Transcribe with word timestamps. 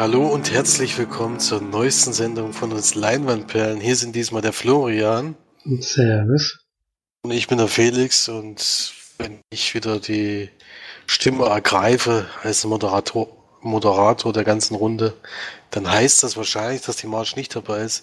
Hallo 0.00 0.26
und 0.28 0.50
herzlich 0.50 0.96
willkommen 0.96 1.40
zur 1.40 1.60
neuesten 1.60 2.14
Sendung 2.14 2.54
von 2.54 2.72
uns 2.72 2.94
Leinwandperlen. 2.94 3.82
Hier 3.82 3.96
sind 3.96 4.16
diesmal 4.16 4.40
der 4.40 4.54
Florian. 4.54 5.36
Servus. 5.62 6.64
Und 7.20 7.32
ich 7.32 7.48
bin 7.48 7.58
der 7.58 7.68
Felix 7.68 8.26
und 8.30 8.94
wenn 9.18 9.42
ich 9.50 9.74
wieder 9.74 10.00
die 10.00 10.48
Stimme 11.06 11.44
ergreife 11.44 12.30
als 12.42 12.64
Moderator, 12.64 13.28
Moderator 13.60 14.32
der 14.32 14.44
ganzen 14.44 14.74
Runde, 14.74 15.12
dann 15.70 15.86
heißt 15.86 16.22
das 16.22 16.38
wahrscheinlich, 16.38 16.80
dass 16.80 16.96
die 16.96 17.06
Marsch 17.06 17.36
nicht 17.36 17.54
dabei 17.54 17.82
ist. 17.82 18.02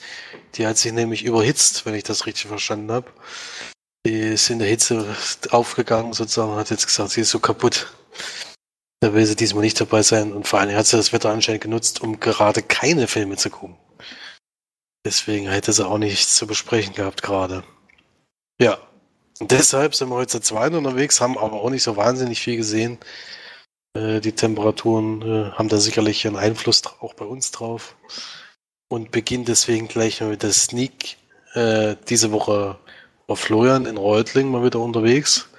Die 0.54 0.68
hat 0.68 0.78
sich 0.78 0.94
nämlich 0.94 1.24
überhitzt, 1.24 1.88
wenn 1.88 1.96
ich 1.96 2.04
das 2.04 2.28
richtig 2.28 2.46
verstanden 2.46 2.92
habe. 2.92 3.08
Die 4.06 4.20
ist 4.20 4.52
in 4.52 4.60
der 4.60 4.68
Hitze 4.68 5.04
aufgegangen 5.50 6.14
sozusagen 6.14 6.52
und 6.52 6.60
hat 6.60 6.70
jetzt 6.70 6.86
gesagt, 6.86 7.10
sie 7.10 7.22
ist 7.22 7.32
so 7.32 7.40
kaputt. 7.40 7.88
Da 9.00 9.14
will 9.14 9.26
sie 9.26 9.36
diesmal 9.36 9.64
nicht 9.64 9.80
dabei 9.80 10.02
sein 10.02 10.34
und 10.34 10.48
vor 10.48 10.60
allem 10.60 10.76
hat 10.76 10.88
sie 10.88 10.98
das 10.98 11.14
Wetter 11.14 11.30
anscheinend 11.30 11.62
genutzt, 11.62 12.02
um 12.02 12.20
gerade 12.20 12.64
keine 12.64 13.08
Filme 13.08 13.38
zu 13.38 13.50
gucken. 13.50 13.78
Deswegen 15.06 15.48
hätte 15.48 15.72
sie 15.72 15.86
auch 15.88 16.00
nichts 16.00 16.36
zu 16.36 16.48
besprechen 16.48 16.96
gehabt 16.96 17.22
gerade. 17.22 17.64
Ja, 18.60 18.80
und 19.40 19.52
deshalb 19.52 19.94
sind 19.94 20.10
wir 20.10 20.16
heute 20.16 20.32
zu 20.32 20.40
zweit 20.42 20.74
unterwegs, 20.74 21.22
haben 21.22 21.38
aber 21.38 21.62
auch 21.62 21.70
nicht 21.70 21.84
so 21.84 21.96
wahnsinnig 21.96 22.42
viel 22.42 22.58
gesehen. 22.58 22.98
Äh, 23.94 24.20
die 24.20 24.32
Temperaturen 24.32 25.22
äh, 25.22 25.52
haben 25.52 25.70
da 25.70 25.78
sicherlich 25.78 26.26
einen 26.26 26.36
Einfluss 26.36 26.82
auch 27.00 27.14
bei 27.14 27.26
uns 27.26 27.52
drauf. 27.52 27.96
Und 28.90 29.12
beginnen 29.12 29.46
deswegen 29.46 29.88
gleich 29.88 30.22
mal 30.22 30.30
mit 30.30 30.44
der 30.44 30.54
Sneak. 30.54 31.18
Äh, 31.54 31.98
diese 32.10 32.32
Woche 32.32 32.80
war 33.28 33.36
Florian 33.36 33.86
in 33.86 33.98
Reutling 33.98 34.50
mal 34.50 34.64
wieder 34.64 34.80
unterwegs 34.80 35.50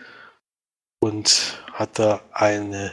und 1.01 1.63
hat 1.73 1.99
da 1.99 2.23
eine 2.33 2.93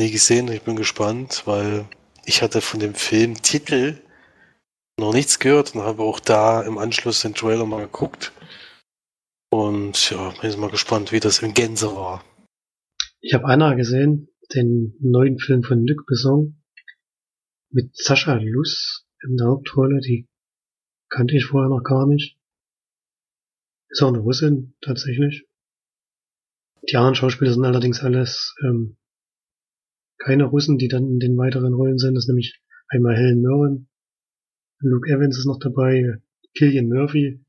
nie 0.00 0.10
gesehen. 0.10 0.48
Ich 0.48 0.62
bin 0.62 0.76
gespannt, 0.76 1.42
weil 1.46 1.86
ich 2.24 2.42
hatte 2.42 2.60
von 2.60 2.80
dem 2.80 2.94
Film 2.94 3.40
Titel 3.40 3.98
noch 4.98 5.12
nichts 5.12 5.38
gehört 5.38 5.74
und 5.74 5.82
habe 5.82 6.02
auch 6.02 6.20
da 6.20 6.62
im 6.62 6.78
Anschluss 6.78 7.22
den 7.22 7.34
Trailer 7.34 7.66
mal 7.66 7.82
geguckt. 7.82 8.32
Und 9.50 10.10
ja, 10.10 10.30
bin 10.30 10.50
jetzt 10.50 10.58
mal 10.58 10.70
gespannt, 10.70 11.12
wie 11.12 11.20
das 11.20 11.40
in 11.40 11.54
Gänse 11.54 11.94
war. 11.94 12.24
Ich 13.20 13.34
habe 13.34 13.46
Anna 13.46 13.74
gesehen, 13.74 14.28
den 14.54 14.94
neuen 15.00 15.38
Film 15.38 15.62
von 15.62 15.86
Luc 15.86 16.06
Besson 16.06 16.62
mit 17.70 17.96
Sascha 17.96 18.34
Luss 18.34 19.06
in 19.22 19.36
der 19.36 19.48
Hauptrolle. 19.48 20.00
Die 20.00 20.28
kannte 21.08 21.36
ich 21.36 21.46
vorher 21.46 21.68
noch 21.68 21.82
gar 21.82 22.06
nicht. 22.06 22.38
Ist 23.88 24.02
auch 24.02 24.08
eine 24.08 24.20
Russin, 24.20 24.74
tatsächlich. 24.80 25.46
Die 26.88 26.96
anderen 26.96 27.16
Schauspieler 27.16 27.52
sind 27.52 27.64
allerdings 27.64 28.02
alles 28.02 28.54
ähm, 28.62 28.96
keine 30.20 30.44
Russen, 30.44 30.78
die 30.78 30.88
dann 30.88 31.08
in 31.08 31.18
den 31.18 31.36
weiteren 31.36 31.74
Rollen 31.74 31.98
sind. 31.98 32.14
Das 32.14 32.24
ist 32.24 32.28
nämlich 32.28 32.60
einmal 32.88 33.16
Helen 33.16 33.40
Mirren, 33.40 33.90
Luke 34.82 35.10
Evans 35.10 35.38
ist 35.38 35.46
noch 35.46 35.58
dabei, 35.58 36.22
Killian 36.54 36.88
Murphy, 36.88 37.44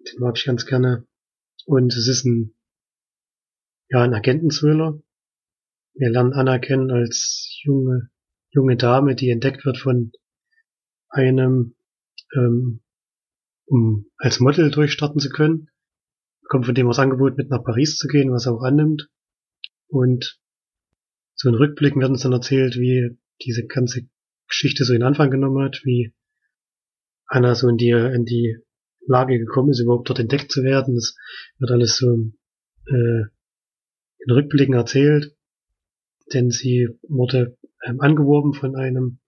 den 0.00 0.20
mag 0.20 0.36
ich 0.36 0.44
ganz 0.44 0.66
gerne. 0.66 1.06
Und 1.64 1.94
es 1.94 2.06
ist 2.06 2.26
ein, 2.26 2.54
ja, 3.88 4.02
ein 4.02 4.12
Agenten-Thriller. 4.12 5.02
Wir 5.94 6.10
lernen 6.10 6.34
Anna 6.34 6.58
kennen 6.58 6.90
als 6.90 7.58
junge, 7.64 8.10
junge 8.50 8.76
Dame, 8.76 9.14
die 9.14 9.30
entdeckt 9.30 9.64
wird 9.64 9.78
von 9.78 10.12
einem, 11.08 11.76
ähm, 12.34 12.82
um 13.64 14.10
als 14.18 14.38
Model 14.38 14.70
durchstarten 14.70 15.20
zu 15.20 15.30
können. 15.30 15.70
Kommt 16.48 16.66
von 16.66 16.74
dem 16.74 16.88
aus 16.88 16.98
Angebot, 16.98 17.38
mit 17.38 17.48
nach 17.48 17.64
Paris 17.64 17.96
zu 17.96 18.06
gehen, 18.06 18.30
was 18.32 18.46
er 18.46 18.52
auch 18.52 18.62
annimmt. 18.62 19.08
Und 19.88 20.38
so 21.38 21.48
in 21.48 21.54
Rückblicken 21.54 22.00
wird 22.00 22.10
uns 22.10 22.22
dann 22.22 22.32
erzählt, 22.32 22.76
wie 22.76 23.16
diese 23.44 23.64
ganze 23.66 24.02
Geschichte 24.48 24.84
so 24.84 24.92
in 24.92 25.04
Anfang 25.04 25.30
genommen 25.30 25.64
hat, 25.64 25.82
wie 25.84 26.12
Anna 27.26 27.54
so 27.54 27.68
in 27.68 27.76
die, 27.76 27.90
in 27.90 28.24
die 28.24 28.56
Lage 29.06 29.38
gekommen 29.38 29.70
ist, 29.70 29.80
überhaupt 29.80 30.08
dort 30.08 30.18
entdeckt 30.18 30.50
zu 30.50 30.64
werden. 30.64 30.96
Das 30.96 31.14
wird 31.58 31.70
alles 31.70 31.96
so 31.96 32.06
äh, 32.86 33.22
in 34.18 34.30
Rückblicken 34.32 34.74
erzählt, 34.74 35.36
denn 36.32 36.50
sie 36.50 36.88
wurde 37.02 37.56
ähm, 37.86 38.00
angeworben 38.00 38.52
von 38.52 38.74
einem 38.74 39.20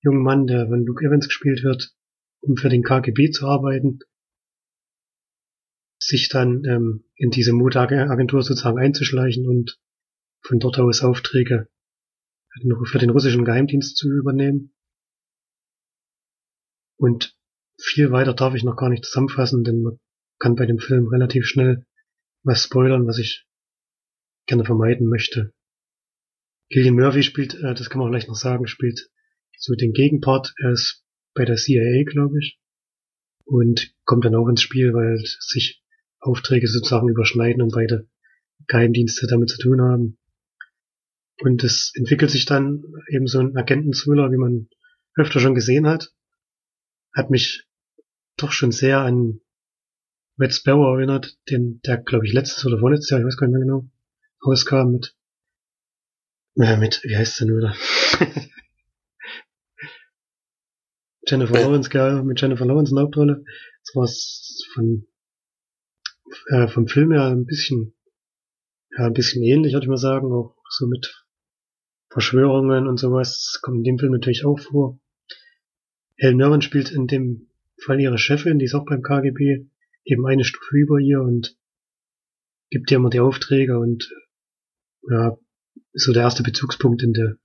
jungen 0.00 0.24
Mann, 0.24 0.48
der 0.48 0.66
von 0.66 0.84
Luke 0.84 1.06
Evans 1.06 1.28
gespielt 1.28 1.62
wird, 1.62 1.94
um 2.40 2.56
für 2.56 2.68
den 2.68 2.82
KGB 2.82 3.30
zu 3.30 3.46
arbeiten, 3.46 4.00
sich 6.00 6.28
dann 6.28 6.64
ähm, 6.64 7.04
in 7.14 7.30
diese 7.30 7.52
Modeagentur 7.52 8.42
sozusagen 8.42 8.78
einzuschleichen 8.78 9.46
und 9.46 9.78
von 10.46 10.58
dort 10.58 10.78
aus 10.78 11.02
Aufträge 11.02 11.68
für 12.86 12.98
den 12.98 13.10
russischen 13.10 13.44
Geheimdienst 13.44 13.96
zu 13.96 14.08
übernehmen. 14.08 14.74
Und 16.98 17.36
viel 17.78 18.10
weiter 18.10 18.32
darf 18.32 18.54
ich 18.54 18.64
noch 18.64 18.76
gar 18.76 18.88
nicht 18.88 19.04
zusammenfassen, 19.04 19.64
denn 19.64 19.82
man 19.82 19.98
kann 20.38 20.54
bei 20.54 20.66
dem 20.66 20.78
Film 20.78 21.08
relativ 21.08 21.46
schnell 21.46 21.84
was 22.42 22.62
spoilern, 22.62 23.06
was 23.06 23.18
ich 23.18 23.46
gerne 24.46 24.64
vermeiden 24.64 25.08
möchte. 25.08 25.52
Gillian 26.70 26.94
Murphy 26.94 27.22
spielt, 27.22 27.54
äh, 27.54 27.74
das 27.74 27.90
kann 27.90 28.00
man 28.00 28.10
vielleicht 28.10 28.28
noch 28.28 28.36
sagen, 28.36 28.66
spielt 28.66 29.10
so 29.58 29.74
den 29.74 29.92
Gegenpart. 29.92 30.54
Er 30.62 30.72
ist 30.72 31.04
bei 31.34 31.44
der 31.44 31.56
CIA, 31.56 32.04
glaube 32.04 32.38
ich, 32.38 32.58
und 33.44 33.94
kommt 34.04 34.24
dann 34.24 34.34
auch 34.34 34.48
ins 34.48 34.62
Spiel, 34.62 34.94
weil 34.94 35.18
sich 35.18 35.82
Aufträge 36.20 36.66
sozusagen 36.66 37.08
überschneiden 37.08 37.62
und 37.62 37.72
beide 37.72 38.08
Geheimdienste 38.68 39.26
damit 39.26 39.50
zu 39.50 39.58
tun 39.58 39.80
haben. 39.80 40.18
Und 41.40 41.62
es 41.64 41.92
entwickelt 41.94 42.30
sich 42.30 42.46
dann 42.46 42.82
eben 43.08 43.26
so 43.26 43.40
ein 43.40 43.56
Agenten-Thriller, 43.56 44.30
wie 44.30 44.38
man 44.38 44.68
öfter 45.16 45.40
schon 45.40 45.54
gesehen 45.54 45.86
hat. 45.86 46.12
Hat 47.14 47.30
mich 47.30 47.66
doch 48.36 48.52
schon 48.52 48.72
sehr 48.72 49.00
an 49.00 49.40
Red 50.38 50.54
Sparrow 50.54 50.96
erinnert, 50.96 51.38
den, 51.50 51.80
der, 51.86 51.98
glaube 51.98 52.26
ich, 52.26 52.32
letztes 52.32 52.64
oder 52.66 52.78
vorletztes 52.78 53.10
Jahr, 53.10 53.20
ich 53.20 53.26
weiß 53.26 53.36
gar 53.38 53.46
nicht 53.46 53.54
mehr 53.54 53.64
genau, 53.64 53.88
rauskam 54.44 54.90
mit, 54.92 55.16
äh, 56.56 56.76
mit, 56.76 57.02
wie 57.04 57.16
heißt 57.16 57.40
der 57.40 57.46
nur 57.46 57.60
da? 57.62 57.74
Jennifer 61.26 61.54
Lawrence, 61.54 61.88
geil, 61.90 62.22
mit 62.22 62.40
Jennifer 62.40 62.66
Lawrence 62.66 62.90
in 62.90 62.96
der 62.96 63.04
Hauptrolle. 63.04 63.44
Das 63.84 63.94
war 63.96 64.06
von, 64.74 65.08
äh, 66.48 66.68
vom 66.68 66.86
Film 66.86 67.12
her 67.12 67.24
ein 67.24 67.46
bisschen, 67.46 67.94
ja, 68.96 69.06
ein 69.06 69.14
bisschen 69.14 69.42
ähnlich, 69.42 69.72
würde 69.72 69.86
ich 69.86 69.90
mal 69.90 69.96
sagen, 69.96 70.30
auch 70.32 70.54
so 70.68 70.86
mit 70.86 71.25
Verschwörungen 72.16 72.86
und 72.88 72.96
sowas 72.96 73.58
kommt 73.60 73.76
in 73.76 73.84
dem 73.84 73.98
Film 73.98 74.12
natürlich 74.12 74.46
auch 74.46 74.58
vor. 74.58 74.98
Helen 76.16 76.38
Mirren 76.38 76.62
spielt 76.62 76.90
in 76.90 77.06
dem 77.06 77.50
Fall 77.84 78.00
ihre 78.00 78.16
Chefin, 78.16 78.58
die 78.58 78.64
ist 78.64 78.74
auch 78.74 78.86
beim 78.86 79.02
KGB, 79.02 79.66
eben 80.06 80.26
eine 80.26 80.42
Stufe 80.42 80.78
über 80.78 80.98
ihr 80.98 81.20
und 81.20 81.58
gibt 82.70 82.90
ihr 82.90 82.96
immer 82.96 83.10
die 83.10 83.20
Aufträge 83.20 83.78
und 83.78 84.10
ja, 85.10 85.36
ist 85.92 86.06
so 86.06 86.14
der 86.14 86.22
erste 86.22 86.42
Bezugspunkt 86.42 87.02
in 87.02 87.12
der, 87.12 87.36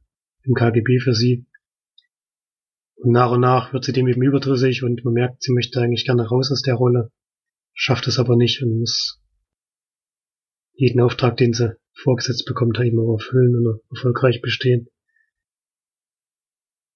im 0.43 0.53
KGB 0.53 0.99
für 0.99 1.13
sie. 1.13 1.45
Und 2.95 3.11
nach 3.11 3.31
und 3.31 3.41
nach 3.41 3.73
wird 3.73 3.83
sie 3.83 3.91
dem 3.91 4.07
eben 4.07 4.21
überdrüssig 4.21 4.83
und 4.83 5.03
man 5.03 5.15
merkt, 5.15 5.43
sie 5.43 5.51
möchte 5.51 5.81
eigentlich 5.81 6.05
gerne 6.05 6.25
raus 6.25 6.49
aus 6.49 6.61
der 6.61 6.75
Rolle, 6.75 7.11
schafft 7.73 8.07
es 8.07 8.19
aber 8.19 8.37
nicht 8.37 8.63
und 8.63 8.79
muss 8.79 9.21
jeden 10.75 11.01
Auftrag, 11.01 11.35
den 11.35 11.51
sie 11.51 11.75
vorgesetzt 11.93 12.45
bekommt, 12.45 12.77
da 12.77 12.83
eben 12.83 12.99
auch 12.99 13.13
erfüllen 13.13 13.55
und 13.55 13.81
erfolgreich 13.89 14.41
bestehen. 14.41 14.87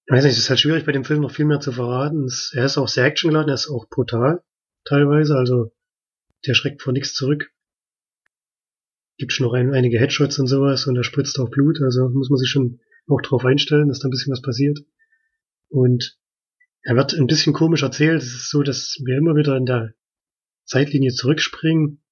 Ich 0.06 0.12
weiß 0.12 0.24
nicht, 0.24 0.34
es 0.34 0.38
ist 0.38 0.50
halt 0.50 0.60
schwierig 0.60 0.86
bei 0.86 0.92
dem 0.92 1.04
Film 1.04 1.20
noch 1.20 1.32
viel 1.32 1.46
mehr 1.46 1.60
zu 1.60 1.72
verraten. 1.72 2.28
Er 2.52 2.64
ist 2.64 2.78
auch 2.78 2.88
sehr 2.88 3.04
actiongeladen, 3.04 3.48
er 3.48 3.54
ist 3.54 3.68
auch 3.68 3.88
brutal, 3.88 4.42
teilweise, 4.84 5.36
also 5.36 5.72
der 6.46 6.54
schreckt 6.54 6.82
vor 6.82 6.92
nichts 6.92 7.14
zurück. 7.14 7.50
Gibt 9.18 9.32
schon 9.32 9.46
noch 9.46 9.54
ein, 9.54 9.74
einige 9.74 9.98
Headshots 9.98 10.38
und 10.38 10.46
sowas 10.46 10.86
und 10.86 10.96
er 10.96 11.02
spritzt 11.02 11.38
auch 11.40 11.50
Blut, 11.50 11.80
also 11.82 12.08
muss 12.10 12.30
man 12.30 12.38
sich 12.38 12.50
schon 12.50 12.80
auch 13.08 13.20
drauf 13.20 13.44
einstellen, 13.44 13.88
dass 13.88 13.98
da 13.98 14.08
ein 14.08 14.10
bisschen 14.10 14.32
was 14.32 14.42
passiert. 14.42 14.78
Und 15.68 16.18
er 16.82 16.94
wird 16.94 17.14
ein 17.14 17.26
bisschen 17.26 17.52
komisch 17.52 17.82
erzählt. 17.82 18.22
Es 18.22 18.28
ist 18.28 18.50
so, 18.50 18.62
dass 18.62 18.98
wir 19.04 19.16
immer 19.16 19.34
wieder 19.34 19.56
in 19.56 19.66
der 19.66 19.94
Zeitlinie 20.66 21.12
zurückspringen 21.12 22.02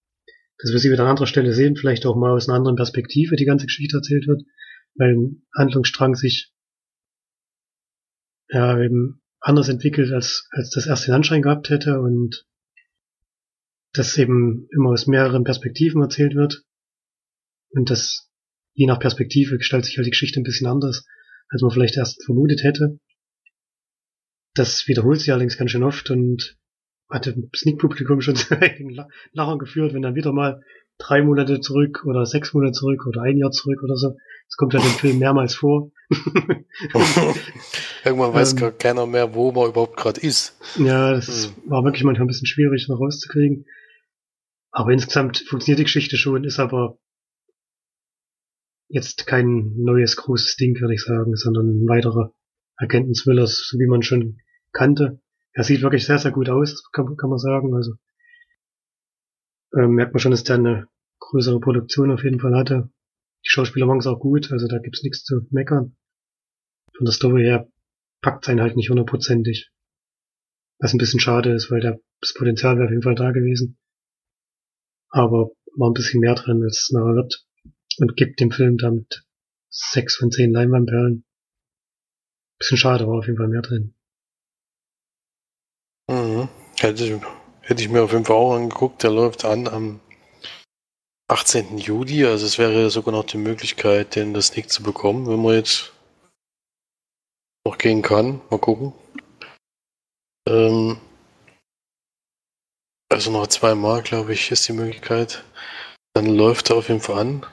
dass 0.59 0.73
wir 0.73 0.79
sie 0.79 0.91
wieder 0.91 1.03
an 1.03 1.11
anderer 1.11 1.27
Stelle 1.27 1.53
sehen, 1.53 1.77
vielleicht 1.77 2.06
auch 2.06 2.17
mal 2.17 2.33
aus 2.33 2.49
einer 2.49 2.56
anderen 2.56 2.77
Perspektive 2.77 3.37
die 3.37 3.45
ganze 3.45 3.67
Geschichte 3.67 3.97
erzählt 3.97 4.27
wird, 4.27 4.43
weil 4.97 5.15
ein 5.15 5.47
Handlungsstrang 5.56 6.15
sich 6.15 6.53
ja 8.49 8.81
eben 8.81 9.23
anders 9.41 9.69
entwickelt, 9.69 10.12
als, 10.12 10.49
als 10.51 10.71
das 10.71 10.87
erste 10.87 11.06
den 11.06 11.17
Anschein 11.17 11.43
gehabt 11.43 11.71
hätte 11.71 12.01
und 12.01 12.47
das 13.93 14.17
eben 14.17 14.69
immer 14.71 14.91
aus 14.91 15.06
mehreren 15.06 15.45
Perspektiven 15.45 16.03
erzählt 16.03 16.35
wird 16.35 16.65
und 17.71 17.91
das 17.91 18.31
je 18.75 18.87
nach 18.87 18.99
Perspektive 18.99 19.57
gestaltet 19.57 19.87
sich 19.87 19.97
halt 19.97 20.07
die 20.07 20.11
Geschichte 20.11 20.41
ein 20.41 20.45
bisschen 20.45 20.67
anders, 20.67 21.07
als 21.49 21.62
man 21.62 21.71
vielleicht 21.71 21.97
erst 21.97 22.25
vermutet 22.25 22.62
hätte. 22.65 22.99
Das 24.55 24.87
wiederholt 24.89 25.21
sich 25.21 25.31
allerdings 25.31 25.57
ganz 25.57 25.71
schön 25.71 25.83
oft 25.83 26.11
und 26.11 26.59
hatte 27.14 27.34
Sneak-Publikum 27.55 28.20
schon 28.20 28.37
zu 28.37 28.61
einigen 28.61 28.90
Lachern 29.32 29.58
geführt, 29.58 29.94
wenn 29.94 30.02
dann 30.02 30.14
wieder 30.14 30.32
mal 30.32 30.62
drei 30.99 31.22
Monate 31.22 31.61
zurück 31.61 32.05
oder 32.06 32.26
sechs 32.26 32.52
Monate 32.52 32.72
zurück 32.72 33.06
oder 33.06 33.22
ein 33.22 33.38
Jahr 33.38 33.50
zurück 33.50 33.82
oder 33.82 33.96
so. 33.96 34.16
Das 34.46 34.56
kommt 34.56 34.75
ja 34.75 34.81
dem 34.81 34.90
Film 34.90 35.19
mehrmals 35.19 35.55
vor. 35.55 35.90
Irgendwann 38.05 38.34
weiß 38.34 38.52
ähm, 38.52 38.58
gar 38.58 38.72
keiner 38.72 39.06
mehr, 39.06 39.34
wo 39.34 39.50
man 39.52 39.70
überhaupt 39.70 39.96
gerade 39.96 40.20
ist. 40.20 40.58
Ja, 40.78 41.12
das 41.12 41.46
hm. 41.46 41.70
war 41.70 41.84
wirklich 41.84 42.05
manchmal 42.05 42.26
ein 42.26 42.28
bisschen 42.28 42.46
schwierig 42.46 42.87
noch 42.88 43.00
rauszukriegen. 43.00 43.64
Aber 44.70 44.90
insgesamt 44.90 45.38
funktioniert 45.49 45.78
die 45.78 45.84
Geschichte 45.84 46.16
schon, 46.16 46.44
ist 46.44 46.58
aber 46.58 46.99
jetzt 48.88 49.26
kein 49.26 49.72
neues 49.76 50.16
großes 50.16 50.56
Ding, 50.56 50.78
würde 50.81 50.94
ich 50.94 51.02
sagen, 51.02 51.34
sondern 51.37 51.69
ein 51.69 51.88
weiterer 51.88 52.32
Thriller, 52.88 53.46
so 53.46 53.78
wie 53.78 53.87
man 53.87 54.02
schon 54.02 54.38
kannte. 54.72 55.20
Er 55.55 55.62
sieht 55.65 55.83
wirklich 55.83 56.05
sehr, 56.05 56.19
sehr 56.19 56.33
gut 56.33 56.49
aus, 56.49 56.83
kann, 56.93 57.17
kann 57.17 57.31
man 57.31 57.39
sagen. 57.39 57.75
Also 57.75 57.95
ähm, 59.77 59.93
merkt 59.93 60.12
man 60.12 60.21
schon, 60.21 60.33
dass 60.33 60.45
der 60.45 60.56
eine 60.56 60.89
größere 61.21 61.61
Produktion 61.61 62.11
auf 62.11 62.25
jeden 62.25 62.41
Fall 62.41 62.56
hatte. 62.56 62.91
Die 63.45 63.51
Schauspieler 63.51 63.87
machen 63.87 64.01
es 64.01 64.06
auch 64.06 64.19
gut, 64.19 64.51
also 64.53 64.67
da 64.67 64.79
gibt's 64.79 65.03
nichts 65.03 65.25
zu 65.25 65.47
meckern. 65.51 65.97
Von 66.97 67.05
der 67.05 67.12
Story 67.12 67.43
her 67.43 67.69
packt 68.21 68.45
sein 68.45 68.61
halt 68.61 68.77
nicht 68.77 68.91
hundertprozentig. 68.91 69.71
Was 70.81 70.93
ein 70.93 70.99
bisschen 70.99 71.21
schade 71.21 71.53
ist, 71.53 71.71
weil 71.71 71.81
der, 71.81 72.00
das 72.21 72.35
Potenzial 72.35 72.77
wäre 72.77 72.87
auf 72.87 72.91
jeden 72.91 73.03
Fall 73.03 73.15
da 73.15 73.31
gewesen. 73.31 73.79
Aber 75.09 75.53
war 75.77 75.91
ein 75.91 75.95
bisschen 75.95 76.21
mehr 76.21 76.35
drin, 76.35 76.62
als 76.65 76.81
es 76.81 76.91
nachher 76.91 77.15
wird. 77.15 77.47
Und 77.99 78.17
gibt 78.17 78.41
dem 78.41 78.50
Film 78.50 78.77
damit 78.77 79.25
sechs 79.69 80.17
von 80.17 80.31
zehn 80.31 80.53
Leinwandperlen. 80.53 81.25
Bisschen 82.59 82.79
schade, 82.79 83.07
war 83.07 83.19
auf 83.19 83.27
jeden 83.27 83.39
Fall 83.39 83.49
mehr 83.49 83.62
drin. 83.62 83.95
Hätte, 86.85 87.03
ich, 87.03 87.23
hätte 87.63 87.83
ich 87.83 87.89
mir 87.89 88.03
auf 88.03 88.13
jeden 88.13 88.27
Fall 88.27 88.37
auch 88.37 88.57
angeguckt. 88.57 89.03
Der 89.03 89.11
läuft 89.11 89.47
an 89.47 89.69
am 89.69 90.01
18. 91.29 91.79
Juli. 91.79 92.27
Also 92.27 92.45
es 92.45 92.59
wäre 92.59 92.91
sogar 92.91 93.13
noch 93.13 93.25
die 93.25 93.39
Möglichkeit, 93.39 94.17
den 94.17 94.35
das 94.35 94.49
Sneak 94.49 94.69
zu 94.69 94.83
bekommen, 94.83 95.27
wenn 95.27 95.41
man 95.41 95.55
jetzt 95.55 95.95
noch 97.67 97.79
gehen 97.79 98.03
kann. 98.03 98.43
Mal 98.51 98.59
gucken. 98.59 98.93
Ähm, 100.47 100.99
also 103.11 103.31
noch 103.31 103.47
zweimal, 103.47 104.03
glaube 104.03 104.35
ich, 104.35 104.51
ist 104.51 104.69
die 104.69 104.75
Möglichkeit. 104.75 105.43
Dann 106.13 106.27
läuft 106.27 106.69
er 106.69 106.77
auf 106.77 106.89
jeden 106.89 107.01
Fall 107.01 107.19
an. 107.19 107.47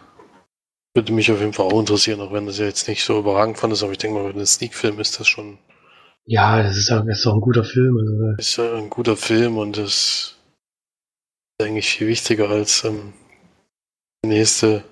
Würde 0.94 1.14
mich 1.14 1.32
auf 1.32 1.40
jeden 1.40 1.54
Fall 1.54 1.68
auch 1.68 1.80
interessieren, 1.80 2.20
auch 2.20 2.34
wenn 2.34 2.48
das 2.48 2.58
ja 2.58 2.66
jetzt 2.66 2.90
nicht 2.90 3.06
so 3.06 3.18
überragend 3.18 3.58
fand, 3.58 3.82
aber 3.82 3.94
ich 3.94 3.98
denke 3.98 4.20
mal, 4.20 4.28
wenn 4.28 4.42
ein 4.42 4.46
Sneak-Film 4.46 5.00
ist 5.00 5.22
das 5.22 5.30
schon. 5.30 5.58
Ja, 6.26 6.62
das 6.62 6.78
ist 6.78 6.92
auch, 6.92 7.06
das 7.06 7.20
ist 7.20 7.28
auch 7.28 7.34
ein 7.34 7.42
guter 7.42 7.64
Film. 7.64 7.98
Also. 7.98 8.36
Ist 8.38 8.58
ja 8.58 8.76
ein 8.78 8.90
guter 8.90 9.18
Film 9.18 9.58
und 9.58 9.78
das 9.78 10.38
ist 11.60 11.66
eigentlich 11.66 11.90
viel 11.90 12.08
wichtiger 12.08 12.50
als 12.50 12.84
ähm, 12.84 13.14
die 14.24 14.30
nächste 14.30 14.84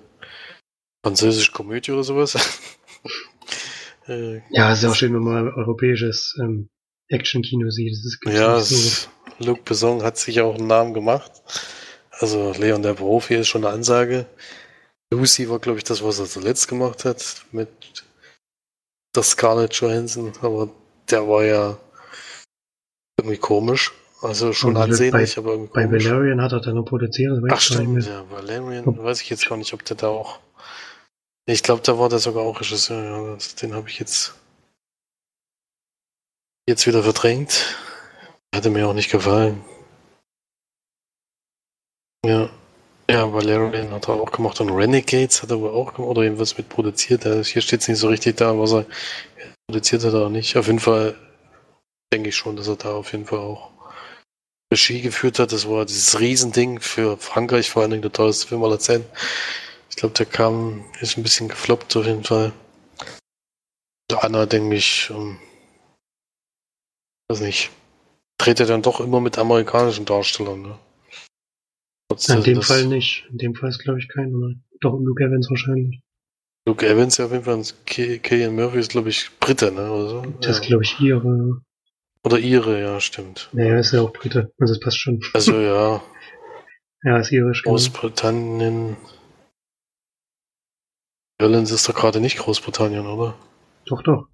französische 1.04 1.52
Komödie 1.52 1.92
oder 1.92 2.04
sowas. 2.04 2.34
äh, 4.08 4.40
ja, 4.50 4.72
es 4.72 4.82
ist 4.82 4.90
auch 4.90 4.94
schön, 4.94 5.14
wenn 5.14 5.22
man 5.22 5.48
europäisches 5.48 6.36
ähm, 6.40 6.68
Action-Kino 7.08 7.70
sieht. 7.70 7.92
Das 7.92 8.04
ist 8.04 8.18
ja, 8.26 8.60
so. 8.60 9.08
Luc 9.44 9.64
Besson 9.64 10.02
hat 10.02 10.18
sich 10.18 10.40
auch 10.40 10.56
einen 10.56 10.66
Namen 10.66 10.94
gemacht. 10.94 11.30
Also 12.10 12.52
Leon 12.52 12.82
der 12.82 12.94
Profi 12.94 13.36
ist 13.36 13.48
schon 13.48 13.64
eine 13.64 13.74
Ansage. 13.74 14.26
Lucy 15.12 15.48
war, 15.48 15.58
glaube 15.58 15.78
ich, 15.78 15.84
das, 15.84 16.04
was 16.04 16.18
er 16.18 16.26
zuletzt 16.26 16.68
gemacht 16.68 17.04
hat 17.04 17.44
mit 17.50 17.68
der 19.16 19.22
Scarlett 19.22 19.74
Johansson, 19.74 20.32
aber 20.40 20.70
der 21.12 21.28
war 21.28 21.44
ja 21.44 21.76
irgendwie 23.18 23.38
komisch. 23.38 23.92
Also 24.22 24.52
schon 24.52 24.76
ansehnlich, 24.76 25.36
bei, 25.36 25.40
aber 25.40 25.52
irgendwie 25.52 25.72
Bei 25.72 25.84
komisch. 25.84 26.04
Valerian 26.04 26.42
hat 26.42 26.52
er 26.52 26.60
dann 26.60 26.74
noch 26.74 26.84
produziert. 26.84 27.42
Ach 27.50 27.60
stimmt, 27.60 28.06
ja, 28.06 28.24
Valerian, 28.30 28.84
oh. 28.86 29.02
weiß 29.02 29.22
ich 29.22 29.30
jetzt 29.30 29.48
gar 29.48 29.56
nicht, 29.56 29.72
ob 29.72 29.84
der 29.84 29.96
da 29.96 30.08
auch... 30.08 30.40
Ich 31.46 31.62
glaube, 31.62 31.82
da 31.82 31.98
war 31.98 32.08
der 32.08 32.18
sogar 32.18 32.42
auch 32.44 32.60
Regisseur, 32.60 33.02
ja, 33.02 33.38
den 33.62 33.74
habe 33.74 33.88
ich 33.88 33.98
jetzt 33.98 34.34
jetzt 36.68 36.86
wieder 36.86 37.02
verdrängt. 37.02 37.76
Hatte 38.54 38.70
mir 38.70 38.88
auch 38.88 38.94
nicht 38.94 39.10
gefallen. 39.10 39.64
Ja. 42.24 42.50
Ja, 43.10 43.32
Valerian 43.32 43.90
hat 43.90 44.08
er 44.08 44.14
auch 44.14 44.30
gemacht 44.30 44.60
und 44.60 44.70
Renegades 44.70 45.42
hat 45.42 45.50
er 45.50 45.60
wohl 45.60 45.70
auch 45.70 45.94
gemacht 45.94 46.10
oder 46.10 46.22
irgendwas 46.22 46.56
mit 46.56 46.68
produziert. 46.68 47.24
Hier 47.24 47.62
steht 47.62 47.80
es 47.80 47.88
nicht 47.88 47.98
so 47.98 48.08
richtig 48.08 48.36
da, 48.36 48.56
was 48.56 48.72
er 48.72 48.86
produziert 49.70 50.02
hat 50.04 50.14
oder 50.14 50.30
nicht. 50.30 50.56
Auf 50.56 50.66
jeden 50.66 50.80
Fall 50.80 51.14
denke 52.12 52.30
ich 52.30 52.36
schon, 52.36 52.56
dass 52.56 52.66
er 52.66 52.74
da 52.76 52.92
auf 52.92 53.12
jeden 53.12 53.26
Fall 53.26 53.38
auch 53.38 53.70
Regie 54.72 55.00
geführt 55.00 55.38
hat. 55.38 55.52
Das 55.52 55.68
war 55.68 55.86
dieses 55.86 56.18
Riesending 56.18 56.80
für 56.80 57.16
Frankreich, 57.16 57.70
vor 57.70 57.82
allen 57.82 57.92
Dingen 57.92 58.02
der 58.02 58.12
teuerste 58.12 58.48
Film 58.48 58.64
aller 58.64 58.80
Zeiten. 58.80 59.06
Ich 59.88 59.96
glaube, 59.96 60.14
der 60.14 60.26
kam, 60.26 60.84
ist 61.00 61.16
ein 61.16 61.22
bisschen 61.22 61.48
gefloppt 61.48 61.96
auf 61.96 62.06
jeden 62.06 62.24
Fall. 62.24 62.52
Der 64.10 64.24
Anna, 64.24 64.46
denke 64.46 64.74
ich, 64.74 65.08
um, 65.10 65.38
weiß 67.28 67.40
nicht, 67.40 67.70
dreht 68.38 68.58
er 68.58 68.66
dann 68.66 68.82
doch 68.82 68.98
immer 69.00 69.20
mit 69.20 69.38
amerikanischen 69.38 70.04
Darstellern, 70.04 70.62
ne? 70.62 70.78
in 72.28 72.42
dem 72.42 72.62
Fall 72.62 72.86
nicht. 72.86 73.24
In 73.30 73.38
dem 73.38 73.54
Fall 73.54 73.68
ist, 73.68 73.78
glaube 73.78 74.00
ich, 74.00 74.08
keiner. 74.08 74.54
Doch, 74.80 74.98
Luke 74.98 75.22
Evans 75.22 75.48
wahrscheinlich. 75.48 76.02
Luke 76.70 76.86
Evans 76.86 77.16
ja 77.16 77.24
auf 77.24 77.32
jeden 77.32 77.42
Fall. 77.42 77.60
Killian 77.84 78.54
Murphy 78.54 78.78
ist, 78.78 78.92
glaube 78.92 79.08
ich, 79.08 79.28
Brite, 79.40 79.72
ne? 79.72 79.90
Oder 79.90 80.08
so? 80.08 80.22
Das 80.40 80.60
ist, 80.60 80.66
glaube 80.68 80.84
ich, 80.84 81.00
ihre. 81.00 81.62
Oder 82.22 82.38
ihre, 82.38 82.80
ja, 82.80 83.00
stimmt. 83.00 83.48
Naja, 83.52 83.80
ist 83.80 83.92
ja 83.92 84.02
auch 84.02 84.12
Brite. 84.12 84.52
Also, 84.56 84.74
es 84.74 84.78
passt 84.78 84.98
schon. 84.98 85.20
Also, 85.34 85.58
ja. 85.58 86.00
ja, 87.02 87.18
ist 87.18 87.32
irisch. 87.32 87.64
Genau. 87.64 87.72
Großbritannien. 87.72 88.96
Irland 91.40 91.68
ist 91.72 91.88
doch 91.88 91.94
gerade 91.96 92.20
nicht 92.20 92.38
Großbritannien, 92.38 93.04
oder? 93.04 93.34
Doch, 93.86 94.04
doch. 94.04 94.28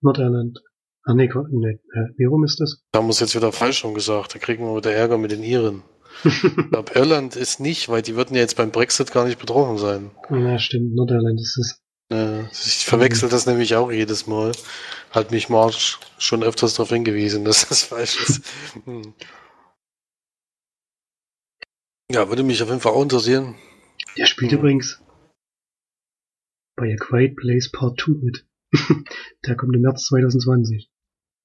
Nordirland. 0.00 0.62
Ah, 1.02 1.14
nee, 1.14 1.28
nee. 1.50 1.80
Wie 2.18 2.24
rum 2.26 2.44
ist 2.44 2.60
das? 2.60 2.84
Da 2.92 3.00
haben 3.00 3.06
wir 3.06 3.10
es 3.10 3.18
jetzt 3.18 3.34
wieder 3.34 3.50
falsch 3.50 3.78
schon 3.78 3.94
gesagt. 3.94 4.36
Da 4.36 4.38
kriegen 4.38 4.64
wir 4.64 4.76
wieder 4.76 4.92
Ärger 4.92 5.18
mit 5.18 5.32
den 5.32 5.42
Iren 5.42 5.82
ich 6.24 6.70
glaube, 6.70 6.92
Irland 6.94 7.36
ist 7.36 7.60
nicht, 7.60 7.88
weil 7.88 8.02
die 8.02 8.16
würden 8.16 8.34
ja 8.34 8.40
jetzt 8.40 8.56
beim 8.56 8.70
Brexit 8.70 9.12
gar 9.12 9.24
nicht 9.24 9.38
betroffen 9.38 9.78
sein. 9.78 10.10
Ja, 10.30 10.58
stimmt. 10.58 10.94
Nordirland 10.94 11.40
ist 11.40 11.58
es. 11.58 11.80
Ja, 12.12 12.48
ich 12.50 12.84
verwechsel 12.84 13.28
das 13.28 13.46
nämlich 13.46 13.76
auch 13.76 13.92
jedes 13.92 14.26
Mal. 14.26 14.52
Hat 15.12 15.30
mich 15.30 15.48
March 15.48 15.98
schon 16.18 16.42
öfters 16.42 16.74
darauf 16.74 16.90
hingewiesen, 16.90 17.44
dass 17.46 17.68
das 17.68 17.84
falsch 17.84 18.20
ist. 18.28 18.42
Hm. 18.84 19.14
Ja, 22.10 22.28
würde 22.28 22.42
mich 22.42 22.62
auf 22.62 22.68
jeden 22.68 22.80
Fall 22.80 22.92
auch 22.92 23.02
interessieren. 23.02 23.54
Der 24.16 24.26
spielt 24.26 24.50
hm. 24.50 24.58
übrigens 24.58 25.00
bei 26.76 26.92
A 26.92 26.96
Quiet 26.96 27.36
Place 27.36 27.70
Part 27.70 28.00
2 28.00 28.12
mit. 28.22 28.46
Der 29.46 29.56
kommt 29.56 29.76
im 29.76 29.82
März 29.82 30.06
2020. 30.06 30.90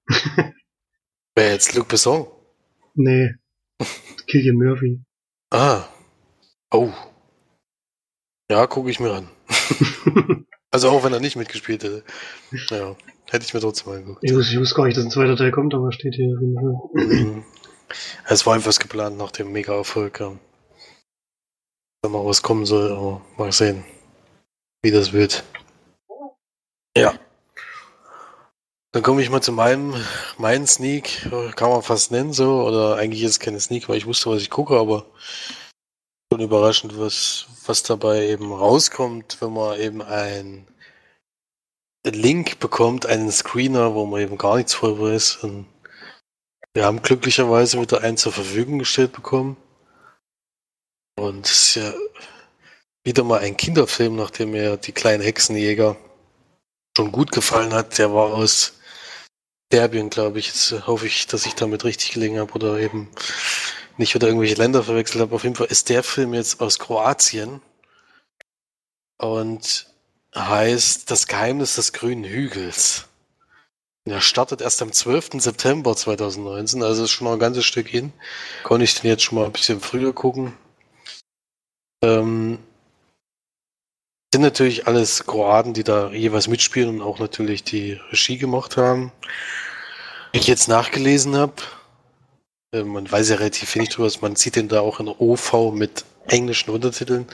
Wer 1.36 1.52
jetzt 1.52 1.76
Luc 1.76 1.88
Besson? 1.90 2.28
Nee, 2.94 3.36
Killian 4.28 4.58
Murphy. 4.58 5.02
Ah. 5.52 5.86
Oh. 6.72 6.92
Ja, 8.50 8.68
gucke 8.68 8.90
ich 8.90 9.00
mir 9.00 9.12
an. 9.12 9.30
also 10.72 10.90
auch 10.90 11.04
wenn 11.04 11.14
er 11.14 11.20
nicht 11.20 11.36
mitgespielt 11.36 11.84
hätte. 11.84 12.04
Ja, 12.70 12.96
hätte 13.30 13.46
ich 13.46 13.54
mir 13.54 13.60
trotzdem 13.60 13.94
mal 13.94 14.00
geguckt. 14.00 14.20
Ich 14.22 14.34
wusste, 14.34 14.54
ich 14.54 14.60
wusste 14.60 14.76
gar 14.76 14.86
nicht, 14.86 14.98
dass 14.98 15.06
ein 15.06 15.12
zweiter 15.12 15.36
Teil 15.36 15.52
kommt, 15.52 15.74
aber 15.74 15.92
steht 15.92 16.16
hier. 16.16 16.38
Mhm. 16.38 17.44
Es 18.28 18.46
war 18.46 18.56
einfach 18.56 18.78
geplant 18.78 19.18
nach 19.18 19.32
dem 19.32 19.52
Mega-Erfolg. 19.52 20.20
Ja. 20.20 20.38
Wenn 22.02 22.12
mal 22.12 22.26
was 22.26 22.42
kommen 22.42 22.66
soll, 22.66 22.92
aber 22.92 23.22
mal 23.38 23.52
sehen, 23.52 23.84
wie 24.84 24.92
das 24.92 25.14
wird. 25.14 25.44
Ja. 26.96 27.14
Dann 28.96 29.04
komme 29.04 29.22
ich 29.22 29.30
mal 29.30 29.42
zu 29.42 29.52
meinem, 29.52 29.94
meinen 30.38 30.66
Sneak, 30.68 31.28
kann 31.58 31.70
man 31.70 31.82
fast 31.82 32.12
nennen 32.12 32.32
so, 32.32 32.64
oder 32.64 32.96
eigentlich 32.96 33.24
ist 33.24 33.32
es 33.32 33.40
keine 33.42 33.60
Sneak, 33.60 33.90
weil 33.90 33.98
ich 33.98 34.06
wusste, 34.06 34.30
was 34.30 34.42
ich 34.42 34.50
gucke, 34.50 34.80
aber 34.80 35.06
schon 36.32 36.40
überraschend, 36.40 36.98
was, 36.98 37.46
was 37.66 37.84
dabei 37.84 38.26
eben 38.28 38.54
rauskommt, 38.54 39.42
wenn 39.42 39.52
man 39.52 39.78
eben 39.82 40.02
ein 40.02 40.66
Link 42.06 42.60
bekommt, 42.60 43.06
einen 43.06 43.34
Screener, 43.34 43.96
wo 43.96 44.06
man 44.06 44.22
eben 44.22 44.38
gar 44.38 44.56
nichts 44.56 44.76
voll 44.76 44.98
weiß. 44.98 45.44
Und 45.44 45.66
wir 46.74 46.86
haben 46.86 47.02
glücklicherweise 47.02 47.82
wieder 47.82 48.00
einen 48.00 48.16
zur 48.16 48.32
Verfügung 48.32 48.80
gestellt 48.80 49.12
bekommen. 49.12 49.58
Und 51.20 51.46
es 51.48 51.52
ist 51.52 51.76
ja 51.76 51.94
wieder 53.04 53.26
mal 53.26 53.42
ein 53.42 53.58
Kinderfilm, 53.58 54.16
nachdem 54.16 54.52
mir 54.52 54.78
die 54.78 54.94
kleinen 54.94 55.22
Hexenjäger 55.22 55.98
schon 56.96 57.12
gut 57.12 57.34
gefallen 57.34 57.74
hat. 57.74 57.98
Der 57.98 58.14
war 58.14 58.34
aus 58.34 58.72
Serbien, 59.72 60.10
glaube 60.10 60.40
ich. 60.40 60.48
Jetzt 60.48 60.88
hoffe 60.88 61.08
ich, 61.08 61.28
dass 61.28 61.46
ich 61.46 61.56
damit 61.56 61.84
richtig 61.84 62.12
gelegen 62.12 62.40
habe 62.40 62.54
oder 62.54 62.80
eben 62.80 63.10
nicht 63.98 64.14
wieder 64.14 64.28
irgendwelche 64.28 64.56
Länder 64.56 64.84
verwechselt 64.84 65.22
habe. 65.22 65.36
Auf 65.36 65.44
jeden 65.44 65.56
Fall 65.56 65.68
ist 65.68 65.90
der 65.90 66.04
Film 66.04 66.34
jetzt 66.34 66.62
aus 66.62 66.80
Kroatien 66.80 67.62
und 69.18 69.88
heißt 70.36 71.10
Das 71.10 71.28
Geheimnis 71.28 71.76
des 71.76 71.94
grünen 71.94 72.26
Hügels. 72.26 73.08
Der 74.08 74.22
startet 74.22 74.62
erst 74.62 74.82
am 74.84 74.92
12. 74.92 75.42
September 75.42 75.96
2019, 75.96 76.84
also 76.84 77.06
ist 77.06 77.12
schon 77.12 77.26
noch 77.26 77.34
ein 77.34 77.40
ganzes 77.40 77.66
Stück 77.66 77.88
hin. 77.88 78.14
Konnte 78.64 78.84
ich 78.84 79.00
den 79.00 79.10
jetzt 79.10 79.24
schon 79.24 79.40
mal 79.40 79.46
ein 79.46 79.52
bisschen 79.52 79.82
früher 79.82 80.14
gucken. 80.14 80.54
Ähm, 82.04 82.60
sind 84.36 84.42
natürlich 84.42 84.86
alles 84.86 85.26
Kroaten, 85.26 85.74
die 85.74 85.86
da 85.86 86.12
jeweils 86.12 86.50
mitspielen 86.50 86.90
und 86.90 87.02
auch 87.02 87.20
natürlich 87.20 87.64
die 87.64 88.02
Regie 88.12 88.38
gemacht 88.38 88.76
haben. 88.76 89.14
Ich 90.34 90.46
jetzt 90.46 90.68
nachgelesen 90.68 91.38
habe, 91.38 91.54
äh, 92.74 92.84
man 92.84 93.10
weiß 93.10 93.30
ja 93.30 93.38
relativ 93.38 93.74
wenig 93.76 93.92
drüber, 93.92 94.12
man 94.20 94.36
sieht 94.36 94.58
den 94.58 94.68
da 94.68 94.82
auch 94.82 95.00
in 95.00 95.08
OV 95.08 95.72
mit 95.72 96.04
englischen 96.28 96.70
Untertiteln. 96.72 97.28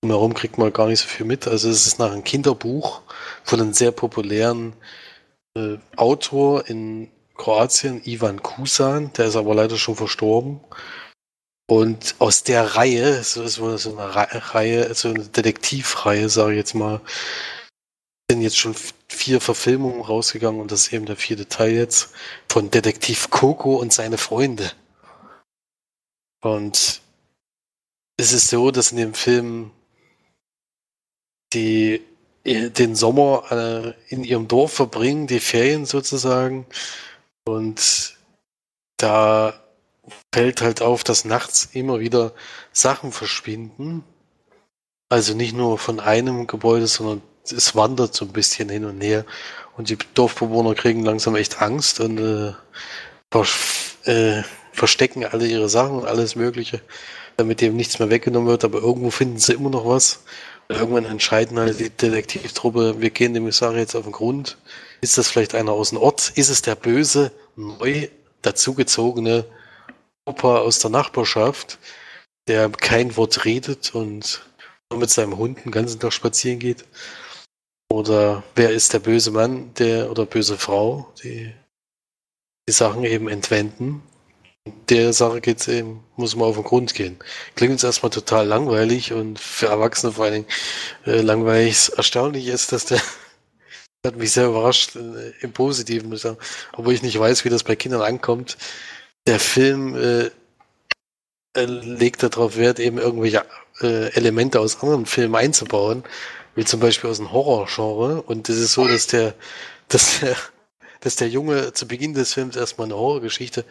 Drumherum 0.00 0.32
kriegt 0.32 0.56
man 0.56 0.72
gar 0.72 0.86
nicht 0.86 1.00
so 1.00 1.06
viel 1.06 1.26
mit. 1.26 1.46
Also 1.46 1.68
es 1.68 1.86
ist 1.86 1.98
nach 1.98 2.12
einem 2.12 2.24
Kinderbuch 2.24 3.02
von 3.44 3.60
einem 3.60 3.74
sehr 3.74 3.92
populären 3.92 4.72
äh, 5.54 5.76
Autor 5.96 6.66
in 6.66 7.10
Kroatien, 7.36 8.00
Ivan 8.06 8.42
Kusan, 8.42 9.12
der 9.18 9.26
ist 9.26 9.36
aber 9.36 9.54
leider 9.54 9.76
schon 9.76 9.96
verstorben. 9.96 10.60
Und 11.72 12.16
aus 12.18 12.42
der 12.42 12.76
Reihe, 12.76 13.24
so 13.24 13.44
ist 13.44 13.54
so 13.54 13.96
eine 13.96 14.14
Reihe, 14.14 14.94
so 14.94 15.08
eine 15.08 15.24
Detektivreihe, 15.24 16.28
sage 16.28 16.52
ich 16.52 16.58
jetzt 16.58 16.74
mal, 16.74 17.00
sind 18.30 18.42
jetzt 18.42 18.58
schon 18.58 18.74
vier 19.08 19.40
Verfilmungen 19.40 20.02
rausgegangen 20.02 20.60
und 20.60 20.70
das 20.70 20.88
ist 20.88 20.92
eben 20.92 21.06
der 21.06 21.16
vierte 21.16 21.48
Teil 21.48 21.72
jetzt 21.72 22.12
von 22.50 22.70
Detektiv 22.70 23.30
Coco 23.30 23.76
und 23.76 23.90
seine 23.90 24.18
Freunde. 24.18 24.70
Und 26.42 27.00
es 28.18 28.34
ist 28.34 28.48
so, 28.48 28.70
dass 28.70 28.92
in 28.92 28.98
dem 28.98 29.14
Film 29.14 29.70
die 31.54 32.02
den 32.44 32.94
Sommer 32.96 33.50
äh, 33.50 34.12
in 34.12 34.24
ihrem 34.24 34.46
Dorf 34.46 34.74
verbringen, 34.74 35.26
die 35.26 35.40
Ferien 35.40 35.86
sozusagen. 35.86 36.66
Und 37.46 38.18
da 38.98 39.61
fällt 40.32 40.62
halt 40.62 40.82
auf, 40.82 41.04
dass 41.04 41.24
nachts 41.24 41.68
immer 41.72 42.00
wieder 42.00 42.32
Sachen 42.72 43.12
verschwinden. 43.12 44.04
Also 45.08 45.34
nicht 45.34 45.54
nur 45.54 45.78
von 45.78 46.00
einem 46.00 46.46
Gebäude, 46.46 46.86
sondern 46.86 47.22
es 47.44 47.74
wandert 47.74 48.14
so 48.14 48.24
ein 48.24 48.32
bisschen 48.32 48.68
hin 48.68 48.84
und 48.84 49.00
her. 49.00 49.24
Und 49.76 49.90
die 49.90 49.98
Dorfbewohner 50.14 50.74
kriegen 50.74 51.04
langsam 51.04 51.36
echt 51.36 51.60
Angst 51.60 52.00
und 52.00 52.18
äh, 52.18 52.52
äh, 54.04 54.42
verstecken 54.72 55.24
alle 55.24 55.46
ihre 55.46 55.68
Sachen 55.68 55.98
und 55.98 56.06
alles 56.06 56.36
Mögliche, 56.36 56.80
damit 57.36 57.62
eben 57.62 57.76
nichts 57.76 57.98
mehr 57.98 58.10
weggenommen 58.10 58.48
wird. 58.48 58.64
Aber 58.64 58.80
irgendwo 58.80 59.10
finden 59.10 59.38
sie 59.38 59.54
immer 59.54 59.70
noch 59.70 59.86
was. 59.86 60.24
Und 60.68 60.76
irgendwann 60.76 61.04
entscheiden 61.04 61.58
halt 61.58 61.78
die 61.80 61.90
Detektivtruppe, 61.90 63.00
wir 63.00 63.10
gehen 63.10 63.34
dem 63.34 63.44
Kommissar 63.44 63.76
jetzt 63.76 63.94
auf 63.94 64.04
den 64.04 64.12
Grund. 64.12 64.58
Ist 65.00 65.18
das 65.18 65.28
vielleicht 65.28 65.54
einer 65.54 65.72
aus 65.72 65.90
dem 65.90 65.98
Ort? 65.98 66.32
Ist 66.34 66.48
es 66.48 66.62
der 66.62 66.76
böse, 66.76 67.32
neu 67.56 68.08
dazugezogene 68.42 69.44
Opa 70.24 70.58
aus 70.58 70.78
der 70.78 70.90
Nachbarschaft, 70.90 71.78
der 72.48 72.70
kein 72.70 73.16
Wort 73.16 73.44
redet 73.44 73.94
und 73.94 74.42
nur 74.90 75.00
mit 75.00 75.10
seinem 75.10 75.36
Hund 75.36 75.64
den 75.64 75.72
ganzen 75.72 75.98
Tag 75.98 76.12
spazieren 76.12 76.58
geht? 76.58 76.84
Oder 77.90 78.42
wer 78.54 78.70
ist 78.70 78.92
der 78.92 79.00
böse 79.00 79.30
Mann, 79.32 79.74
der 79.74 80.10
oder 80.10 80.24
böse 80.24 80.56
Frau, 80.56 81.12
die 81.22 81.52
die 82.68 82.72
Sachen 82.72 83.04
eben 83.04 83.28
entwenden? 83.28 84.02
Der 84.88 85.12
Sache 85.12 85.40
geht's 85.40 85.66
eben, 85.66 86.04
muss 86.16 86.36
man 86.36 86.48
auf 86.48 86.54
den 86.54 86.64
Grund 86.64 86.94
gehen. 86.94 87.18
Klingt 87.56 87.72
jetzt 87.72 87.84
erstmal 87.84 88.10
total 88.10 88.46
langweilig 88.46 89.12
und 89.12 89.40
für 89.40 89.66
Erwachsene 89.66 90.12
vor 90.12 90.26
allen 90.26 90.34
Dingen 90.34 90.46
äh, 91.04 91.20
langweilig. 91.20 91.90
Erstaunlich 91.96 92.46
ist, 92.46 92.70
dass 92.70 92.84
der 92.86 93.02
hat 94.06 94.16
mich 94.16 94.30
sehr 94.32 94.46
überrascht, 94.46 94.94
äh, 94.94 95.32
im 95.40 95.52
Positiven, 95.52 96.08
muss 96.08 96.18
ich 96.18 96.22
sagen. 96.22 96.38
Obwohl 96.74 96.94
ich 96.94 97.02
nicht 97.02 97.18
weiß, 97.18 97.44
wie 97.44 97.48
das 97.48 97.64
bei 97.64 97.74
Kindern 97.74 98.02
ankommt 98.02 98.56
der 99.26 99.38
Film 99.38 99.94
äh, 99.94 100.30
äh, 101.54 101.64
legt 101.64 102.22
darauf 102.22 102.56
Wert, 102.56 102.78
eben 102.80 102.98
irgendwelche 102.98 103.44
äh, 103.80 104.12
Elemente 104.14 104.60
aus 104.60 104.80
anderen 104.82 105.06
Filmen 105.06 105.34
einzubauen, 105.34 106.02
wie 106.54 106.64
zum 106.64 106.80
Beispiel 106.80 107.10
aus 107.10 107.18
dem 107.18 107.32
Horrorgenre. 107.32 108.22
Und 108.22 108.48
das 108.48 108.56
ist 108.56 108.72
so, 108.72 108.86
dass 108.86 109.06
der, 109.06 109.34
dass 109.88 110.20
der, 110.20 110.36
dass 111.00 111.16
der 111.16 111.28
Junge 111.28 111.72
zu 111.72 111.86
Beginn 111.86 112.14
des 112.14 112.34
Films 112.34 112.56
erstmal 112.56 112.86
eine 112.86 112.96
Horrorgeschichte 112.96 113.64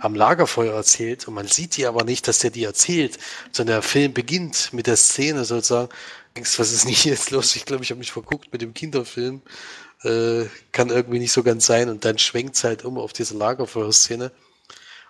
am 0.00 0.14
Lagerfeuer 0.14 0.74
erzählt 0.74 1.28
und 1.28 1.34
man 1.34 1.46
sieht 1.46 1.76
die 1.76 1.86
aber 1.86 2.04
nicht, 2.04 2.26
dass 2.28 2.38
der 2.40 2.50
die 2.50 2.64
erzählt, 2.64 3.18
sondern 3.52 3.76
der 3.76 3.82
Film 3.82 4.12
beginnt 4.14 4.72
mit 4.72 4.86
der 4.86 4.96
Szene 4.96 5.44
sozusagen. 5.44 5.90
Denkst, 6.36 6.58
was 6.58 6.72
ist 6.72 6.86
nicht 6.86 7.04
jetzt 7.04 7.30
los? 7.30 7.56
Ich 7.56 7.66
glaube, 7.66 7.82
ich 7.82 7.90
habe 7.90 7.98
mich 7.98 8.12
verguckt 8.12 8.52
mit 8.52 8.62
dem 8.62 8.74
Kinderfilm. 8.74 9.42
Äh, 10.02 10.44
kann 10.72 10.90
irgendwie 10.90 11.18
nicht 11.18 11.32
so 11.32 11.42
ganz 11.42 11.66
sein 11.66 11.88
und 11.88 12.04
dann 12.04 12.18
schwenkt 12.18 12.54
es 12.54 12.64
halt 12.64 12.84
um 12.84 12.98
auf 12.98 13.12
diese 13.12 13.36
Lagerfeuerszene. 13.36 14.30
szene 14.30 14.47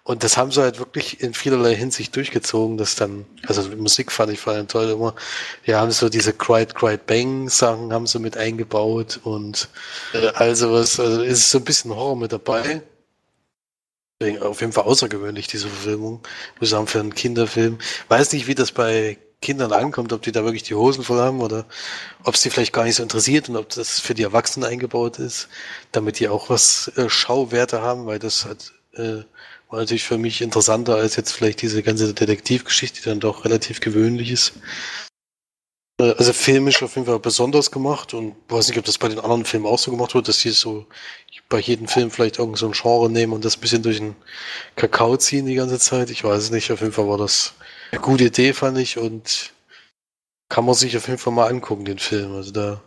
und 0.09 0.25
das 0.25 0.39
haben 0.39 0.51
sie 0.51 0.63
halt 0.63 0.79
wirklich 0.79 1.23
in 1.23 1.35
vielerlei 1.35 1.77
Hinsicht 1.77 2.17
durchgezogen, 2.17 2.79
dass 2.79 2.95
dann, 2.95 3.27
also 3.47 3.69
Musik 3.77 4.11
fand 4.11 4.33
ich 4.33 4.41
vor 4.41 4.55
allem 4.55 4.67
toll 4.67 4.89
immer. 4.89 5.15
Ja, 5.67 5.81
haben 5.81 5.91
so 5.91 6.09
diese 6.09 6.33
Cried, 6.33 6.75
Cried 6.75 7.05
Bang 7.05 7.51
Sachen 7.51 7.93
haben 7.93 8.07
sie 8.07 8.19
mit 8.19 8.35
eingebaut 8.35 9.21
und 9.23 9.69
äh, 10.15 10.29
also 10.29 10.73
was, 10.73 10.99
also 10.99 11.21
ist 11.23 11.51
so 11.51 11.59
ein 11.59 11.65
bisschen 11.65 11.95
Horror 11.95 12.17
mit 12.17 12.33
dabei. 12.33 12.81
Deswegen 14.19 14.41
auf 14.41 14.63
jeden 14.63 14.73
Fall 14.73 14.85
außergewöhnlich, 14.85 15.47
diese 15.47 15.69
Verfilmung. 15.69 16.23
Muss 16.59 16.71
sagen, 16.71 16.87
für 16.87 17.01
einen 17.01 17.15
Kinderfilm. 17.15 17.77
Weiß 18.09 18.33
nicht, 18.33 18.47
wie 18.47 18.55
das 18.55 18.73
bei 18.73 19.19
Kindern 19.43 19.73
ankommt, 19.75 20.15
ob 20.15 20.23
die 20.23 20.33
da 20.33 20.43
wirklich 20.43 20.63
die 20.63 20.75
Hosen 20.75 21.05
voll 21.05 21.21
haben 21.21 21.43
oder 21.43 21.67
ob 22.25 22.35
es 22.35 22.41
die 22.41 22.49
vielleicht 22.49 22.73
gar 22.73 22.85
nicht 22.85 22.97
so 22.97 23.03
interessiert 23.03 23.51
und 23.51 23.57
ob 23.57 23.69
das 23.69 24.01
für 24.01 24.15
die 24.15 24.23
Erwachsenen 24.23 24.71
eingebaut 24.71 25.19
ist, 25.19 25.49
damit 25.93 26.19
die 26.19 26.31
auch 26.31 26.49
was 26.49 26.91
äh, 26.97 27.11
Schauwerte 27.11 27.83
haben, 27.83 28.07
weil 28.07 28.19
das 28.19 28.47
halt 28.47 28.73
äh, 28.95 29.25
war 29.69 29.81
natürlich 29.81 30.05
für 30.05 30.19
mich 30.19 30.41
interessanter 30.41 30.97
als 30.97 31.17
jetzt 31.17 31.33
vielleicht 31.33 31.63
diese 31.63 31.83
ganze 31.83 32.15
Detektivgeschichte, 32.15 33.03
die 33.03 33.09
dann 33.09 33.21
doch 33.21 33.45
relativ 33.45 33.81
gewöhnlich 33.81 34.31
ist. 34.31 34.55
Äh, 36.01 36.13
also 36.13 36.33
filmisch 36.33 36.83
auf 36.83 36.95
jeden 36.97 37.07
Fall 37.07 37.19
besonders 37.19 37.71
gemacht 37.71 38.15
und 38.15 38.35
weiß 38.49 38.69
nicht, 38.69 38.79
ob 38.79 38.85
das 38.85 38.99
bei 38.99 39.09
den 39.09 39.19
anderen 39.19 39.45
Filmen 39.45 39.67
auch 39.67 39.79
so 39.79 39.91
gemacht 39.91 40.15
wird, 40.15 40.29
dass 40.29 40.41
sie 40.41 40.51
so 40.51 40.87
bei 41.49 41.61
jedem 41.61 41.89
Film 41.89 42.11
vielleicht 42.11 42.39
irgend 42.39 42.59
so 42.59 42.67
ein 42.67 42.73
Genre 42.73 43.11
nehmen 43.11 43.33
und 43.33 43.45
das 43.45 43.57
ein 43.57 43.61
bisschen 43.61 43.83
durch 43.83 43.99
den 43.99 44.17
Kakao 44.77 45.17
ziehen 45.17 45.47
die 45.47 45.55
ganze 45.55 45.79
Zeit. 45.79 46.11
Ich 46.11 46.25
weiß 46.25 46.45
es 46.45 46.51
nicht. 46.51 46.71
Auf 46.71 46.81
jeden 46.81 46.93
Fall 46.93 47.09
war 47.09 47.19
das 47.19 47.55
eine 47.91 48.01
gute 48.01 48.25
Idee, 48.25 48.53
fand 48.53 48.79
ich 48.79 48.99
und 48.99 49.53
kann 50.51 50.65
man 50.65 50.75
sich 50.75 50.97
auf 50.97 51.09
jeden 51.09 51.19
Fall 51.19 51.33
mal 51.33 51.49
angucken, 51.49 51.85
den 51.85 51.99
Film. 51.99 52.35
Also 52.35 52.53
da 52.53 52.83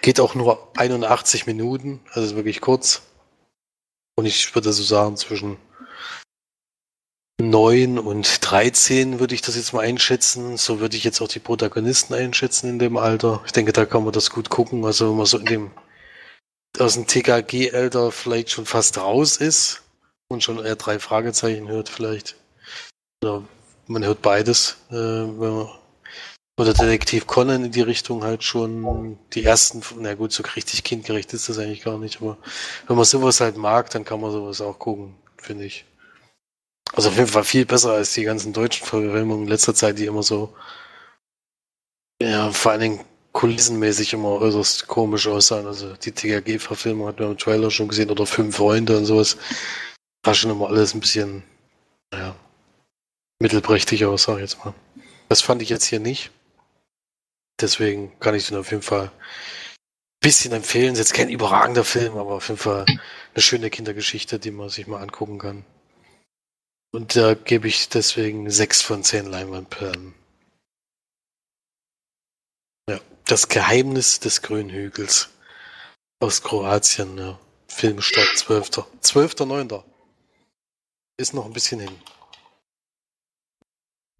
geht 0.00 0.20
auch 0.20 0.34
nur 0.34 0.68
81 0.76 1.46
Minuten, 1.46 2.00
also 2.12 2.28
ist 2.28 2.36
wirklich 2.36 2.60
kurz. 2.60 3.02
Und 4.16 4.26
ich 4.26 4.54
würde 4.54 4.72
so 4.72 4.82
sagen, 4.82 5.16
zwischen 5.16 5.56
9 7.40 7.98
und 7.98 8.38
13 8.40 9.18
würde 9.18 9.34
ich 9.34 9.42
das 9.42 9.56
jetzt 9.56 9.72
mal 9.72 9.80
einschätzen. 9.80 10.56
So 10.56 10.80
würde 10.80 10.96
ich 10.96 11.04
jetzt 11.04 11.20
auch 11.20 11.28
die 11.28 11.40
Protagonisten 11.40 12.14
einschätzen 12.14 12.68
in 12.68 12.78
dem 12.78 12.96
Alter. 12.96 13.42
Ich 13.46 13.52
denke, 13.52 13.72
da 13.72 13.84
kann 13.86 14.04
man 14.04 14.12
das 14.12 14.30
gut 14.30 14.50
gucken. 14.50 14.84
Also 14.84 15.10
wenn 15.10 15.16
man 15.16 15.26
so 15.26 15.38
in 15.38 15.46
dem 15.46 15.70
aus 16.78 16.94
dem 16.94 17.06
TKG-Alter 17.06 18.12
vielleicht 18.12 18.50
schon 18.50 18.66
fast 18.66 18.98
raus 18.98 19.36
ist 19.36 19.82
und 20.28 20.42
schon 20.42 20.64
eher 20.64 20.76
drei 20.76 20.98
Fragezeichen 20.98 21.68
hört 21.68 21.88
vielleicht. 21.88 22.36
Oder 23.22 23.44
man 23.86 24.04
hört 24.04 24.22
beides. 24.22 24.76
Äh, 24.90 24.94
wenn 24.94 25.38
man, 25.38 25.68
oder 26.56 26.72
Detektiv 26.72 27.26
Conan 27.26 27.64
in 27.64 27.72
die 27.72 27.80
Richtung 27.80 28.22
halt 28.22 28.44
schon 28.44 29.18
die 29.32 29.42
ersten, 29.44 29.82
na 29.98 30.14
gut, 30.14 30.32
so 30.32 30.44
richtig 30.54 30.84
kindgerecht 30.84 31.32
ist 31.32 31.48
das 31.48 31.58
eigentlich 31.58 31.82
gar 31.82 31.98
nicht, 31.98 32.20
aber 32.20 32.38
wenn 32.86 32.94
man 32.94 33.04
sowas 33.04 33.40
halt 33.40 33.56
mag, 33.56 33.90
dann 33.90 34.04
kann 34.04 34.20
man 34.20 34.30
sowas 34.30 34.60
auch 34.60 34.78
gucken, 34.78 35.16
finde 35.36 35.64
ich. 35.64 35.84
Also 36.96 37.08
auf 37.08 37.16
jeden 37.16 37.28
Fall 37.28 37.44
viel 37.44 37.66
besser 37.66 37.92
als 37.92 38.14
die 38.14 38.22
ganzen 38.22 38.52
deutschen 38.52 38.86
Verfilmungen 38.86 39.44
in 39.44 39.48
letzter 39.48 39.74
Zeit, 39.74 39.98
die 39.98 40.06
immer 40.06 40.22
so, 40.22 40.54
ja, 42.22 42.52
vor 42.52 42.72
allen 42.72 42.80
Dingen 42.80 43.04
kulissenmäßig 43.32 44.12
immer 44.12 44.40
äußerst 44.40 44.86
komisch 44.86 45.26
aussahen. 45.26 45.66
Also 45.66 45.94
die 45.96 46.12
TKG-Verfilmung 46.12 47.08
hat 47.08 47.18
man 47.18 47.32
im 47.32 47.38
Trailer 47.38 47.70
schon 47.70 47.88
gesehen 47.88 48.10
oder 48.10 48.26
Fünf 48.26 48.56
Freunde 48.56 48.96
und 48.96 49.06
sowas. 49.06 49.36
War 50.22 50.34
schon 50.34 50.52
immer 50.52 50.68
alles 50.68 50.94
ein 50.94 51.00
bisschen, 51.00 51.42
naja, 52.12 52.36
mittelprächtig 53.40 54.04
aus, 54.04 54.24
sag 54.24 54.36
ich 54.36 54.42
jetzt 54.42 54.64
mal. 54.64 54.72
Das 55.28 55.42
fand 55.42 55.62
ich 55.62 55.68
jetzt 55.68 55.86
hier 55.86 56.00
nicht. 56.00 56.30
Deswegen 57.60 58.12
kann 58.20 58.34
ich 58.34 58.46
den 58.48 58.56
auf 58.56 58.70
jeden 58.70 58.82
Fall 58.82 59.06
ein 59.06 59.10
bisschen 60.20 60.52
empfehlen. 60.52 60.92
Ist 60.92 60.98
jetzt 61.00 61.14
kein 61.14 61.28
überragender 61.28 61.84
Film, 61.84 62.16
aber 62.16 62.34
auf 62.34 62.48
jeden 62.48 62.60
Fall 62.60 62.84
eine 62.86 63.42
schöne 63.42 63.70
Kindergeschichte, 63.70 64.38
die 64.38 64.52
man 64.52 64.68
sich 64.68 64.86
mal 64.86 65.02
angucken 65.02 65.38
kann. 65.38 65.64
Und 66.94 67.16
da 67.16 67.34
gebe 67.34 67.66
ich 67.66 67.88
deswegen 67.88 68.48
sechs 68.50 68.80
von 68.80 69.02
zehn 69.02 69.26
Leinwandperlen. 69.26 70.14
Ja, 72.88 73.00
das 73.26 73.48
Geheimnis 73.48 74.20
des 74.20 74.42
Grünhügels 74.42 75.28
aus 76.20 76.42
Kroatien. 76.42 77.18
Ja. 77.18 77.40
Filmstart 77.66 78.38
12. 78.38 78.68
12.9. 79.02 79.82
Ist 81.18 81.34
noch 81.34 81.46
ein 81.46 81.52
bisschen 81.52 81.80
hin. 81.80 81.90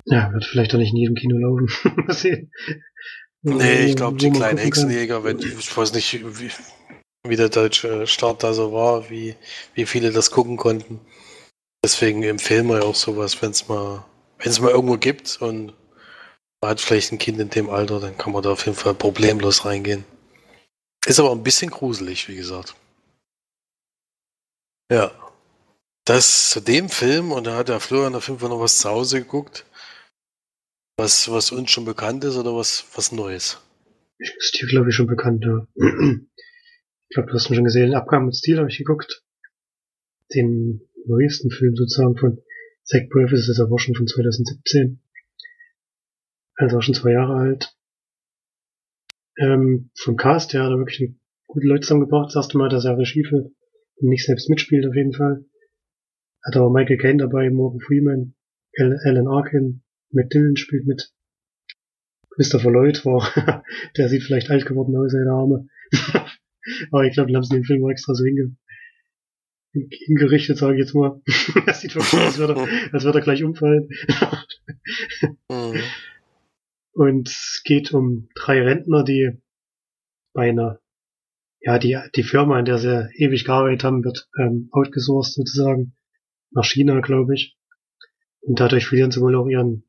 Ja, 0.07 0.33
wird 0.33 0.45
vielleicht 0.45 0.75
auch 0.75 0.79
nicht 0.79 0.91
in 0.91 0.97
jedem 0.97 1.15
Kino 1.15 1.39
laufen. 1.39 1.69
Mal 1.97 2.13
sehen. 2.13 2.51
Nee, 3.43 3.85
ich 3.85 3.95
glaube, 3.95 4.17
die 4.17 4.33
kleinen 4.33 4.59
Hexenjäger, 4.59 5.23
wenn, 5.23 5.39
ich 5.39 5.77
weiß 5.77 5.93
nicht, 5.93 6.41
wie, 6.41 6.51
wie 7.25 7.37
der 7.37 7.51
deutsche 7.51 8.09
Start 8.09 8.43
da 8.43 8.53
so 8.53 8.73
war, 8.73 9.11
wie, 9.11 9.37
wie 9.75 9.87
viele 9.87 10.11
das 10.11 10.33
gucken 10.33 10.57
konnten. 10.57 11.01
Deswegen 11.85 12.23
empfehlen 12.23 12.67
wir 12.69 12.79
ja 12.79 12.85
auch 12.85 12.95
sowas, 12.95 13.43
wenn 13.43 13.51
es 13.51 13.69
mal, 13.69 14.07
wenn 14.39 14.63
mal 14.63 14.71
irgendwo 14.71 14.97
gibt 14.97 15.43
und 15.43 15.75
man 16.63 16.71
hat 16.71 16.81
vielleicht 16.81 17.13
ein 17.13 17.19
Kind 17.19 17.39
in 17.39 17.51
dem 17.51 17.69
Alter, 17.69 18.01
dann 18.01 18.17
kann 18.17 18.33
man 18.33 18.43
da 18.43 18.53
auf 18.53 18.65
jeden 18.65 18.79
Fall 18.79 18.95
problemlos 18.95 19.67
reingehen. 19.67 20.03
Ist 21.05 21.21
aber 21.21 21.33
ein 21.33 21.43
bisschen 21.43 21.71
gruselig, 21.71 22.27
wie 22.27 22.37
gesagt. 22.37 22.75
Ja. 24.91 25.13
Das 26.07 26.49
zu 26.49 26.63
dem 26.63 26.89
Film, 26.89 27.33
und 27.33 27.47
da 27.47 27.55
hat 27.59 27.69
der 27.69 27.81
Florian 27.81 28.15
auf 28.15 28.29
jeden 28.29 28.41
Fall 28.41 28.49
noch 28.49 28.61
was 28.61 28.79
zu 28.79 28.89
Hause 28.89 29.21
geguckt. 29.21 29.67
Was, 30.97 31.31
was 31.31 31.53
uns 31.53 31.71
schon 31.71 31.85
bekannt 31.85 32.25
ist 32.25 32.37
oder 32.37 32.57
was, 32.57 32.87
was 32.95 33.13
Neues? 33.13 33.61
Ist 34.17 34.59
dir, 34.59 34.69
glaube 34.69 34.89
ich, 34.89 34.97
schon 34.97 35.07
bekannt, 35.07 35.45
ja. 35.45 35.67
Ich 37.11 37.15
glaube, 37.17 37.29
du 37.29 37.35
hast 37.35 37.51
ihn 37.51 37.57
schon 37.57 37.65
gesehen. 37.65 37.95
Abgaben 37.95 38.25
mit 38.25 38.37
Stil 38.37 38.59
habe 38.59 38.71
ich 38.71 38.79
geguckt. 38.79 39.23
Den 40.35 40.81
neuesten 41.07 41.51
Film 41.51 41.75
sozusagen 41.77 42.17
von 42.17 42.39
Zack 42.85 43.09
Braff 43.09 43.33
ist 43.33 43.49
es 43.49 43.61
aber 43.61 43.79
schon 43.79 43.95
von 43.95 44.07
2017. 44.07 45.01
Also 46.57 46.79
auch 46.79 46.83
schon 46.83 46.95
zwei 46.95 47.13
Jahre 47.13 47.35
alt. 47.35 47.75
Ähm, 49.39 49.91
vom 49.97 50.17
Cast 50.17 50.53
her 50.53 50.65
hat 50.65 50.71
er 50.71 50.79
wirklich 50.79 51.15
gute 51.47 51.67
Leute 51.67 51.81
zusammengebracht. 51.81 52.29
Das 52.29 52.37
erste 52.37 52.59
Mal, 52.59 52.69
dass 52.69 52.85
er 52.85 52.99
Regie 52.99 53.25
führt 53.25 53.53
und 53.97 54.09
nicht 54.09 54.25
selbst 54.25 54.49
mitspielt 54.49 54.87
auf 54.87 54.95
jeden 54.95 55.13
Fall. 55.13 55.45
Hat 56.45 56.57
aber 56.57 56.71
Michael 56.71 56.99
Caine 56.99 57.19
dabei, 57.19 57.51
Morgan 57.51 57.81
Freeman, 57.81 58.35
Alan 58.79 59.29
Arkin, 59.29 59.83
Matt 60.11 60.33
Dillon 60.33 60.57
spielt 60.57 60.87
mit. 60.87 61.11
Christopher 62.31 62.71
Lloyd 62.71 63.05
war, 63.05 63.65
der 63.97 64.09
sieht 64.09 64.25
vielleicht 64.25 64.51
alt 64.51 64.67
geworden 64.67 64.97
aus, 64.97 65.13
seine 65.13 65.31
Arme. 65.31 65.69
aber 66.91 67.05
ich 67.05 67.15
glaube, 67.15 67.29
den 67.29 67.37
haben 67.37 67.45
sie 67.45 67.55
den 67.55 67.65
Film 67.65 67.89
extra 67.89 68.15
so 68.15 68.25
hinge 68.25 68.57
hingerichtet, 69.75 70.59
sage 70.59 70.75
ich 70.75 70.81
jetzt 70.81 70.95
mal. 70.95 71.21
das 71.67 71.81
sieht 71.81 71.95
wirklich 71.95 72.15
aus, 72.15 72.27
als 72.27 72.39
würde 72.39 72.55
er, 72.55 72.95
als 72.95 73.05
würde 73.05 73.19
er 73.19 73.25
gleich 73.25 73.43
umfallen. 73.43 73.89
mhm. 75.51 75.83
Und 76.93 77.29
es 77.29 77.63
geht 77.65 77.93
um 77.93 78.29
drei 78.37 78.63
Rentner, 78.63 79.03
die 79.03 79.33
bei 80.33 80.49
einer, 80.49 80.81
ja, 81.61 81.79
die, 81.79 81.99
die 82.15 82.23
Firma, 82.23 82.59
in 82.59 82.65
der 82.65 82.79
sie 82.79 83.09
ewig 83.17 83.45
gearbeitet 83.45 83.85
haben, 83.85 84.05
wird 84.05 84.29
ähm, 84.39 84.69
outgesourced 84.71 85.35
sozusagen. 85.35 85.97
Nach 86.53 86.65
China, 86.65 87.01
glaube 87.01 87.35
ich. 87.35 87.57
Und 88.43 88.61
dadurch 88.61 88.87
verlieren 88.87 89.11
sie 89.11 89.21
wohl 89.21 89.35
auch 89.35 89.49
ihren, 89.49 89.89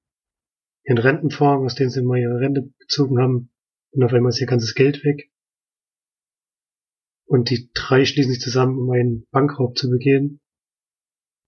ihren 0.84 0.98
Rentenfonds, 0.98 1.64
aus 1.64 1.76
dem 1.76 1.90
sie 1.90 2.02
mal 2.02 2.18
ihre 2.18 2.40
Rente 2.40 2.72
bezogen 2.80 3.20
haben. 3.20 3.52
Und 3.92 4.04
auf 4.04 4.14
einmal 4.14 4.30
ist 4.30 4.42
ihr 4.42 4.48
ganzes 4.48 4.74
Geld 4.74 5.04
weg. 5.04 5.30
Und 7.26 7.50
die 7.50 7.70
drei 7.74 8.06
schließen 8.06 8.32
sich 8.32 8.42
zusammen, 8.42 8.78
um 8.78 8.92
einen 8.92 9.28
Bankraub 9.32 9.78
zu 9.78 9.90
begehen. 9.90 10.42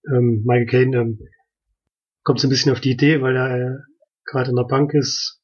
Ähm, 0.08 0.44
Michael 0.46 0.66
Caine 0.66 0.98
ähm, 0.98 1.20
kommt 2.24 2.40
so 2.40 2.48
ein 2.48 2.50
bisschen 2.50 2.72
auf 2.72 2.82
die 2.82 2.92
Idee, 2.92 3.22
weil 3.22 3.36
er 3.36 3.56
äh, 3.56 3.78
gerade 4.26 4.50
in 4.50 4.56
der 4.56 4.64
Bank 4.64 4.94
ist 4.94 5.38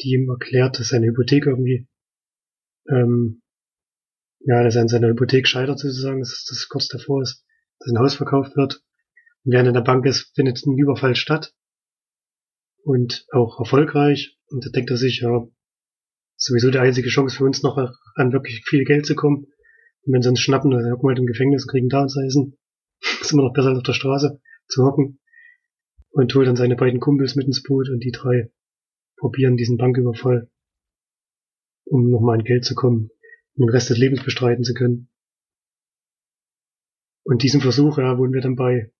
die 0.00 0.14
ihm 0.14 0.28
erklärt, 0.28 0.78
dass 0.78 0.88
seine 0.88 1.06
Hypothek 1.06 1.46
irgendwie, 1.46 1.88
ähm, 2.88 3.42
ja, 4.40 4.62
dass 4.62 4.76
er 4.76 4.82
an 4.82 4.88
seiner 4.88 5.08
Hypothek 5.08 5.46
scheitert 5.46 5.78
sozusagen, 5.78 6.20
dass 6.20 6.44
das 6.48 6.68
kurz 6.68 6.88
davor 6.88 7.22
ist, 7.22 7.44
dass 7.78 7.92
ein 7.92 7.98
Haus 7.98 8.14
verkauft 8.14 8.56
wird. 8.56 8.82
Und 9.44 9.52
während 9.52 9.68
in 9.68 9.74
der 9.74 9.80
Bank 9.80 10.04
ist, 10.06 10.34
findet 10.34 10.64
ein 10.66 10.78
Überfall 10.78 11.16
statt. 11.16 11.54
Und 12.82 13.26
auch 13.32 13.58
erfolgreich. 13.58 14.38
Und 14.48 14.64
da 14.64 14.70
denkt 14.70 14.90
er 14.90 14.96
sich, 14.96 15.20
ja, 15.20 15.46
sowieso 16.36 16.70
die 16.70 16.78
einzige 16.78 17.08
Chance 17.08 17.38
für 17.38 17.44
uns 17.44 17.62
noch 17.62 17.76
an 18.14 18.32
wirklich 18.32 18.62
viel 18.64 18.84
Geld 18.84 19.06
zu 19.06 19.16
kommen. 19.16 19.46
Und 20.06 20.12
wenn 20.12 20.22
sie 20.22 20.28
uns 20.28 20.40
schnappen, 20.40 20.70
dann 20.70 20.90
hocken 20.90 21.02
wir 21.02 21.08
halt 21.08 21.18
im 21.18 21.26
Gefängnis 21.26 21.64
und 21.64 21.70
kriegen 21.70 21.88
da 21.88 22.02
unser 22.02 22.24
Essen. 22.24 22.56
ist 23.20 23.32
immer 23.32 23.42
noch 23.42 23.52
besser 23.52 23.70
als 23.70 23.78
auf 23.78 23.84
der 23.84 23.92
Straße 23.92 24.40
zu 24.68 24.84
hocken. 24.84 25.20
Und 26.10 26.34
holt 26.34 26.46
dann 26.46 26.56
seine 26.56 26.76
beiden 26.76 27.00
Kumpels 27.00 27.34
mit 27.34 27.46
ins 27.46 27.62
Boot 27.62 27.90
und 27.90 28.00
die 28.00 28.12
drei 28.12 28.50
probieren 29.18 29.56
diesen 29.56 29.76
Banküberfall, 29.76 30.50
um 31.84 32.08
nochmal 32.08 32.38
an 32.38 32.44
Geld 32.44 32.64
zu 32.64 32.74
kommen, 32.74 33.10
um 33.54 33.66
den 33.66 33.70
Rest 33.70 33.90
des 33.90 33.98
Lebens 33.98 34.24
bestreiten 34.24 34.64
zu 34.64 34.72
können. 34.72 35.10
Und 37.24 37.42
diesen 37.42 37.60
Versuch, 37.60 37.98
ja, 37.98 38.16
wurden 38.16 38.32
wir 38.32 38.40
dann 38.40 38.54
bei, 38.54 38.92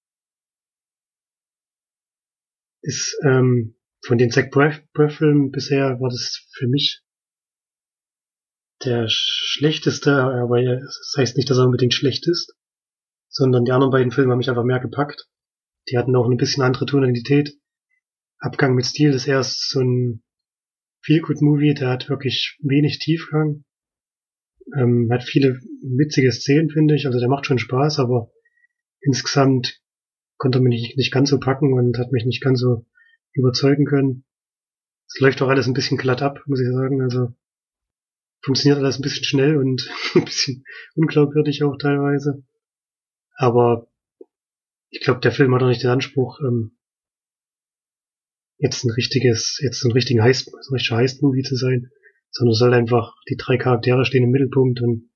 ist 2.83 3.19
ähm, 3.25 3.77
von 4.05 4.19
den 4.19 4.31
Zack 4.31 4.51
Braff-Filmen 4.51 5.53
bisher 5.53 6.01
war 6.01 6.11
das 6.11 6.47
für 6.53 6.67
mich 6.67 7.06
der 8.85 9.07
schlechteste, 9.09 10.23
aber 10.23 10.63
das 10.63 11.15
heißt 11.17 11.37
nicht, 11.37 11.49
dass 11.51 11.59
er 11.59 11.65
unbedingt 11.65 11.95
schlecht 11.95 12.29
ist, 12.29 12.55
sondern 13.29 13.65
die 13.65 13.73
anderen 13.73 13.93
beiden 13.93 14.13
Filme 14.13 14.33
haben 14.33 14.39
mich 14.39 14.51
einfach 14.51 14.65
mehr 14.65 14.81
gepackt. 14.81 15.29
Die 15.89 15.99
hatten 15.99 16.17
auch 16.17 16.29
ein 16.29 16.37
bisschen 16.37 16.63
andere 16.63 16.87
Tonalität. 16.87 17.57
Abgang 18.39 18.75
mit 18.75 18.85
Stil 18.85 19.11
ist 19.11 19.27
erst 19.27 19.71
so 19.71 19.81
ein 19.81 20.23
Feel-Good-Movie, 21.03 21.75
der 21.75 21.89
hat 21.89 22.09
wirklich 22.09 22.59
wenig 22.63 22.99
Tiefgang. 22.99 23.65
Ähm, 24.77 25.09
hat 25.13 25.23
viele 25.23 25.61
witzige 25.97 26.33
Szenen, 26.33 26.71
finde 26.71 26.97
ich. 26.97 27.07
Also 27.07 27.21
der 27.21 27.29
macht 27.29 27.47
schon 27.47 27.59
Spaß, 27.59 28.01
aber 28.01 28.33
insgesamt 29.01 29.81
konnte 30.39 30.59
er 30.59 30.63
mich 30.63 30.83
nicht, 30.83 30.97
nicht 30.97 31.13
ganz 31.13 31.31
so 31.31 31.39
packen 31.39 31.73
und 31.73 31.99
hat 31.99 32.11
mich 32.11 32.25
nicht 32.25 32.43
ganz 32.43 32.61
so 32.61 32.85
überzeugen 33.33 33.87
können. 33.87 34.25
Es 35.09 35.21
läuft 35.21 35.41
auch 35.41 35.49
alles 35.49 35.67
ein 35.67 35.75
bisschen 35.75 35.99
glatt 35.99 36.21
ab, 36.21 36.43
muss 36.47 36.61
ich 36.61 36.69
sagen. 36.69 37.01
Also 37.01 37.35
funktioniert 38.47 38.79
alles 38.79 38.99
ein 38.99 39.03
bisschen 39.03 39.25
schnell 39.25 39.57
und 39.57 39.91
ein 40.15 40.25
bisschen 40.25 40.65
unglaubwürdig 40.95 41.65
auch 41.65 41.77
teilweise. 41.77 42.45
Aber 43.37 43.91
ich 44.89 45.01
glaube, 45.01 45.21
der 45.21 45.33
Film 45.33 45.55
hat 45.55 45.63
auch 45.63 45.69
nicht 45.69 45.83
den 45.83 45.91
Anspruch, 45.91 46.41
ähm, 46.41 46.79
jetzt 48.59 48.85
ein 48.85 48.93
richtiges, 48.93 49.59
jetzt 49.63 49.85
ein 49.85 49.93
richtigen 49.93 50.23
Heist, 50.23 50.49
ein 50.55 50.75
richtiger 50.75 50.97
Heist-Movie 50.97 51.43
zu 51.43 51.57
sein, 51.57 51.91
sondern 52.31 52.55
soll 52.55 52.73
einfach, 52.73 53.15
die 53.29 53.37
drei 53.37 53.59
Charaktere 53.59 54.05
stehen 54.07 54.25
im 54.25 54.31
Mittelpunkt 54.31 54.81
und 54.81 55.11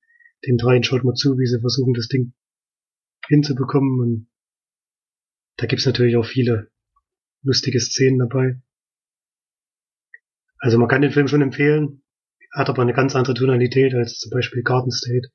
den 0.45 0.57
dreien 0.57 0.83
schaut 0.83 1.03
man 1.03 1.15
zu, 1.15 1.37
wie 1.37 1.47
sie 1.47 1.61
versuchen, 1.61 1.93
das 1.93 2.07
Ding 2.07 2.33
hinzubekommen 3.27 3.99
und 3.99 4.27
da 5.57 5.67
gibt's 5.67 5.85
natürlich 5.85 6.17
auch 6.17 6.25
viele 6.25 6.69
lustige 7.43 7.79
Szenen 7.79 8.19
dabei. 8.19 8.61
Also 10.57 10.77
man 10.77 10.87
kann 10.87 11.01
den 11.01 11.11
Film 11.11 11.27
schon 11.27 11.41
empfehlen, 11.41 12.03
hat 12.53 12.69
aber 12.69 12.81
eine 12.81 12.93
ganz 12.93 13.15
andere 13.15 13.33
Tonalität 13.33 13.93
als 13.93 14.19
zum 14.19 14.31
Beispiel 14.31 14.63
Garden 14.63 14.91
State, 14.91 15.29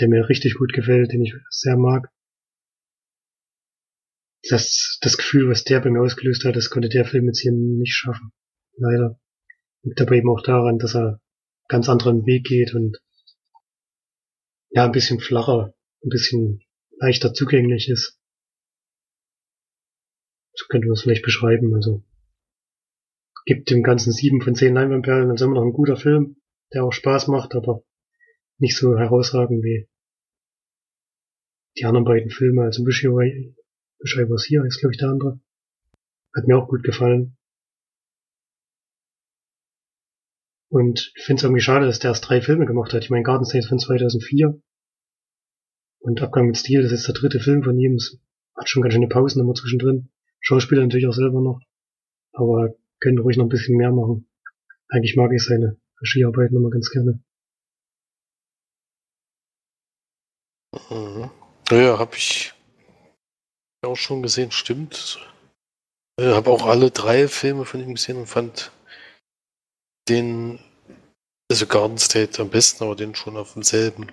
der 0.00 0.08
mir 0.08 0.28
richtig 0.28 0.54
gut 0.54 0.72
gefällt, 0.72 1.12
den 1.12 1.22
ich 1.22 1.34
sehr 1.50 1.76
mag 1.76 2.08
das, 4.48 4.98
das 5.00 5.16
Gefühl, 5.16 5.48
was 5.48 5.64
der 5.64 5.80
bei 5.80 5.90
mir 5.90 6.02
ausgelöst 6.02 6.44
hat, 6.44 6.56
das 6.56 6.70
konnte 6.70 6.88
der 6.88 7.04
Film 7.04 7.26
jetzt 7.26 7.40
hier 7.40 7.52
nicht 7.52 7.94
schaffen. 7.94 8.32
Leider. 8.76 9.18
Liegt 9.82 10.00
aber 10.00 10.12
eben 10.12 10.30
auch 10.30 10.42
daran, 10.42 10.78
dass 10.78 10.94
er 10.94 11.20
ganz 11.68 11.88
anderen 11.88 12.26
Weg 12.26 12.44
geht 12.44 12.74
und 12.74 12.98
ja, 14.70 14.84
ein 14.84 14.92
bisschen 14.92 15.20
flacher, 15.20 15.74
ein 16.04 16.08
bisschen 16.08 16.60
leichter 16.98 17.34
zugänglich 17.34 17.88
ist. 17.88 18.18
So 20.54 20.66
könnte 20.68 20.86
man 20.86 20.94
es 20.94 21.02
vielleicht 21.02 21.24
beschreiben. 21.24 21.74
Also 21.74 22.04
gibt 23.44 23.70
dem 23.70 23.82
Ganzen 23.82 24.12
sieben 24.12 24.40
von 24.40 24.54
zehn 24.54 24.74
Leinwandperlen, 24.74 25.26
dann 25.26 25.34
ist 25.34 25.42
immer 25.42 25.54
noch 25.54 25.64
ein 25.64 25.72
guter 25.72 25.96
Film, 25.96 26.36
der 26.74 26.84
auch 26.84 26.92
Spaß 26.92 27.28
macht, 27.28 27.54
aber 27.54 27.84
nicht 28.58 28.76
so 28.76 28.96
herausragend 28.96 29.62
wie 29.62 29.88
die 31.76 31.84
anderen 31.84 32.04
beiden 32.04 32.30
Filme. 32.30 32.62
Also 32.62 32.84
Wish 32.84 33.02
You 33.04 33.16
was 33.16 34.44
hier 34.44 34.64
ist, 34.64 34.80
glaube 34.80 34.92
ich, 34.92 34.98
der 34.98 35.08
andere. 35.08 35.40
Hat 36.34 36.46
mir 36.46 36.56
auch 36.56 36.68
gut 36.68 36.82
gefallen. 36.82 37.36
Und 40.70 41.12
ich 41.16 41.24
finde 41.24 41.40
es 41.40 41.44
irgendwie 41.44 41.60
schade, 41.60 41.84
dass 41.84 41.98
der 41.98 42.10
erst 42.10 42.28
drei 42.28 42.40
Filme 42.40 42.64
gemacht 42.64 42.92
hat. 42.94 43.04
Ich 43.04 43.10
meine, 43.10 43.22
Garden 43.22 43.44
State 43.44 43.68
von 43.68 43.78
2004 43.78 44.58
und 46.00 46.22
Abgang 46.22 46.46
mit 46.46 46.56
Stil, 46.56 46.82
das 46.82 46.92
ist 46.92 47.06
der 47.06 47.14
dritte 47.14 47.40
Film 47.40 47.62
von 47.62 47.78
ihm. 47.78 47.96
Es 47.96 48.18
hat 48.56 48.68
schon 48.68 48.82
ganz 48.82 48.94
schöne 48.94 49.08
Pausen 49.08 49.40
immer 49.40 49.54
zwischendrin. 49.54 50.08
Schauspieler 50.40 50.82
natürlich 50.82 51.06
auch 51.06 51.12
selber 51.12 51.42
noch. 51.42 51.60
Aber 52.32 52.74
könnte 53.00 53.22
ruhig 53.22 53.36
noch 53.36 53.44
ein 53.44 53.50
bisschen 53.50 53.76
mehr 53.76 53.92
machen. 53.92 54.28
Eigentlich 54.88 55.16
mag 55.16 55.30
ich 55.32 55.44
seine 55.44 55.78
Regiearbeiten 56.02 56.56
immer 56.56 56.70
ganz 56.70 56.90
gerne. 56.90 57.22
Mhm. 60.90 61.30
Ja, 61.70 61.98
hab 61.98 62.16
ich 62.16 62.54
auch 63.84 63.96
schon 63.96 64.22
gesehen, 64.22 64.50
stimmt. 64.50 65.18
Ich 66.20 66.26
habe 66.26 66.50
auch 66.50 66.66
alle 66.66 66.90
drei 66.90 67.28
Filme 67.28 67.64
von 67.64 67.80
ihm 67.80 67.94
gesehen 67.94 68.16
und 68.18 68.26
fand 68.26 68.70
den, 70.08 70.60
also 71.50 71.66
Garden 71.66 71.98
State 71.98 72.40
am 72.40 72.50
besten, 72.50 72.84
aber 72.84 72.96
den 72.96 73.14
schon 73.14 73.36
auf 73.36 73.54
demselben. 73.54 74.12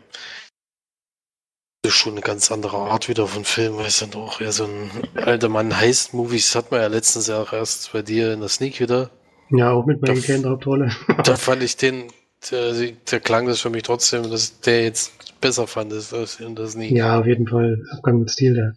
Das 1.82 1.93
ist 1.93 1.99
schon 1.99 2.13
eine 2.13 2.21
ganz 2.21 2.52
andere 2.52 2.78
Art 2.78 3.08
wieder 3.08 3.28
von 3.28 3.45
Film, 3.45 3.78
weil 3.78 3.88
es 3.88 3.99
dann 3.99 4.13
auch 4.15 4.41
eher 4.41 4.52
so 4.52 4.65
ein 4.65 4.91
alter 5.15 5.49
Mann 5.49 5.75
heißt 5.75 6.13
Movies 6.13 6.56
hat 6.56 6.71
man 6.71 6.82
ja 6.82 6.88
letztens 6.88 7.30
auch 7.30 7.54
erst 7.54 7.93
bei 7.93 8.02
dir 8.02 8.34
in 8.34 8.41
der 8.41 8.49
Sneak 8.49 8.80
wieder. 8.80 9.10
Ja, 9.51 9.71
auch 9.71 9.85
mit 9.85 10.01
meinem 10.01 10.21
Kind 10.21 10.45
Hauptrolle. 10.45 10.91
da 11.23 11.35
fand 11.35 11.63
ich 11.63 11.77
den, 11.77 12.05
der, 12.51 12.73
der 13.12 13.19
klang 13.19 13.47
das 13.47 13.62
für 13.62 13.69
mich 13.69 13.83
trotzdem, 13.83 14.29
dass 14.29 14.59
der 14.62 14.83
jetzt 14.83 15.13
besser 15.41 15.67
fand 15.67 15.93
als 15.93 16.39
in 16.39 16.55
der 16.55 16.67
Sneak. 16.67 16.91
Ja, 16.91 17.19
auf 17.19 17.25
jeden 17.25 17.47
Fall. 17.47 17.81
Abgang 17.91 18.19
mit 18.19 18.29
Stil, 18.29 18.53
der 18.53 18.73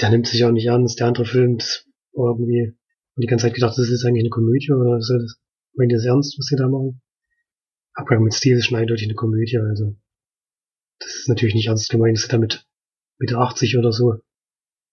der 0.00 0.10
nimmt 0.10 0.26
sich 0.26 0.44
auch 0.44 0.52
nicht 0.52 0.66
ernst. 0.66 1.00
Der 1.00 1.08
andere 1.08 1.24
Film, 1.24 1.58
das 1.58 1.86
irgendwie 2.14 2.74
Und 3.16 3.22
die 3.22 3.26
ganze 3.26 3.46
Zeit 3.46 3.54
gedacht, 3.54 3.76
das 3.76 3.88
ist 3.88 4.04
eigentlich 4.04 4.22
eine 4.22 4.30
Komödie 4.30 4.72
oder 4.72 4.98
ist 4.98 5.10
das, 5.10 5.40
meint 5.74 5.92
ihr 5.92 5.98
das 5.98 6.06
ernst, 6.06 6.38
was 6.38 6.46
sie 6.46 6.56
da 6.56 6.68
machen? 6.68 7.00
Abgang 7.94 8.22
mit 8.22 8.34
Stil 8.34 8.56
ist 8.56 8.66
schon 8.66 8.78
eindeutig 8.78 9.06
eine 9.06 9.14
Komödie, 9.14 9.58
also. 9.58 9.96
Das 11.00 11.14
ist 11.14 11.28
natürlich 11.28 11.54
nicht 11.54 11.68
ernst 11.68 11.90
gemeint, 11.90 12.16
dass 12.16 12.24
sie 12.24 12.30
damit 12.30 12.66
Mitte 13.18 13.38
80 13.38 13.76
oder 13.76 13.92
so 13.92 14.14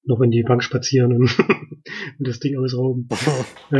noch 0.06 0.22
in 0.22 0.32
die 0.32 0.44
Bank 0.44 0.64
spazieren 0.64 1.14
und, 1.14 1.38
und 2.20 2.28
das 2.28 2.40
Ding 2.40 2.58
ausrauben. 2.58 3.10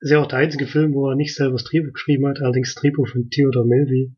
ist 0.00 0.10
ja 0.10 0.20
auch 0.20 0.28
der 0.28 0.38
einzige 0.38 0.66
Film, 0.66 0.94
wo 0.94 1.08
er 1.08 1.16
nicht 1.16 1.34
selber 1.34 1.54
das 1.54 1.64
Drehbuch 1.64 1.92
geschrieben 1.92 2.26
hat, 2.26 2.40
allerdings 2.40 2.74
das 2.74 2.82
Drehbuch 2.82 3.08
von 3.08 3.30
Theodore 3.30 3.66
Melville. 3.66 4.14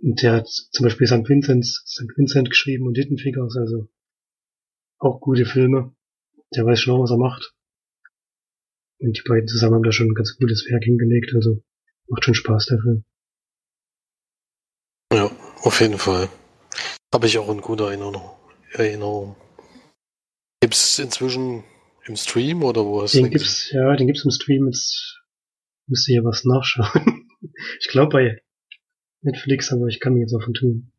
Und 0.00 0.22
der 0.22 0.32
hat 0.34 0.48
zum 0.48 0.84
Beispiel 0.84 1.06
St. 1.06 1.28
Vincent, 1.28 1.64
St. 1.64 2.12
Vincent 2.16 2.50
geschrieben 2.50 2.86
und 2.86 2.96
Hidden 2.96 3.18
Figures, 3.18 3.56
also 3.56 3.88
auch 4.98 5.20
gute 5.20 5.44
Filme. 5.44 5.94
Der 6.54 6.64
weiß 6.64 6.80
schon 6.80 6.94
auch, 6.94 7.02
was 7.02 7.10
er 7.10 7.18
macht. 7.18 7.54
Und 9.00 9.16
die 9.16 9.22
beiden 9.28 9.48
zusammen 9.48 9.76
haben 9.76 9.82
da 9.82 9.92
schon 9.92 10.08
ein 10.08 10.14
ganz 10.14 10.36
gutes 10.36 10.66
Werk 10.68 10.84
hingelegt, 10.84 11.32
also 11.34 11.62
macht 12.08 12.24
schon 12.24 12.34
Spaß, 12.34 12.66
der 12.66 12.78
Film. 12.80 13.04
Ja, 15.12 15.30
auf 15.62 15.80
jeden 15.80 15.98
Fall. 15.98 16.28
Habe 17.12 17.26
ich 17.26 17.38
auch 17.38 17.48
in 17.50 17.60
guter 17.60 17.90
Erinnerung. 18.72 19.36
Gibt's 20.60 20.98
inzwischen 20.98 21.64
im 22.06 22.16
Stream 22.16 22.62
oder 22.62 22.84
wo 22.84 23.02
hast 23.02 23.14
du 23.14 23.22
den? 23.22 23.30
Gibt's, 23.30 23.70
ja, 23.70 23.96
den 23.96 24.06
gibt's 24.06 24.24
im 24.24 24.30
Stream. 24.30 24.66
Jetzt 24.66 25.22
müsste 25.86 26.12
ja 26.12 26.22
was 26.24 26.44
nachschauen. 26.44 27.28
ich 27.80 27.88
glaube 27.88 28.12
bei 28.12 28.42
Netflix, 29.22 29.72
aber 29.72 29.86
ich 29.86 30.00
kann 30.00 30.14
mir 30.14 30.20
jetzt 30.20 30.34
auch 30.34 30.42
von 30.42 30.54
tun. 30.54 30.92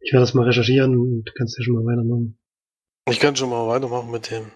Ich 0.00 0.12
werde 0.12 0.22
das 0.22 0.34
mal 0.34 0.46
recherchieren 0.46 0.98
und 0.98 1.34
kannst 1.34 1.58
ja 1.58 1.64
schon 1.64 1.74
mal 1.74 1.84
weitermachen. 1.84 2.38
Ich 3.08 3.20
kann 3.20 3.36
schon 3.36 3.50
mal 3.50 3.66
weitermachen 3.68 4.10
mit 4.10 4.30
dem 4.30 4.50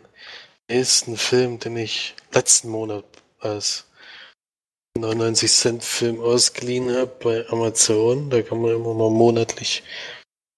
nächsten 0.71 1.17
Film, 1.17 1.59
den 1.59 1.77
ich 1.77 2.15
letzten 2.33 2.69
Monat 2.69 3.05
als 3.39 3.88
99 5.01 5.51
Cent 5.53 5.85
Film 5.85 6.21
ausgeliehen 6.21 6.95
habe 6.95 7.11
bei 7.23 7.49
Amazon. 7.49 8.31
Da 8.31 8.43
kann 8.43 8.61
man 8.61 8.73
immer 8.73 8.95
mal 8.95 9.11
monatlich, 9.11 9.83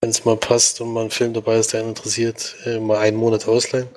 wenn 0.01 0.11
es 0.11 0.25
mal 0.25 0.37
passt 0.37 0.81
und 0.81 0.93
mal 0.93 1.05
ein 1.05 1.11
Film 1.11 1.35
dabei 1.35 1.59
ist, 1.59 1.73
der 1.73 1.81
einen 1.81 1.91
interessiert, 1.91 2.57
äh, 2.65 2.79
mal 2.79 2.99
einen 2.99 3.17
Monat 3.17 3.47
ausleihen. 3.49 3.89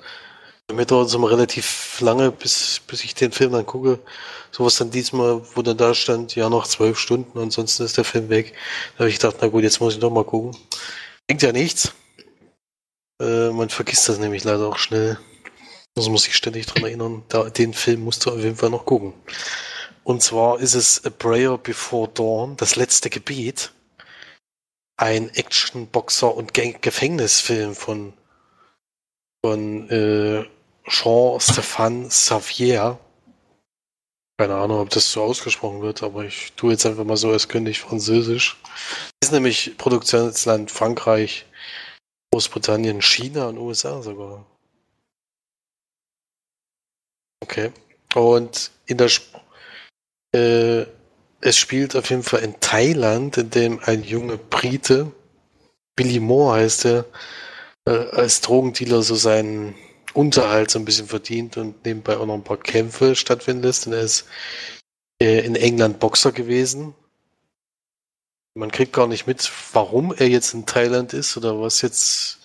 Mir 0.72 0.86
dauert 0.86 1.08
es 1.08 1.14
immer 1.14 1.30
relativ 1.30 2.00
lange, 2.00 2.30
bis, 2.32 2.80
bis 2.86 3.04
ich 3.04 3.14
den 3.14 3.32
Film 3.32 3.52
dann 3.52 3.66
gucke. 3.66 3.98
Sowas 4.50 4.76
dann 4.76 4.90
diesmal, 4.90 5.42
wo 5.54 5.62
dann 5.62 5.76
da 5.76 5.94
stand, 5.94 6.34
ja, 6.36 6.48
noch 6.48 6.66
zwölf 6.66 6.98
Stunden, 6.98 7.38
ansonsten 7.38 7.82
ist 7.82 7.98
der 7.98 8.04
Film 8.04 8.30
weg. 8.30 8.54
Da 8.94 9.00
habe 9.00 9.10
ich 9.10 9.18
gedacht, 9.18 9.36
na 9.40 9.48
gut, 9.48 9.62
jetzt 9.62 9.80
muss 9.80 9.94
ich 9.94 10.00
doch 10.00 10.10
mal 10.10 10.24
gucken. 10.24 10.56
Bringt 11.26 11.42
ja 11.42 11.52
nichts. 11.52 11.92
Äh, 13.20 13.50
man 13.50 13.68
vergisst 13.68 14.08
das 14.08 14.18
nämlich 14.18 14.44
leider 14.44 14.68
auch 14.68 14.78
schnell. 14.78 15.18
Also 15.96 16.10
muss 16.10 16.26
ich 16.26 16.34
ständig 16.34 16.66
dran 16.66 16.84
erinnern, 16.84 17.22
da, 17.28 17.48
den 17.50 17.72
Film 17.72 18.02
musst 18.02 18.26
du 18.26 18.30
auf 18.30 18.38
jeden 18.38 18.56
Fall 18.56 18.70
noch 18.70 18.84
gucken. 18.84 19.12
Und 20.04 20.22
zwar 20.22 20.60
ist 20.60 20.74
es 20.74 21.04
A 21.06 21.10
Prayer 21.10 21.56
Before 21.56 22.08
Dawn, 22.08 22.56
das 22.58 22.76
letzte 22.76 23.08
Gebet. 23.08 23.72
Ein 24.96 25.30
Action-Boxer- 25.30 26.34
und 26.34 26.52
Gefängnisfilm 26.54 27.74
von, 27.74 28.12
von 29.44 29.88
äh, 29.88 30.44
Jean-Stéphane 30.86 32.08
Xavier. 32.08 33.00
Keine 34.38 34.56
Ahnung, 34.56 34.80
ob 34.80 34.90
das 34.90 35.10
so 35.10 35.22
ausgesprochen 35.22 35.80
wird, 35.80 36.02
aber 36.02 36.24
ich 36.24 36.52
tue 36.52 36.72
jetzt 36.72 36.84
einfach 36.84 37.04
mal 37.04 37.16
so, 37.16 37.30
als 37.30 37.48
könnte 37.48 37.70
ich 37.70 37.80
Französisch. 37.80 38.60
Ist 39.22 39.32
nämlich 39.32 39.76
Produktionsland 39.78 40.70
Frankreich, 40.70 41.46
Großbritannien, 42.30 43.00
China 43.00 43.48
und 43.48 43.58
USA 43.58 44.02
sogar. 44.02 44.44
Okay. 47.42 47.72
Und 48.14 48.70
in 48.86 48.98
der 48.98 49.06
Sp 49.08 49.32
äh, 50.34 50.86
es 51.40 51.56
spielt 51.56 51.94
auf 51.94 52.10
jeden 52.10 52.22
Fall 52.22 52.40
in 52.40 52.58
Thailand, 52.60 53.36
in 53.36 53.50
dem 53.50 53.80
ein 53.84 54.02
junger 54.02 54.36
Brite, 54.36 55.12
Billy 55.96 56.20
Moore 56.20 56.60
heißt 56.60 56.86
er, 56.86 57.04
äh, 57.86 57.90
als 57.90 58.40
Drogendealer 58.40 59.02
so 59.02 59.14
seinen 59.14 59.74
Unterhalt 60.12 60.70
so 60.70 60.78
ein 60.78 60.84
bisschen 60.84 61.06
verdient 61.06 61.56
und 61.56 61.84
nebenbei 61.84 62.16
auch 62.16 62.26
noch 62.26 62.34
ein 62.34 62.44
paar 62.44 62.56
Kämpfe 62.56 63.14
stattfinden 63.14 63.62
lässt. 63.62 63.86
Und 63.86 63.92
er 63.92 64.02
ist 64.02 64.26
äh, 65.20 65.44
in 65.44 65.56
England 65.56 66.00
Boxer 66.00 66.32
gewesen. 66.32 66.94
Man 68.54 68.70
kriegt 68.70 68.92
gar 68.92 69.06
nicht 69.06 69.26
mit, 69.26 69.50
warum 69.72 70.14
er 70.14 70.28
jetzt 70.28 70.54
in 70.54 70.66
Thailand 70.66 71.12
ist 71.12 71.36
oder 71.36 71.60
was 71.60 71.82
jetzt, 71.82 72.38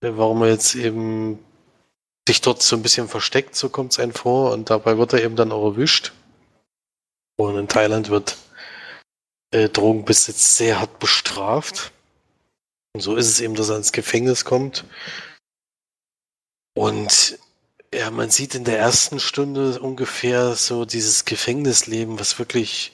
äh, 0.00 0.10
warum 0.14 0.42
er 0.42 0.50
jetzt 0.50 0.74
eben 0.74 1.38
sich 2.28 2.40
dort 2.40 2.62
so 2.62 2.74
ein 2.76 2.82
bisschen 2.82 3.08
versteckt, 3.08 3.54
so 3.54 3.68
kommt 3.68 3.92
es 3.92 4.00
einem 4.00 4.14
vor. 4.14 4.52
Und 4.52 4.70
dabei 4.70 4.98
wird 4.98 5.12
er 5.12 5.22
eben 5.22 5.36
dann 5.36 5.52
auch 5.52 5.64
erwischt. 5.64 6.12
Und 7.36 7.58
in 7.58 7.68
Thailand 7.68 8.08
wird 8.10 8.36
äh, 9.52 9.68
Drogenbesitz 9.68 10.56
sehr 10.56 10.80
hart 10.80 10.98
bestraft. 10.98 11.92
Und 12.94 13.00
so 13.00 13.16
ist 13.16 13.28
es 13.28 13.40
eben, 13.40 13.54
dass 13.54 13.68
er 13.68 13.76
ins 13.76 13.92
Gefängnis 13.92 14.44
kommt. 14.44 14.84
Und 16.74 17.38
ja, 17.94 18.10
man 18.10 18.30
sieht 18.30 18.54
in 18.54 18.64
der 18.64 18.78
ersten 18.78 19.20
Stunde 19.20 19.80
ungefähr 19.80 20.54
so 20.54 20.84
dieses 20.84 21.24
Gefängnisleben, 21.24 22.18
was 22.18 22.38
wirklich, 22.38 22.92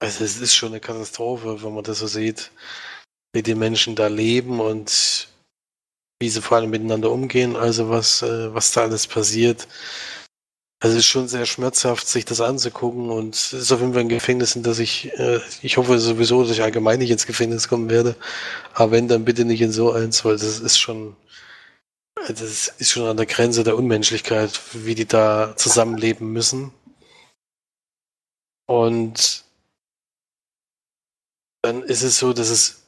also 0.00 0.24
es 0.24 0.38
ist 0.38 0.54
schon 0.54 0.70
eine 0.70 0.80
Katastrophe, 0.80 1.62
wenn 1.62 1.74
man 1.74 1.84
das 1.84 2.00
so 2.00 2.06
sieht, 2.06 2.50
wie 3.32 3.42
die 3.42 3.54
Menschen 3.54 3.96
da 3.96 4.08
leben 4.08 4.60
und 4.60 5.28
wie 6.20 6.28
sie 6.28 6.42
vor 6.42 6.58
allem 6.58 6.70
miteinander 6.70 7.10
umgehen, 7.10 7.56
also 7.56 7.88
was, 7.88 8.22
äh, 8.22 8.52
was 8.54 8.72
da 8.72 8.82
alles 8.82 9.06
passiert. 9.06 9.66
Also 10.82 10.96
es 10.96 11.04
ist 11.04 11.10
schon 11.10 11.28
sehr 11.28 11.46
schmerzhaft, 11.46 12.08
sich 12.08 12.24
das 12.24 12.40
anzugucken 12.40 13.08
und 13.08 13.36
es 13.36 13.52
ist 13.52 13.70
auf 13.70 13.78
jeden 13.78 13.92
Fall 13.92 14.02
ein 14.02 14.08
Gefängnis, 14.08 14.56
in 14.56 14.64
das 14.64 14.80
ich, 14.80 15.12
äh, 15.16 15.38
ich 15.62 15.76
hoffe 15.76 15.96
sowieso, 16.00 16.42
dass 16.42 16.50
ich 16.50 16.62
allgemein 16.62 16.98
nicht 16.98 17.12
ins 17.12 17.26
Gefängnis 17.26 17.68
kommen 17.68 17.88
werde. 17.88 18.16
Aber 18.74 18.90
wenn, 18.90 19.06
dann 19.06 19.24
bitte 19.24 19.44
nicht 19.44 19.60
in 19.62 19.70
so 19.70 19.92
eins, 19.92 20.24
weil 20.24 20.32
das 20.32 20.58
ist 20.58 20.78
schon, 20.80 21.14
das 22.26 22.66
ist 22.78 22.90
schon 22.90 23.06
an 23.06 23.16
der 23.16 23.26
Grenze 23.26 23.62
der 23.62 23.76
Unmenschlichkeit, 23.76 24.60
wie 24.72 24.96
die 24.96 25.06
da 25.06 25.54
zusammenleben 25.56 26.32
müssen. 26.32 26.72
Und 28.66 29.44
dann 31.62 31.84
ist 31.84 32.02
es 32.02 32.18
so, 32.18 32.32
dass 32.32 32.50
es, 32.50 32.82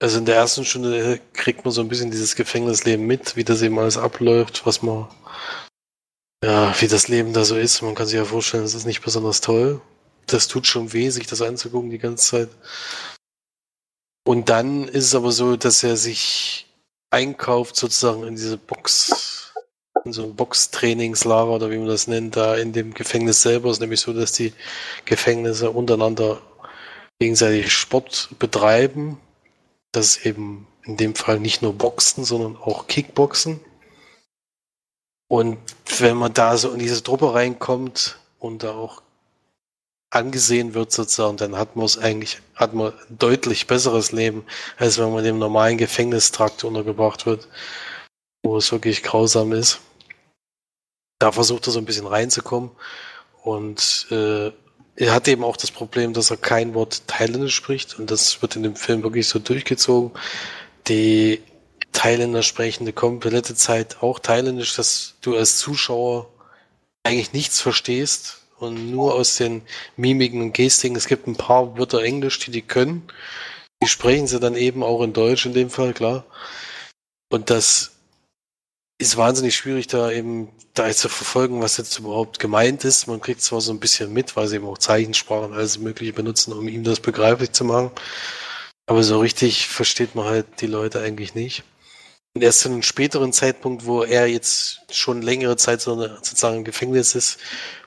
also 0.00 0.18
in 0.18 0.24
der 0.26 0.34
ersten 0.34 0.64
Stunde 0.64 1.20
kriegt 1.34 1.64
man 1.64 1.72
so 1.72 1.82
ein 1.82 1.88
bisschen 1.88 2.10
dieses 2.10 2.34
Gefängnisleben 2.34 3.06
mit, 3.06 3.36
wie 3.36 3.44
das 3.44 3.62
eben 3.62 3.78
alles 3.78 3.96
abläuft, 3.96 4.66
was 4.66 4.82
man 4.82 5.08
ja, 6.42 6.74
wie 6.80 6.88
das 6.88 7.08
Leben 7.08 7.32
da 7.32 7.44
so 7.44 7.56
ist, 7.56 7.82
man 7.82 7.94
kann 7.94 8.06
sich 8.06 8.16
ja 8.16 8.24
vorstellen, 8.24 8.64
es 8.64 8.74
ist 8.74 8.86
nicht 8.86 9.02
besonders 9.02 9.40
toll. 9.40 9.80
Das 10.26 10.48
tut 10.48 10.66
schon 10.66 10.92
weh, 10.92 11.10
sich 11.10 11.26
das 11.26 11.42
anzugucken 11.42 11.90
die 11.90 11.98
ganze 11.98 12.26
Zeit. 12.26 12.48
Und 14.24 14.48
dann 14.48 14.88
ist 14.88 15.06
es 15.06 15.14
aber 15.14 15.32
so, 15.32 15.56
dass 15.56 15.82
er 15.82 15.96
sich 15.96 16.66
einkauft 17.10 17.76
sozusagen 17.76 18.24
in 18.24 18.36
diese 18.36 18.56
Box, 18.56 19.52
in 20.04 20.12
so 20.12 20.24
ein 20.24 20.34
Boxtrainingslager 20.34 21.50
oder 21.50 21.70
wie 21.70 21.78
man 21.78 21.88
das 21.88 22.06
nennt, 22.06 22.36
da 22.36 22.56
in 22.56 22.72
dem 22.72 22.94
Gefängnis 22.94 23.42
selber. 23.42 23.68
Es 23.68 23.76
ist 23.76 23.80
nämlich 23.80 24.00
so, 24.00 24.12
dass 24.12 24.32
die 24.32 24.52
Gefängnisse 25.04 25.70
untereinander 25.70 26.40
gegenseitig 27.20 27.72
Sport 27.72 28.30
betreiben. 28.38 29.18
Das 29.92 30.16
ist 30.16 30.26
eben 30.26 30.66
in 30.84 30.96
dem 30.96 31.14
Fall 31.14 31.38
nicht 31.38 31.62
nur 31.62 31.74
Boxen, 31.74 32.24
sondern 32.24 32.56
auch 32.56 32.86
Kickboxen. 32.86 33.60
Und 35.32 35.56
wenn 35.98 36.18
man 36.18 36.34
da 36.34 36.58
so 36.58 36.72
in 36.72 36.78
diese 36.78 37.02
Truppe 37.02 37.32
reinkommt 37.32 38.18
und 38.38 38.62
da 38.62 38.72
auch 38.72 39.00
angesehen 40.10 40.74
wird 40.74 40.92
sozusagen, 40.92 41.38
dann 41.38 41.56
hat 41.56 41.74
man 41.74 41.86
es 41.86 41.96
eigentlich, 41.96 42.42
hat 42.54 42.74
man 42.74 42.92
ein 42.92 43.18
deutlich 43.18 43.66
besseres 43.66 44.12
Leben, 44.12 44.44
als 44.76 44.98
wenn 44.98 45.10
man 45.10 45.24
im 45.24 45.38
normalen 45.38 45.78
Gefängnistrakt 45.78 46.64
untergebracht 46.64 47.24
wird, 47.24 47.48
wo 48.42 48.58
es 48.58 48.70
wirklich 48.72 49.02
grausam 49.02 49.52
ist. 49.54 49.80
Da 51.18 51.32
versucht 51.32 51.66
er 51.66 51.72
so 51.72 51.78
ein 51.78 51.86
bisschen 51.86 52.06
reinzukommen 52.06 52.70
und 53.42 54.08
äh, 54.10 54.52
er 54.96 55.14
hat 55.14 55.28
eben 55.28 55.44
auch 55.44 55.56
das 55.56 55.70
Problem, 55.70 56.12
dass 56.12 56.30
er 56.30 56.36
kein 56.36 56.74
Wort 56.74 57.08
Thailändisch 57.08 57.54
spricht 57.54 57.98
und 57.98 58.10
das 58.10 58.42
wird 58.42 58.56
in 58.56 58.64
dem 58.64 58.76
Film 58.76 59.02
wirklich 59.02 59.28
so 59.28 59.38
durchgezogen. 59.38 60.10
Die 60.88 61.40
Thailänder 61.92 62.42
sprechen 62.42 62.84
eine 62.84 62.92
komplette 62.92 63.54
Zeit 63.54 64.02
auch 64.02 64.18
Thailändisch, 64.18 64.74
dass 64.76 65.14
du 65.20 65.36
als 65.36 65.58
Zuschauer 65.58 66.28
eigentlich 67.04 67.32
nichts 67.32 67.60
verstehst 67.60 68.40
und 68.58 68.90
nur 68.90 69.14
aus 69.14 69.36
den 69.36 69.62
Mimiken 69.96 70.40
und 70.40 70.54
Gestiken. 70.54 70.96
Es 70.96 71.06
gibt 71.06 71.26
ein 71.26 71.36
paar 71.36 71.76
Wörter 71.76 72.02
Englisch, 72.02 72.38
die 72.38 72.50
die 72.50 72.62
können. 72.62 73.02
Die 73.82 73.88
sprechen 73.88 74.26
sie 74.26 74.40
dann 74.40 74.54
eben 74.54 74.82
auch 74.82 75.02
in 75.02 75.12
Deutsch 75.12 75.44
in 75.46 75.54
dem 75.54 75.70
Fall, 75.70 75.92
klar. 75.92 76.24
Und 77.30 77.50
das 77.50 77.92
ist 78.98 79.16
wahnsinnig 79.16 79.56
schwierig, 79.56 79.88
da 79.88 80.12
eben 80.12 80.48
da 80.74 80.90
zu 80.90 81.08
verfolgen, 81.08 81.60
was 81.60 81.76
jetzt 81.76 81.98
überhaupt 81.98 82.38
gemeint 82.38 82.84
ist. 82.84 83.08
Man 83.08 83.20
kriegt 83.20 83.42
zwar 83.42 83.60
so 83.60 83.72
ein 83.72 83.80
bisschen 83.80 84.12
mit, 84.12 84.36
weil 84.36 84.46
sie 84.46 84.56
eben 84.56 84.66
auch 84.66 84.78
Zeichensprachen 84.78 85.52
alles 85.52 85.78
mögliche 85.78 86.12
benutzen, 86.12 86.52
um 86.52 86.68
ihm 86.68 86.84
das 86.84 87.00
begreiflich 87.00 87.52
zu 87.52 87.64
machen. 87.64 87.90
Aber 88.86 89.02
so 89.02 89.18
richtig 89.20 89.66
versteht 89.68 90.14
man 90.14 90.26
halt 90.26 90.60
die 90.60 90.66
Leute 90.66 91.00
eigentlich 91.00 91.34
nicht. 91.34 91.64
Und 92.34 92.42
erst 92.42 92.60
zu 92.60 92.70
einem 92.70 92.82
späteren 92.82 93.32
Zeitpunkt, 93.32 93.84
wo 93.84 94.04
er 94.04 94.26
jetzt 94.26 94.80
schon 94.90 95.20
längere 95.20 95.56
Zeit 95.56 95.82
sozusagen 95.82 96.58
im 96.58 96.64
Gefängnis 96.64 97.14
ist 97.14 97.38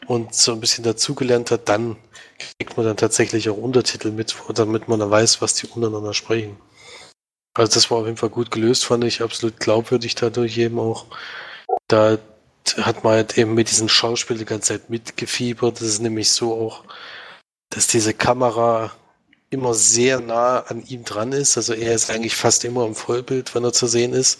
und 0.05 0.35
so 0.35 0.51
ein 0.51 0.59
bisschen 0.59 0.83
dazugelernt 0.83 1.49
hat, 1.49 1.67
dann 1.67 1.97
kriegt 2.37 2.77
man 2.77 2.85
dann 2.85 2.97
tatsächlich 2.97 3.49
auch 3.49 3.57
Untertitel 3.57 4.11
mit, 4.11 4.35
damit 4.53 4.87
man 4.87 4.99
dann 4.99 5.09
weiß, 5.09 5.41
was 5.41 5.55
die 5.55 5.67
untereinander 5.67 6.13
sprechen. 6.13 6.57
Also 7.55 7.73
das 7.73 7.89
war 7.89 7.99
auf 7.99 8.05
jeden 8.05 8.17
Fall 8.17 8.29
gut 8.29 8.51
gelöst, 8.51 8.85
fand 8.85 9.03
ich 9.05 9.21
absolut 9.23 9.59
glaubwürdig 9.59 10.13
dadurch 10.13 10.57
eben 10.57 10.77
auch. 10.77 11.05
Da 11.87 12.19
hat 12.77 13.03
man 13.03 13.13
halt 13.13 13.37
eben 13.37 13.53
mit 13.53 13.71
diesem 13.71 13.89
Schauspiel 13.89 14.37
die 14.37 14.45
ganze 14.45 14.73
Zeit 14.73 14.89
mitgefiebert. 14.89 15.79
Das 15.79 15.87
ist 15.87 16.01
nämlich 16.01 16.29
so 16.31 16.53
auch, 16.53 16.83
dass 17.69 17.87
diese 17.87 18.13
Kamera 18.13 18.91
immer 19.49 19.73
sehr 19.73 20.19
nah 20.19 20.59
an 20.59 20.83
ihm 20.85 21.03
dran 21.03 21.31
ist. 21.31 21.57
Also 21.57 21.73
er 21.73 21.93
ist 21.93 22.09
eigentlich 22.09 22.35
fast 22.35 22.65
immer 22.65 22.85
im 22.85 22.95
Vollbild, 22.95 23.53
wenn 23.55 23.63
er 23.63 23.73
zu 23.73 23.87
sehen 23.87 24.13
ist. 24.13 24.39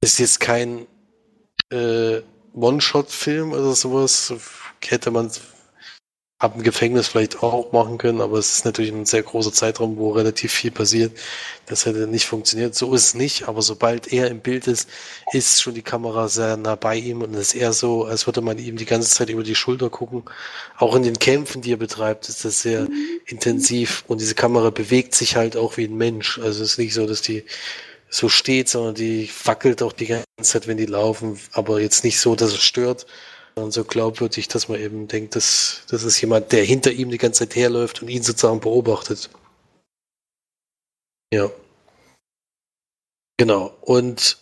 Ist 0.00 0.18
jetzt 0.18 0.40
kein 0.40 0.86
äh, 1.70 2.20
One-Shot-Film 2.54 3.52
oder 3.52 3.74
sowas. 3.74 4.34
Hätte 4.80 5.10
man 5.10 5.30
ab 6.38 6.54
dem 6.54 6.62
Gefängnis 6.62 7.08
vielleicht 7.08 7.42
auch 7.42 7.72
machen 7.72 7.96
können, 7.96 8.20
aber 8.20 8.38
es 8.38 8.56
ist 8.56 8.64
natürlich 8.64 8.92
ein 8.92 9.06
sehr 9.06 9.22
großer 9.22 9.52
Zeitraum, 9.52 9.96
wo 9.96 10.10
relativ 10.10 10.52
viel 10.52 10.72
passiert. 10.72 11.16
Das 11.66 11.86
hätte 11.86 12.06
nicht 12.08 12.26
funktioniert. 12.26 12.74
So 12.74 12.92
ist 12.92 13.06
es 13.06 13.14
nicht, 13.14 13.48
aber 13.48 13.62
sobald 13.62 14.12
er 14.12 14.28
im 14.28 14.40
Bild 14.40 14.66
ist, 14.66 14.88
ist 15.32 15.62
schon 15.62 15.74
die 15.74 15.82
Kamera 15.82 16.28
sehr 16.28 16.56
nah 16.56 16.74
bei 16.74 16.96
ihm 16.96 17.22
und 17.22 17.34
es 17.34 17.54
ist 17.54 17.60
eher 17.60 17.72
so, 17.72 18.04
als 18.04 18.26
würde 18.26 18.40
man 18.40 18.58
ihm 18.58 18.76
die 18.76 18.84
ganze 18.84 19.10
Zeit 19.10 19.30
über 19.30 19.44
die 19.44 19.54
Schulter 19.54 19.90
gucken. 19.90 20.24
Auch 20.76 20.96
in 20.96 21.04
den 21.04 21.18
Kämpfen, 21.18 21.62
die 21.62 21.72
er 21.72 21.78
betreibt, 21.78 22.28
ist 22.28 22.44
das 22.44 22.62
sehr 22.62 22.88
intensiv 23.26 24.04
und 24.08 24.20
diese 24.20 24.34
Kamera 24.34 24.70
bewegt 24.70 25.14
sich 25.14 25.36
halt 25.36 25.56
auch 25.56 25.76
wie 25.76 25.84
ein 25.84 25.96
Mensch. 25.96 26.38
Also 26.38 26.64
es 26.64 26.72
ist 26.72 26.78
nicht 26.78 26.94
so, 26.94 27.06
dass 27.06 27.22
die 27.22 27.44
so 28.10 28.28
steht, 28.28 28.68
sondern 28.68 28.96
die 28.96 29.30
wackelt 29.44 29.82
auch 29.82 29.92
die 29.92 30.06
ganze 30.06 30.24
Zeit, 30.42 30.66
wenn 30.66 30.76
die 30.76 30.86
laufen, 30.86 31.38
aber 31.52 31.80
jetzt 31.80 32.04
nicht 32.04 32.20
so, 32.20 32.34
dass 32.34 32.52
es 32.52 32.62
stört 32.62 33.06
und 33.54 33.72
so 33.72 33.84
glaubwürdig, 33.84 34.48
dass 34.48 34.68
man 34.68 34.80
eben 34.80 35.08
denkt, 35.08 35.36
dass 35.36 35.82
das 35.88 36.02
ist 36.02 36.20
jemand, 36.20 36.52
der 36.52 36.64
hinter 36.64 36.92
ihm 36.92 37.10
die 37.10 37.18
ganze 37.18 37.40
Zeit 37.40 37.56
herläuft 37.56 38.02
und 38.02 38.08
ihn 38.08 38.22
sozusagen 38.22 38.60
beobachtet. 38.60 39.30
Ja. 41.32 41.50
Genau. 43.36 43.76
Und 43.80 44.38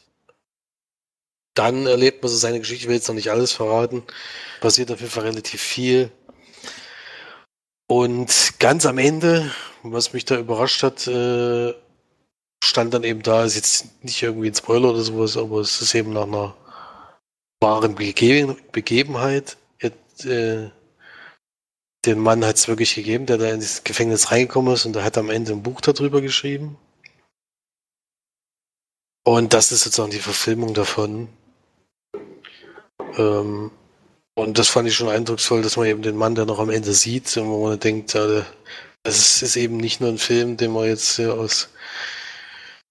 dann 1.54 1.86
erlebt 1.86 2.22
man 2.22 2.30
so 2.30 2.36
seine 2.36 2.60
Geschichte, 2.60 2.84
ich 2.84 2.88
will 2.88 2.96
jetzt 2.96 3.08
noch 3.08 3.14
nicht 3.14 3.30
alles 3.30 3.52
verraten. 3.52 4.02
Passiert 4.60 4.90
auf 4.90 5.00
jeden 5.00 5.12
Fall 5.12 5.24
relativ 5.24 5.60
viel. 5.60 6.10
Und 7.88 8.54
ganz 8.58 8.86
am 8.86 8.98
Ende, 8.98 9.50
was 9.82 10.12
mich 10.14 10.24
da 10.24 10.38
überrascht 10.38 10.82
hat, 10.82 11.06
äh, 11.06 11.74
stand 12.64 12.94
dann 12.94 13.04
eben 13.04 13.22
da, 13.22 13.44
ist 13.44 13.56
jetzt 13.56 14.02
nicht 14.04 14.22
irgendwie 14.22 14.48
ein 14.48 14.54
Spoiler 14.54 14.90
oder 14.90 15.02
sowas, 15.02 15.36
aber 15.36 15.60
es 15.60 15.82
ist 15.82 15.94
eben 15.94 16.12
nach 16.12 16.22
einer 16.22 16.54
wahren 17.62 17.94
Bege 17.94 18.56
Begebenheit. 18.72 19.56
Jetzt, 19.80 20.26
äh, 20.26 20.70
den 22.04 22.18
Mann 22.18 22.44
hat 22.44 22.56
es 22.56 22.68
wirklich 22.68 22.94
gegeben, 22.94 23.26
der 23.26 23.38
da 23.38 23.48
in 23.50 23.60
das 23.60 23.84
Gefängnis 23.84 24.30
reingekommen 24.30 24.74
ist 24.74 24.84
und 24.84 24.94
der 24.94 25.04
hat 25.04 25.16
am 25.16 25.30
Ende 25.30 25.52
ein 25.52 25.62
Buch 25.62 25.80
darüber 25.80 26.20
geschrieben. 26.20 26.76
Und 29.24 29.52
das 29.54 29.70
ist 29.70 29.84
sozusagen 29.84 30.10
die 30.10 30.18
Verfilmung 30.18 30.74
davon. 30.74 31.28
Ähm, 33.16 33.70
und 34.34 34.58
das 34.58 34.68
fand 34.68 34.88
ich 34.88 34.94
schon 34.94 35.08
eindrucksvoll, 35.08 35.62
dass 35.62 35.76
man 35.76 35.86
eben 35.86 36.02
den 36.02 36.16
Mann, 36.16 36.34
der 36.34 36.46
noch 36.46 36.58
am 36.58 36.70
Ende 36.70 36.92
sieht, 36.92 37.36
und 37.36 37.48
wo 37.48 37.68
man 37.68 37.78
denkt, 37.78 38.14
ja, 38.14 38.44
das 39.04 39.42
ist 39.42 39.56
eben 39.56 39.76
nicht 39.76 40.00
nur 40.00 40.10
ein 40.10 40.18
Film, 40.18 40.56
den 40.56 40.72
man 40.72 40.86
jetzt 40.86 41.20
aus 41.20 41.68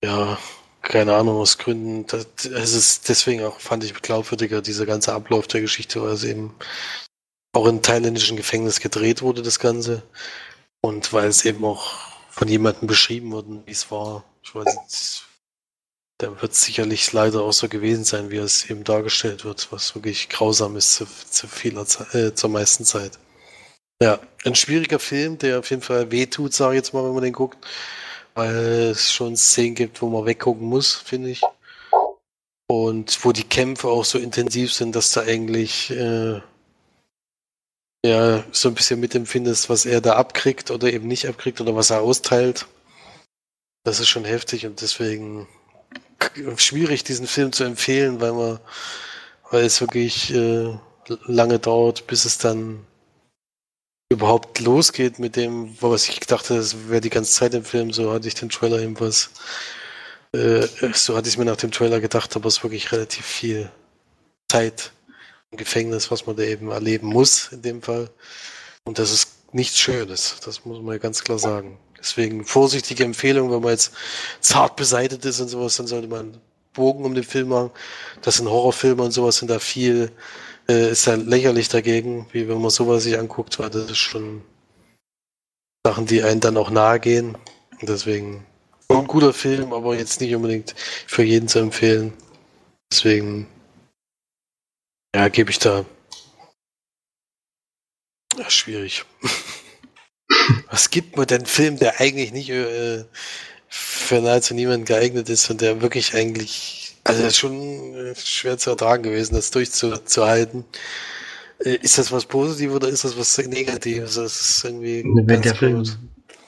ja, 0.04 0.38
keine 0.82 1.16
Ahnung, 1.16 1.38
aus 1.38 1.58
Gründen, 1.58 2.08
das, 2.08 2.28
es 2.46 2.74
ist 2.74 3.10
deswegen 3.10 3.44
auch, 3.44 3.60
fand 3.60 3.84
ich 3.84 3.94
glaubwürdiger, 3.94 4.62
dieser 4.62 4.86
ganze 4.86 5.14
Ablauf 5.14 5.48
der 5.48 5.62
Geschichte, 5.62 6.02
weil 6.02 6.14
es 6.14 6.24
eben 6.24 6.54
auch 7.54 7.68
in 7.68 7.82
thailändischen 7.82 8.38
Gefängnis 8.38 8.80
gedreht 8.80 9.22
wurde, 9.22 9.42
das 9.42 9.60
Ganze. 9.60 10.04
Und 10.82 11.14
weil 11.14 11.28
es 11.28 11.46
eben 11.46 11.64
auch 11.66 11.92
von 12.30 12.48
jemandem 12.48 12.88
beschrieben 12.88 13.32
wurde, 13.32 13.62
wie 13.66 13.72
es 13.72 13.92
war. 13.92 14.24
Ich 14.44 14.56
weiß 14.56 14.66
nicht, 14.66 15.24
da 16.18 16.42
wird 16.42 16.56
sicherlich 16.56 17.12
leider 17.14 17.42
auch 17.42 17.54
so 17.54 17.68
gewesen 17.68 18.04
sein, 18.04 18.32
wie 18.32 18.38
es 18.38 18.70
eben 18.70 18.84
dargestellt 18.84 19.46
wird, 19.46 19.72
was 19.72 19.94
wirklich 19.96 20.30
grausam 20.30 20.76
ist 20.78 20.94
zu, 20.94 21.06
zu 21.06 21.48
vieler 21.48 21.86
Zeit, 21.86 22.16
äh, 22.16 22.34
zur 22.34 22.50
meisten 22.50 22.86
Zeit. 22.86 23.20
Ja, 24.02 24.20
ein 24.46 24.56
schwieriger 24.56 24.98
Film, 24.98 25.38
der 25.38 25.60
auf 25.60 25.70
jeden 25.70 25.84
Fall 25.84 26.10
wehtut, 26.10 26.54
sage 26.54 26.74
ich 26.74 26.78
jetzt 26.78 26.94
mal, 26.94 27.04
wenn 27.04 27.14
man 27.14 27.24
den 27.24 27.34
guckt 27.34 27.58
weil 28.42 28.90
es 28.92 29.12
schon 29.12 29.38
Szenen 29.38 29.76
gibt, 29.76 30.02
wo 30.02 30.10
man 30.10 30.26
weggucken 30.26 30.68
muss, 30.68 30.96
finde 30.96 31.30
ich. 31.30 31.42
Und 32.68 33.24
wo 33.24 33.32
die 33.32 33.44
Kämpfe 33.44 33.88
auch 33.88 34.06
so 34.06 34.18
intensiv 34.18 34.74
sind, 34.74 34.96
dass 34.96 35.12
du 35.12 35.20
eigentlich 35.20 35.92
äh, 35.92 36.42
ja 38.04 38.44
so 38.52 38.70
ein 38.70 38.74
bisschen 38.74 39.00
mitempfindest, 39.00 39.70
was 39.70 39.86
er 39.86 40.02
da 40.02 40.16
abkriegt 40.16 40.72
oder 40.72 40.92
eben 40.92 41.08
nicht 41.08 41.28
abkriegt 41.28 41.62
oder 41.62 41.76
was 41.76 41.92
er 41.92 42.02
austeilt. 42.02 42.66
Das 43.84 44.00
ist 44.00 44.10
schon 44.10 44.26
heftig 44.26 44.66
und 44.66 44.82
deswegen 44.82 45.48
schwierig, 46.58 47.04
diesen 47.04 47.28
Film 47.28 47.52
zu 47.52 47.64
empfehlen, 47.64 48.22
weil 48.22 48.34
man, 48.34 48.60
weil 49.52 49.66
es 49.66 49.82
wirklich 49.82 50.34
äh, 50.34 50.78
lange 51.26 51.60
dauert, 51.60 52.08
bis 52.08 52.26
es 52.26 52.40
dann 52.40 52.88
überhaupt 54.12 54.60
losgeht 54.60 55.20
mit 55.20 55.38
dem, 55.38 55.76
was 55.80 56.10
ich 56.10 56.20
dachte, 56.20 56.56
das 56.56 56.90
wäre 56.90 57.00
die 57.00 57.10
ganze 57.10 57.32
Zeit 57.32 57.54
im 57.54 57.64
Film, 57.64 57.94
so 57.94 58.12
hatte 58.12 58.28
ich 58.28 58.36
den 58.36 58.50
Trailer 58.50 58.80
ebenfalls, 58.80 59.32
äh, 60.34 60.68
so 60.94 61.16
hatte 61.16 61.30
ich 61.30 61.38
mir 61.38 61.46
nach 61.46 61.56
dem 61.56 61.72
Trailer 61.72 62.02
gedacht, 62.02 62.36
aber 62.36 62.48
es 62.48 62.58
ist 62.58 62.64
wirklich 62.64 62.92
relativ 62.92 63.26
viel 63.26 63.72
Zeit 64.50 64.92
im 65.50 65.58
Gefängnis, 65.58 66.12
was 66.12 66.28
man 66.28 66.36
da 66.36 66.44
eben 66.44 66.72
erleben 66.72 67.08
muss 67.08 67.54
in 67.54 67.62
dem 67.62 67.82
Fall. 67.82 68.10
Und 68.84 69.00
das 69.00 69.14
ist 69.14 69.30
nichts 69.54 69.80
Schönes, 69.80 70.36
das 70.44 70.66
muss 70.66 70.82
man 70.82 71.00
ganz 71.00 71.24
klar 71.24 71.40
sagen. 71.40 71.78
Deswegen 71.98 72.44
vorsichtige 72.44 73.06
Empfehlung, 73.06 73.50
wenn 73.50 73.62
man 73.62 73.72
jetzt 73.72 73.94
zart 74.42 74.76
beseitigt 74.76 75.24
ist 75.24 75.40
und 75.40 75.48
sowas, 75.48 75.78
dann 75.78 75.88
sollte 75.88 76.10
man 76.10 76.38
Bogen 76.74 77.06
um 77.06 77.16
den 77.16 77.24
Film 77.24 77.50
machen. 77.50 77.72
Das 78.22 78.38
sind 78.38 78.50
Horrorfilme 78.50 79.04
und 79.04 79.12
sowas 79.12 79.38
sind 79.38 79.50
da 79.50 79.60
viel 79.60 80.12
äh, 80.70 80.92
ist 80.92 81.06
ja 81.06 81.16
lächerlich 81.16 81.70
dagegen, 81.70 82.28
wie 82.32 82.48
wenn 82.48 82.62
man 82.62 82.70
sowas 82.70 83.04
sich 83.04 83.18
anguckt, 83.18 83.60
weil 83.60 83.70
das 83.70 83.90
ist 83.90 83.98
schon 83.98 84.42
Sachen, 85.86 86.06
die 86.06 86.24
einen 86.24 86.42
dann 86.42 86.58
auch 86.58 86.70
nahe 86.70 87.00
gehen. 87.00 87.36
Und 87.80 87.90
deswegen 87.90 88.46
ein 88.90 89.08
guter 89.08 89.34
Film, 89.34 89.74
aber 89.74 89.96
jetzt 89.96 90.22
nicht 90.22 90.36
unbedingt 90.36 90.76
für 91.08 91.24
jeden 91.24 91.48
zu 91.48 91.60
empfehlen. 91.60 92.14
Deswegen, 92.92 93.48
ja, 95.16 95.28
gebe 95.30 95.50
ich 95.50 95.60
da. 95.60 95.86
Ja, 98.38 98.50
schwierig. 98.50 99.06
Was 100.70 100.90
gibt 100.90 101.18
man 101.18 101.28
denn 101.28 101.46
Film, 101.46 101.78
der 101.78 102.00
eigentlich 102.00 102.32
nicht 102.32 102.50
äh, 102.50 103.06
für 103.68 104.22
nahezu 104.22 104.54
niemanden 104.54 104.86
geeignet 104.86 105.30
ist 105.30 105.50
und 105.50 105.62
der 105.62 105.82
wirklich 105.82 106.14
eigentlich 106.14 106.81
also 107.04 107.22
das 107.22 107.34
ist 107.34 107.38
schon 107.38 107.96
äh, 107.96 108.16
schwer 108.16 108.58
zu 108.58 108.72
ertragen 108.72 109.04
gewesen, 109.04 109.36
das 109.36 109.52
durchzuhalten. 109.52 110.66
Äh, 111.60 111.76
ist 111.82 111.98
das 111.98 112.12
was 112.12 112.26
Positives 112.26 112.76
oder 112.76 112.90
ist 112.90 113.04
das 113.04 113.18
was 113.18 113.38
Negatives? 113.38 114.16
Das 114.16 114.40
ist 114.40 114.66
irgendwie 114.66 115.04
wenn 115.26 115.42
der 115.42 115.56
Film, 115.56 115.84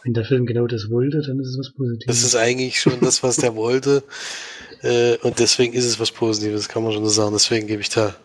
wenn 0.03 0.13
der 0.13 0.25
Film 0.25 0.45
genau 0.45 0.67
das 0.67 0.89
wollte, 0.89 1.21
dann 1.21 1.39
ist 1.39 1.49
es 1.49 1.57
was 1.57 1.73
Positives. 1.73 2.05
Das 2.05 2.23
ist 2.23 2.35
eigentlich 2.35 2.79
schon 2.79 2.99
das, 3.01 3.23
was 3.23 3.37
der 3.37 3.55
wollte. 3.55 4.03
Äh, 4.81 5.17
und 5.17 5.39
deswegen 5.39 5.73
ist 5.73 5.85
es 5.85 5.99
was 5.99 6.11
Positives, 6.11 6.67
kann 6.67 6.83
man 6.83 6.91
schon 6.91 7.05
so 7.05 7.09
sagen. 7.09 7.33
Deswegen 7.33 7.67
gebe 7.67 7.81
ich 7.81 7.89
da 7.89 8.15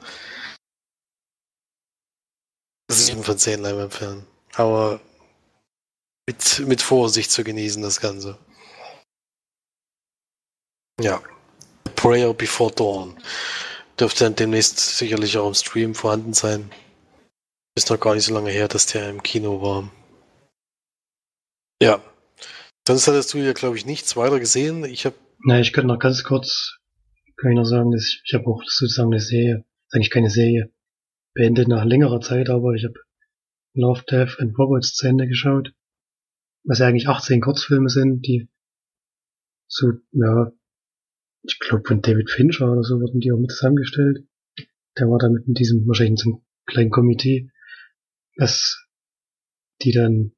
sieben 2.91 3.23
von 3.23 3.39
zehn 3.39 3.61
Leinwandperlen. 3.61 4.25
Aber 4.55 5.01
mit, 6.27 6.65
mit 6.67 6.83
Vorsicht 6.83 7.31
zu 7.31 7.45
genießen, 7.45 7.83
das 7.83 8.01
Ganze. 8.01 8.37
Ja. 11.01 11.23
Prayer 11.99 12.33
Before 12.33 12.73
Dawn. 12.73 13.17
Dürfte 13.99 14.23
dann 14.23 14.37
demnächst 14.37 14.79
sicherlich 14.79 15.37
auch 15.37 15.49
im 15.49 15.55
Stream 15.55 15.97
vorhanden 15.97 16.33
sein. 16.33 16.71
Ist 17.75 17.91
noch 17.91 17.99
gar 17.99 18.15
nicht 18.15 18.25
so 18.25 18.33
lange 18.33 18.51
her, 18.51 18.69
dass 18.69 18.87
der 18.87 19.11
im 19.11 19.21
Kino 19.21 19.61
war. 19.61 19.91
Ja. 21.83 22.01
Sonst 22.87 23.09
hattest 23.09 23.35
du 23.35 23.39
ja, 23.39 23.53
glaube 23.53 23.77
ich, 23.77 23.85
nichts 23.85 24.17
weiter 24.17 24.39
gesehen. 24.39 24.85
Ich 24.85 25.07
habe. 25.07 25.17
Na, 25.45 25.59
ich 25.59 25.73
könnte 25.73 25.89
noch 25.89 25.99
ganz 25.99 26.23
kurz, 26.23 26.79
kann 27.37 27.51
ich 27.51 27.57
noch 27.57 27.65
sagen, 27.65 27.91
dass 27.91 28.05
ich, 28.05 28.23
ich 28.25 28.35
habe 28.35 28.47
auch 28.47 28.63
sozusagen 28.65 29.13
eine 29.13 29.21
Serie, 29.21 29.65
eigentlich 29.91 30.11
keine 30.11 30.31
Serie, 30.31 30.71
beendet 31.35 31.67
nach 31.67 31.85
längerer 31.85 32.21
Zeit, 32.21 32.49
aber 32.49 32.75
ich 32.75 32.85
habe 32.85 32.95
Love, 33.75 34.05
Death 34.09 34.39
and 34.39 34.57
Robots 34.57 34.95
zu 34.95 35.09
Ende 35.09 35.27
geschaut. 35.27 35.75
Was 36.63 36.79
ja 36.79 36.87
eigentlich 36.87 37.09
18 37.09 37.41
Kurzfilme 37.41 37.89
sind, 37.89 38.25
die 38.25 38.49
so, 39.67 39.89
ja, 40.13 40.53
ich 41.43 41.59
glaube 41.59 41.85
von 41.87 42.03
David 42.03 42.31
Fincher 42.31 42.71
oder 42.71 42.83
so 42.83 43.01
wurden 43.01 43.21
die 43.21 43.33
auch 43.33 43.39
mit 43.39 43.51
zusammengestellt. 43.51 44.27
Der 44.99 45.09
war 45.09 45.19
da 45.19 45.29
mit 45.29 45.47
in 45.47 45.55
diesem, 45.55 45.87
wahrscheinlich 45.87 46.13
in 46.13 46.17
so 46.17 46.31
einem 46.31 46.43
kleinen 46.67 46.91
Komitee, 46.91 47.51
was 48.37 48.87
die 49.83 49.93
dann 49.93 50.33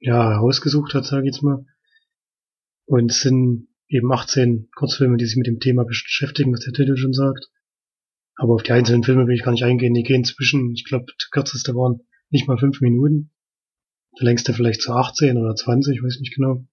ja 0.00 0.30
herausgesucht 0.30 0.94
hat, 0.94 1.04
sage 1.04 1.22
ich 1.28 1.34
jetzt 1.34 1.42
mal. 1.42 1.64
Und 2.86 3.10
es 3.10 3.20
sind 3.20 3.68
eben 3.88 4.12
18 4.12 4.68
Kurzfilme, 4.74 5.16
die 5.16 5.26
sich 5.26 5.36
mit 5.36 5.46
dem 5.46 5.60
Thema 5.60 5.84
beschäftigen, 5.84 6.52
was 6.52 6.60
der 6.60 6.72
Titel 6.72 6.96
schon 6.96 7.12
sagt. 7.12 7.50
Aber 8.36 8.54
auf 8.54 8.62
die 8.62 8.72
einzelnen 8.72 9.04
Filme 9.04 9.26
will 9.26 9.34
ich 9.34 9.44
gar 9.44 9.52
nicht 9.52 9.64
eingehen. 9.64 9.94
Die 9.94 10.02
gehen 10.02 10.24
zwischen, 10.24 10.72
ich 10.72 10.84
glaube, 10.84 11.06
der 11.06 11.28
kürzeste 11.30 11.74
waren 11.74 12.00
nicht 12.30 12.48
mal 12.48 12.58
fünf 12.58 12.80
Minuten. 12.80 13.30
Der 14.18 14.24
längste 14.24 14.52
vielleicht 14.52 14.82
zu 14.82 14.92
18 14.92 15.36
oder 15.36 15.54
20, 15.54 16.02
weiß 16.02 16.18
nicht 16.20 16.34
genau. 16.34 16.66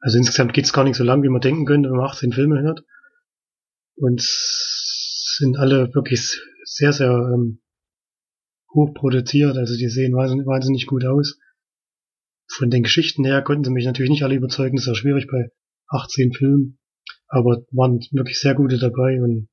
Also 0.00 0.18
insgesamt 0.18 0.54
geht's 0.54 0.72
gar 0.72 0.84
nicht 0.84 0.96
so 0.96 1.04
lang, 1.04 1.22
wie 1.22 1.28
man 1.28 1.40
denken 1.40 1.66
könnte, 1.66 1.90
wenn 1.90 1.96
man 1.96 2.06
18 2.06 2.32
Filme 2.32 2.60
hört. 2.62 2.84
Und 3.96 4.22
sind 4.22 5.58
alle 5.58 5.94
wirklich 5.94 6.40
sehr, 6.64 6.92
sehr 6.92 7.10
ähm, 7.10 7.60
hoch 8.72 8.94
produziert. 8.94 9.56
Also 9.56 9.76
die 9.76 9.88
sehen 9.88 10.14
wahnsinnig, 10.14 10.46
wahnsinnig 10.46 10.86
gut 10.86 11.04
aus. 11.04 11.38
Von 12.48 12.70
den 12.70 12.82
Geschichten 12.82 13.24
her 13.24 13.42
konnten 13.42 13.64
sie 13.64 13.70
mich 13.70 13.84
natürlich 13.84 14.10
nicht 14.10 14.24
alle 14.24 14.34
überzeugen. 14.34 14.76
Das 14.76 14.86
ist 14.86 14.92
auch 14.92 14.96
schwierig 14.96 15.26
bei 15.30 15.50
18 15.88 16.32
Filmen. 16.32 16.78
Aber 17.28 17.64
waren 17.70 18.00
wirklich 18.10 18.40
sehr 18.40 18.54
gute 18.54 18.78
dabei 18.78 19.22
und 19.22 19.48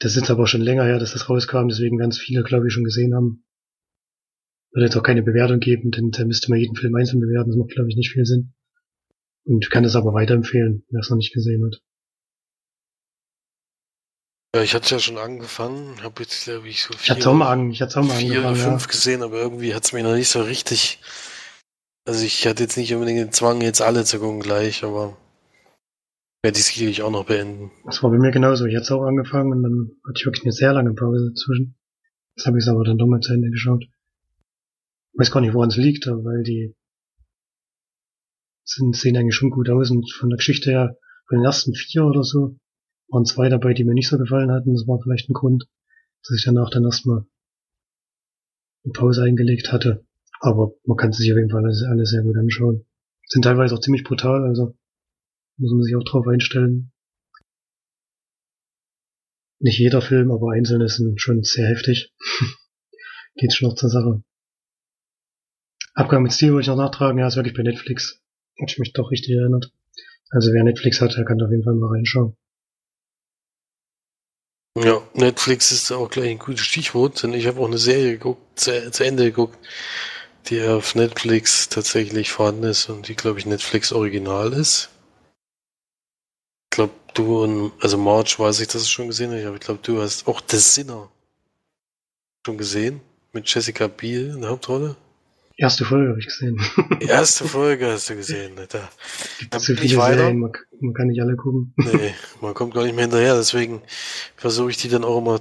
das 0.00 0.16
ist 0.16 0.30
aber 0.30 0.46
schon 0.46 0.60
länger 0.60 0.84
her, 0.84 0.98
dass 0.98 1.12
das 1.12 1.30
rauskam, 1.30 1.68
deswegen 1.68 1.96
ganz 1.96 2.18
viele, 2.18 2.42
glaube 2.42 2.66
ich, 2.66 2.72
schon 2.72 2.84
gesehen 2.84 3.14
haben. 3.14 3.44
Würde 4.72 4.86
jetzt 4.86 4.96
auch 4.96 5.02
keine 5.04 5.22
Bewertung 5.22 5.60
geben, 5.60 5.92
denn 5.92 6.10
da 6.10 6.24
müsste 6.24 6.50
man 6.50 6.58
jeden 6.58 6.74
Film 6.74 6.94
einzeln 6.96 7.20
bewerten, 7.20 7.50
das 7.50 7.56
macht, 7.56 7.70
glaube 7.70 7.88
ich, 7.88 7.96
nicht 7.96 8.10
viel 8.10 8.24
Sinn. 8.24 8.54
Und 9.46 9.70
kann 9.70 9.84
es 9.84 9.94
aber 9.94 10.14
weiterempfehlen, 10.14 10.84
wer 10.90 11.00
es 11.00 11.10
noch 11.10 11.16
nicht 11.16 11.34
gesehen 11.34 11.64
hat. 11.66 11.80
Ja, 14.54 14.62
ich 14.62 14.74
hatte 14.74 14.94
ja 14.94 15.00
schon 15.00 15.18
angefangen, 15.18 16.00
habe 16.02 16.22
jetzt 16.22 16.44
glaube 16.44 16.68
ich 16.68 16.84
so 16.84 16.92
vier, 16.92 17.02
ich 17.02 17.10
hatte 17.10 17.28
auch 17.28 17.34
mal, 17.34 17.70
ich 17.70 17.82
hatte 17.82 17.98
auch 17.98 18.04
mal 18.04 18.14
vier 18.14 18.38
oder 18.38 18.54
fünf 18.54 18.82
ja. 18.82 18.86
gesehen, 18.86 19.22
aber 19.22 19.36
irgendwie 19.36 19.74
hat 19.74 19.84
es 19.84 19.92
mich 19.92 20.04
noch 20.04 20.14
nicht 20.14 20.28
so 20.28 20.42
richtig. 20.42 21.00
Also 22.06 22.24
ich 22.24 22.46
hatte 22.46 22.62
jetzt 22.62 22.76
nicht 22.76 22.94
unbedingt 22.94 23.18
den 23.18 23.32
Zwang, 23.32 23.60
jetzt 23.62 23.82
alle 23.82 24.04
zu 24.04 24.20
gucken 24.20 24.40
gleich, 24.40 24.84
aber 24.84 25.16
werde 26.44 26.58
ich 26.58 26.66
sicherlich 26.66 27.02
auch 27.02 27.10
noch 27.10 27.24
beenden. 27.24 27.72
Das 27.84 28.02
war 28.02 28.10
bei 28.10 28.18
mir 28.18 28.30
genauso. 28.30 28.66
Ich 28.66 28.76
hatte 28.76 28.94
auch 28.94 29.02
angefangen 29.02 29.50
und 29.52 29.62
dann 29.62 29.90
hatte 30.06 30.20
ich 30.20 30.26
wirklich 30.26 30.44
eine 30.44 30.52
sehr 30.52 30.72
lange 30.74 30.94
Pause 30.94 31.30
dazwischen. 31.30 31.74
Jetzt 32.36 32.46
habe 32.46 32.58
ich 32.58 32.64
es 32.64 32.68
aber 32.68 32.84
dann 32.84 32.98
doch 32.98 33.06
mal 33.06 33.20
zu 33.20 33.32
Ende 33.32 33.50
geschaut. 33.50 33.84
Ich 33.84 35.18
weiß 35.18 35.30
gar 35.32 35.40
nicht, 35.40 35.54
woran 35.54 35.70
es 35.70 35.76
liegt, 35.76 36.06
weil 36.06 36.42
die 36.42 36.76
sind, 38.64 38.96
sehen 38.96 39.16
eigentlich 39.16 39.34
schon 39.34 39.50
gut 39.50 39.68
aus 39.70 39.90
und 39.90 40.10
von 40.12 40.30
der 40.30 40.38
Geschichte 40.38 40.70
her, 40.70 40.98
von 41.28 41.38
den 41.38 41.44
ersten 41.44 41.74
vier 41.74 42.04
oder 42.04 42.22
so, 42.22 42.58
waren 43.08 43.24
zwei 43.24 43.48
dabei, 43.48 43.74
die 43.74 43.84
mir 43.84 43.94
nicht 43.94 44.08
so 44.08 44.18
gefallen 44.18 44.50
hatten. 44.50 44.74
Das 44.74 44.86
war 44.86 45.00
vielleicht 45.02 45.28
ein 45.28 45.34
Grund, 45.34 45.66
dass 46.22 46.36
ich 46.36 46.44
danach 46.44 46.70
dann 46.70 46.84
erstmal 46.84 47.26
eine 48.84 48.92
Pause 48.92 49.22
eingelegt 49.22 49.72
hatte. 49.72 50.04
Aber 50.40 50.72
man 50.84 50.96
kann 50.96 51.12
sich 51.12 51.30
auf 51.32 51.38
jeden 51.38 51.50
Fall 51.50 51.64
alles, 51.64 52.10
sehr 52.10 52.22
gut 52.22 52.36
anschauen. 52.36 52.86
Sind 53.26 53.42
teilweise 53.42 53.74
auch 53.74 53.80
ziemlich 53.80 54.04
brutal, 54.04 54.44
also 54.44 54.76
muss 55.56 55.72
man 55.72 55.82
sich 55.82 55.96
auch 55.96 56.04
drauf 56.04 56.26
einstellen. 56.26 56.92
Nicht 59.60 59.78
jeder 59.78 60.02
Film, 60.02 60.30
aber 60.30 60.52
einzelne 60.52 60.88
sind 60.88 61.20
schon 61.20 61.42
sehr 61.42 61.68
heftig. 61.68 62.12
Geht 63.36 63.54
schon 63.54 63.68
noch 63.68 63.76
zur 63.76 63.88
Sache. 63.88 64.22
Abgang 65.94 66.22
mit 66.22 66.32
Stil 66.32 66.52
wollte 66.52 66.62
ich 66.62 66.68
noch 66.68 66.76
nachtragen, 66.76 67.18
ja, 67.18 67.28
ist 67.28 67.36
wirklich 67.36 67.54
bei 67.54 67.62
Netflix. 67.62 68.23
Hat 68.60 68.70
ich 68.70 68.78
mich 68.78 68.92
doch 68.92 69.10
richtig 69.10 69.36
erinnert. 69.36 69.72
Also 70.30 70.52
wer 70.52 70.64
Netflix 70.64 71.00
hat, 71.00 71.16
der 71.16 71.24
kann 71.24 71.42
auf 71.42 71.50
jeden 71.50 71.64
Fall 71.64 71.74
mal 71.74 71.90
reinschauen. 71.90 72.36
Ja, 74.76 75.00
Netflix 75.14 75.70
ist 75.70 75.92
auch 75.92 76.10
gleich 76.10 76.30
ein 76.30 76.38
gutes 76.38 76.62
Stichwort, 76.62 77.22
denn 77.22 77.32
ich 77.32 77.46
habe 77.46 77.60
auch 77.60 77.66
eine 77.66 77.78
Serie 77.78 78.12
geguckt, 78.12 78.58
zu, 78.58 78.90
zu, 78.90 79.04
Ende 79.04 79.24
geguckt, 79.26 79.56
die 80.46 80.60
auf 80.62 80.96
Netflix 80.96 81.68
tatsächlich 81.68 82.32
vorhanden 82.32 82.64
ist 82.64 82.88
und 82.88 83.06
die, 83.06 83.14
glaube 83.14 83.38
ich, 83.38 83.46
Netflix 83.46 83.92
Original 83.92 84.52
ist. 84.52 84.90
Ich 86.64 86.76
glaube, 86.76 86.92
du 87.14 87.44
und, 87.44 87.72
also 87.80 87.96
March 87.96 88.36
weiß 88.40 88.58
ich, 88.60 88.66
dass 88.66 88.82
du 88.82 88.88
schon 88.88 89.06
gesehen 89.06 89.30
hast, 89.32 89.44
aber 89.44 89.54
ich 89.54 89.60
glaube, 89.60 89.80
du 89.80 90.02
hast 90.02 90.26
auch 90.26 90.42
The 90.44 90.58
Sinner 90.58 91.08
schon 92.44 92.58
gesehen, 92.58 93.00
mit 93.32 93.48
Jessica 93.48 93.86
Biel 93.86 94.30
in 94.30 94.40
der 94.40 94.50
Hauptrolle. 94.50 94.96
Erste 95.56 95.84
Folge 95.84 96.08
habe 96.10 96.18
ich 96.18 96.26
gesehen. 96.26 96.60
Die 97.00 97.06
erste 97.08 97.46
Folge 97.46 97.86
hast 97.86 98.10
du 98.10 98.16
gesehen. 98.16 98.56
Da, 98.56 98.90
da 99.50 99.60
so 99.60 99.74
viele 99.74 99.96
weiter. 99.96 100.18
Serien, 100.18 100.40
man, 100.40 100.52
man, 100.80 100.94
kann 100.94 101.06
nicht 101.06 101.20
alle 101.20 101.36
gucken. 101.36 101.72
Nee, 101.76 102.14
man 102.40 102.54
kommt 102.54 102.74
gar 102.74 102.82
nicht 102.82 102.94
mehr 102.94 103.04
hinterher. 103.04 103.36
Deswegen 103.36 103.80
versuche 104.36 104.70
ich 104.70 104.78
die 104.78 104.88
dann 104.88 105.04
auch 105.04 105.18
immer 105.18 105.40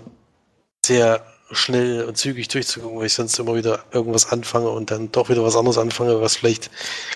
sehr 0.86 1.26
schnell 1.52 2.04
und 2.04 2.15
zügig 2.17 2.47
durchzugucken, 2.47 2.99
weil 2.99 3.08
ich 3.08 3.13
sonst 3.13 3.39
immer 3.39 3.56
wieder 3.56 3.86
irgendwas 3.91 4.32
anfange 4.32 4.69
und 4.69 4.91
dann 4.91 5.12
doch 5.12 5.30
wieder 5.30 5.43
was 5.43 5.56
anderes 5.56 5.78
anfange, 5.78 6.21
was 6.21 6.36
vielleicht 6.36 6.69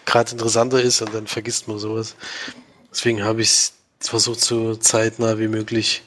gerade 0.06 0.32
interessanter 0.32 0.82
ist 0.82 1.02
und 1.02 1.14
dann 1.14 1.28
vergisst 1.28 1.68
man 1.68 1.78
sowas. 1.78 2.16
Deswegen 2.92 3.24
habe 3.24 3.42
ich 3.42 3.72
versucht, 4.00 4.40
so 4.40 4.76
zeitnah 4.76 5.38
wie 5.40 5.48
möglich 5.48 6.04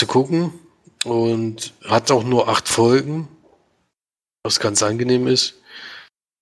zu 0.00 0.06
gucken 0.06 0.52
und 1.04 1.72
hat 1.84 2.10
auch 2.10 2.24
nur 2.24 2.48
acht 2.48 2.68
Folgen 2.68 3.28
was 4.42 4.60
ganz 4.60 4.82
angenehm 4.82 5.26
ist. 5.26 5.54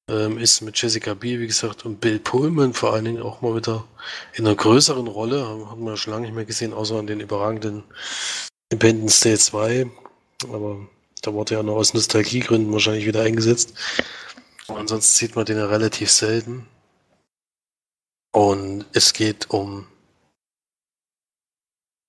Ähm, 0.09 0.39
ist 0.39 0.61
mit 0.61 0.81
Jessica 0.81 1.15
Biel, 1.15 1.41
wie 1.41 1.49
gesagt, 1.49 1.85
und 1.85 2.01
Bill 2.01 2.21
Pullman 2.21 2.75
vor 2.75 2.93
allen 2.93 3.07
Dingen 3.07 3.23
auch 3.23 3.41
mal 3.41 3.57
wieder 3.57 3.87
in 4.35 4.47
einer 4.47 4.55
größeren 4.55 5.09
Rolle. 5.09 5.45
Haben 5.45 5.85
wir 5.85 5.97
schon 5.97 6.13
lange 6.13 6.27
nicht 6.27 6.35
mehr 6.35 6.45
gesehen, 6.45 6.73
außer 6.73 6.99
in 7.01 7.09
den 7.09 7.21
überragenden 7.21 7.83
Independence 8.71 9.21
Day 9.21 9.37
2. 9.37 9.91
Aber 10.45 10.87
da 11.23 11.33
wurde 11.33 11.55
ja 11.55 11.63
noch 11.63 11.77
aus 11.77 11.93
Nostalgiegründen 11.93 12.73
wahrscheinlich 12.73 13.07
wieder 13.07 13.23
eingesetzt. 13.23 13.75
Ansonsten 14.69 15.15
sieht 15.15 15.35
man 15.35 15.45
den 15.45 15.59
ja 15.59 15.67
relativ 15.67 16.11
selten. 16.11 16.69
Und 18.33 18.85
es 18.93 19.13
geht 19.13 19.51
um 19.51 19.87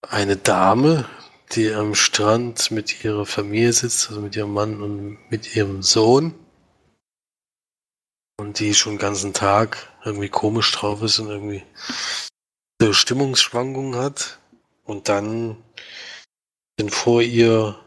eine 0.01 0.37
Dame, 0.37 1.09
die 1.53 1.71
am 1.71 1.95
Strand 1.95 2.71
mit 2.71 3.03
ihrer 3.03 3.25
Familie 3.25 3.73
sitzt, 3.73 4.09
also 4.09 4.21
mit 4.21 4.35
ihrem 4.35 4.53
Mann 4.53 4.81
und 4.81 5.17
mit 5.29 5.55
ihrem 5.55 5.81
Sohn. 5.81 6.33
Und 8.39 8.59
die 8.59 8.75
schon 8.75 8.93
den 8.93 8.99
ganzen 8.99 9.33
Tag 9.33 9.91
irgendwie 10.03 10.29
komisch 10.29 10.71
drauf 10.71 11.01
ist 11.01 11.19
und 11.19 11.29
irgendwie 11.29 11.63
so 12.79 12.93
Stimmungsschwankungen 12.93 13.95
hat. 13.99 14.39
Und 14.83 15.09
dann 15.09 15.57
sind 16.79 16.91
vor 16.91 17.21
ihr 17.21 17.79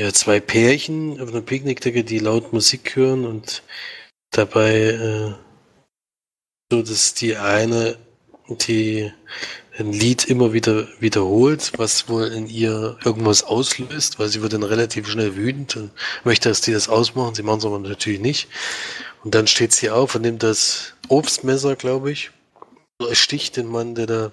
ja, 0.00 0.12
zwei 0.12 0.40
Pärchen 0.40 1.20
auf 1.20 1.28
einer 1.28 1.42
Picknickdecke, 1.42 2.04
die 2.04 2.20
laut 2.20 2.52
Musik 2.52 2.96
hören 2.96 3.26
und 3.26 3.62
dabei 4.30 4.74
äh, 4.74 5.34
so, 6.70 6.82
dass 6.82 7.14
die 7.14 7.36
eine, 7.36 7.98
die 8.48 9.12
ein 9.80 9.92
Lied 9.92 10.26
immer 10.26 10.52
wieder 10.52 10.86
wiederholt, 11.00 11.72
was 11.76 12.08
wohl 12.08 12.26
in 12.26 12.46
ihr 12.48 12.98
irgendwas 13.04 13.42
auslöst, 13.42 14.18
weil 14.18 14.28
sie 14.28 14.42
wird 14.42 14.52
dann 14.52 14.62
relativ 14.62 15.08
schnell 15.08 15.36
wütend 15.36 15.76
und 15.76 15.90
möchte, 16.24 16.48
dass 16.48 16.60
die 16.60 16.72
das 16.72 16.88
ausmachen. 16.88 17.34
Sie 17.34 17.42
machen 17.42 17.58
es 17.58 17.64
aber 17.64 17.78
natürlich 17.78 18.20
nicht. 18.20 18.48
Und 19.24 19.34
dann 19.34 19.46
steht 19.46 19.72
sie 19.72 19.90
auf 19.90 20.14
und 20.14 20.22
nimmt 20.22 20.42
das 20.42 20.94
Obstmesser, 21.08 21.76
glaube 21.76 22.12
ich, 22.12 22.30
und 22.98 23.08
ersticht 23.08 23.56
den 23.56 23.66
Mann, 23.66 23.94
der 23.94 24.06
da, 24.06 24.32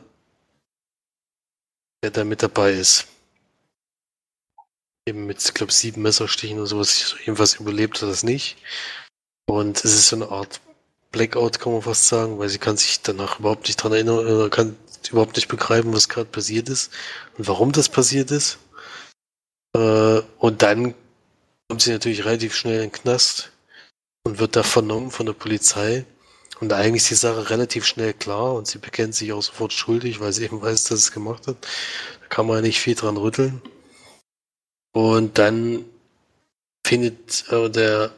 der 2.03 2.12
da 2.12 2.23
mit 2.23 2.43
dabei 2.43 2.73
ist. 2.73 3.07
Eben 5.07 5.25
mit, 5.25 5.43
ich 5.43 5.53
glaube, 5.53 5.71
sieben 5.71 6.01
Messerstichen 6.01 6.57
oder 6.57 6.67
sowas. 6.67 7.15
Jedenfalls 7.19 7.55
überlebt 7.55 8.01
er 8.01 8.10
das 8.10 8.23
nicht. 8.23 8.57
Und 9.45 9.78
es 9.78 9.93
ist 9.93 10.09
so 10.09 10.17
eine 10.17 10.30
Art 10.30 10.59
Blackout, 11.11 11.59
kann 11.59 11.72
man 11.72 11.82
fast 11.82 12.07
sagen, 12.07 12.38
weil 12.38 12.49
sie 12.49 12.59
kann 12.59 12.76
sich 12.76 13.01
danach 13.01 13.39
überhaupt 13.39 13.67
nicht 13.67 13.78
dran 13.78 13.93
erinnern, 13.93 14.19
oder 14.19 14.49
kann 14.49 14.76
überhaupt 15.12 15.36
nicht 15.36 15.47
begreifen, 15.47 15.93
was 15.93 16.10
gerade 16.10 16.30
passiert 16.30 16.70
ist 16.70 16.91
und 17.38 17.47
warum 17.47 17.72
das 17.72 17.89
passiert 17.89 18.32
ist. 18.32 18.60
Äh, 19.76 20.22
und 20.39 20.62
dann 20.62 20.95
kommt 21.70 21.82
sie 21.82 21.91
natürlich 21.91 22.26
relativ 22.26 22.55
schnell 22.55 22.76
in 22.76 22.89
den 22.89 22.91
Knast 22.91 23.51
und 24.24 24.39
wird 24.39 24.55
da 24.55 24.64
vernommen 24.64 25.12
von 25.12 25.26
der 25.26 25.34
Polizei. 25.34 26.05
Und 26.60 26.74
eigentlich 26.74 27.03
ist 27.03 27.12
die 27.12 27.16
Sache 27.16 27.49
relativ 27.49 27.86
schnell 27.86 28.14
klar 28.14 28.53
und 28.55 28.68
sie 28.68 28.80
bekennt 28.80 29.14
sich 29.16 29.32
auch 29.32 29.43
sofort 29.43 29.74
schuldig, 29.74 30.20
weil 30.20 30.34
sie 30.34 30.45
eben 30.45 30.62
weiß, 30.62 30.86
dass 30.86 30.99
es 30.99 31.12
gemacht 31.12 31.47
hat. 31.47 31.58
Da 32.22 32.28
kann 32.28 32.47
man 32.47 32.58
ja 32.58 32.62
nicht 32.64 32.80
viel 32.80 32.95
dran 32.95 33.18
rütteln. 33.18 33.62
Und 34.93 35.38
dann 35.38 35.86
findet 36.86 37.47
äh, 37.51 37.70
der 37.70 38.12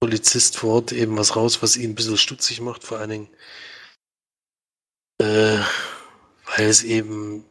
Polizist 0.00 0.58
vor 0.58 0.74
Ort 0.74 0.92
eben 0.92 1.16
was 1.16 1.36
raus, 1.36 1.62
was 1.62 1.76
ihn 1.76 1.92
ein 1.92 1.94
bisschen 1.94 2.18
stutzig 2.18 2.60
macht, 2.60 2.84
vor 2.84 2.98
allen 2.98 3.10
Dingen, 3.10 3.28
äh, 5.22 5.58
weil 6.56 6.68
es 6.68 6.82
eben 6.82 7.44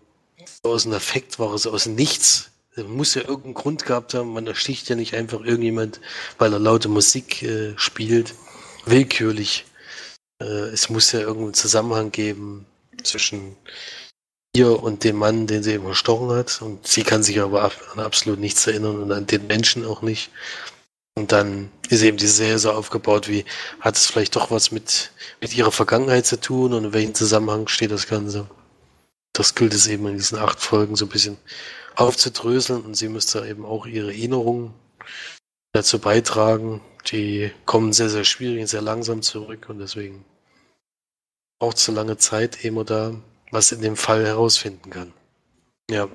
aus 0.64 0.86
einem 0.86 0.96
Effekt 0.96 1.40
war, 1.40 1.58
so 1.58 1.72
aus 1.72 1.86
Nichts. 1.86 2.50
Es 2.76 2.86
muss 2.86 3.14
ja 3.16 3.22
irgendeinen 3.22 3.54
Grund 3.54 3.86
gehabt 3.86 4.14
haben. 4.14 4.34
Man 4.34 4.48
ersticht 4.48 4.90
ja 4.90 4.96
nicht 4.96 5.14
einfach 5.14 5.42
irgendjemand, 5.42 6.02
weil 6.38 6.52
er 6.52 6.60
laute 6.60 6.90
Musik 6.90 7.42
äh, 7.44 7.74
spielt, 7.78 8.34
willkürlich. 8.86 9.66
Äh, 10.42 10.46
es 10.46 10.90
muss 10.90 11.12
ja 11.12 11.22
irgendeinen 11.22 11.54
Zusammenhang 11.54 12.12
geben 12.12 12.66
zwischen 13.04 13.56
ihr 14.56 14.82
und 14.82 15.04
dem 15.04 15.18
Mann, 15.18 15.48
den 15.48 15.64
sie 15.64 15.74
eben 15.74 15.86
erstochen 15.86 16.32
hat. 16.32 16.62
Und 16.62 16.86
sie 16.88 17.04
kann 17.04 17.24
sich 17.24 17.40
aber 17.40 17.72
an 17.94 18.00
absolut 18.00 18.40
nichts 18.40 18.68
erinnern 18.68 19.02
und 19.02 19.12
an 19.12 19.28
den 19.28 19.48
Menschen 19.48 19.86
auch 19.86 20.02
nicht. 20.02 20.32
Und 21.18 21.32
dann 21.32 21.72
ist 21.90 22.02
eben 22.02 22.18
die 22.18 22.28
Serie 22.28 22.60
so 22.60 22.72
aufgebaut, 22.72 23.30
wie 23.30 23.46
hat 23.80 23.96
es 23.96 24.08
vielleicht 24.08 24.36
doch 24.36 24.52
was 24.52 24.72
mit, 24.72 25.12
mit 25.40 25.56
ihrer 25.56 25.72
Vergangenheit 25.72 26.26
zu 26.26 26.38
tun 26.40 26.74
und 26.74 26.86
in 26.86 26.94
welchem 26.94 27.16
Zusammenhang 27.16 27.70
steht 27.70 27.92
das 27.92 28.08
Ganze. 28.08 28.48
Das 29.36 29.54
gilt 29.54 29.74
es 29.74 29.88
eben 29.88 30.08
in 30.08 30.16
diesen 30.16 30.38
acht 30.38 30.62
Folgen 30.62 30.96
so 30.96 31.06
ein 31.06 31.10
bisschen 31.10 31.38
aufzudröseln 31.96 32.84
und 32.84 32.96
sie 32.96 33.10
müsste 33.10 33.46
eben 33.46 33.66
auch 33.66 33.86
ihre 33.86 34.08
Erinnerungen 34.08 34.74
dazu 35.74 36.00
beitragen. 36.00 36.82
Die 37.12 37.52
kommen 37.66 37.92
sehr, 37.92 38.10
sehr 38.10 38.24
schwierig 38.24 38.62
und 38.62 38.68
sehr 38.68 38.82
langsam 38.82 39.22
zurück 39.22 39.68
und 39.68 39.80
deswegen 39.80 40.24
braucht 41.60 41.78
so 41.78 41.92
lange 41.92 42.18
Zeit, 42.18 42.64
man 42.72 42.86
da 42.86 43.14
was 43.52 43.74
in 43.74 43.82
dem 43.82 43.98
Fall 43.98 44.26
herausfinden 44.26 44.90
kann. 44.90 45.14
Ja. 45.92 46.10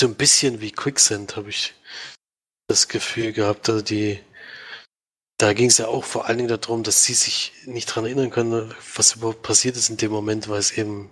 So 0.00 0.08
ein 0.08 0.14
bisschen 0.16 0.60
wie 0.60 0.70
Quicksand 0.70 1.36
habe 1.36 1.48
ich 1.48 1.74
das 2.68 2.88
Gefühl 2.88 3.32
gehabt, 3.32 3.68
also 3.70 3.80
die, 3.80 4.20
da 5.38 5.54
ging 5.54 5.68
es 5.68 5.78
ja 5.78 5.88
auch 5.88 6.04
vor 6.04 6.26
allen 6.26 6.38
Dingen 6.38 6.60
darum, 6.60 6.82
dass 6.82 7.04
sie 7.04 7.14
sich 7.14 7.52
nicht 7.64 7.88
daran 7.90 8.04
erinnern 8.04 8.30
können, 8.30 8.74
was 8.96 9.16
überhaupt 9.16 9.42
passiert 9.42 9.76
ist 9.76 9.88
in 9.88 9.96
dem 9.96 10.12
Moment, 10.12 10.48
weil 10.48 10.58
es 10.58 10.76
eben 10.76 11.10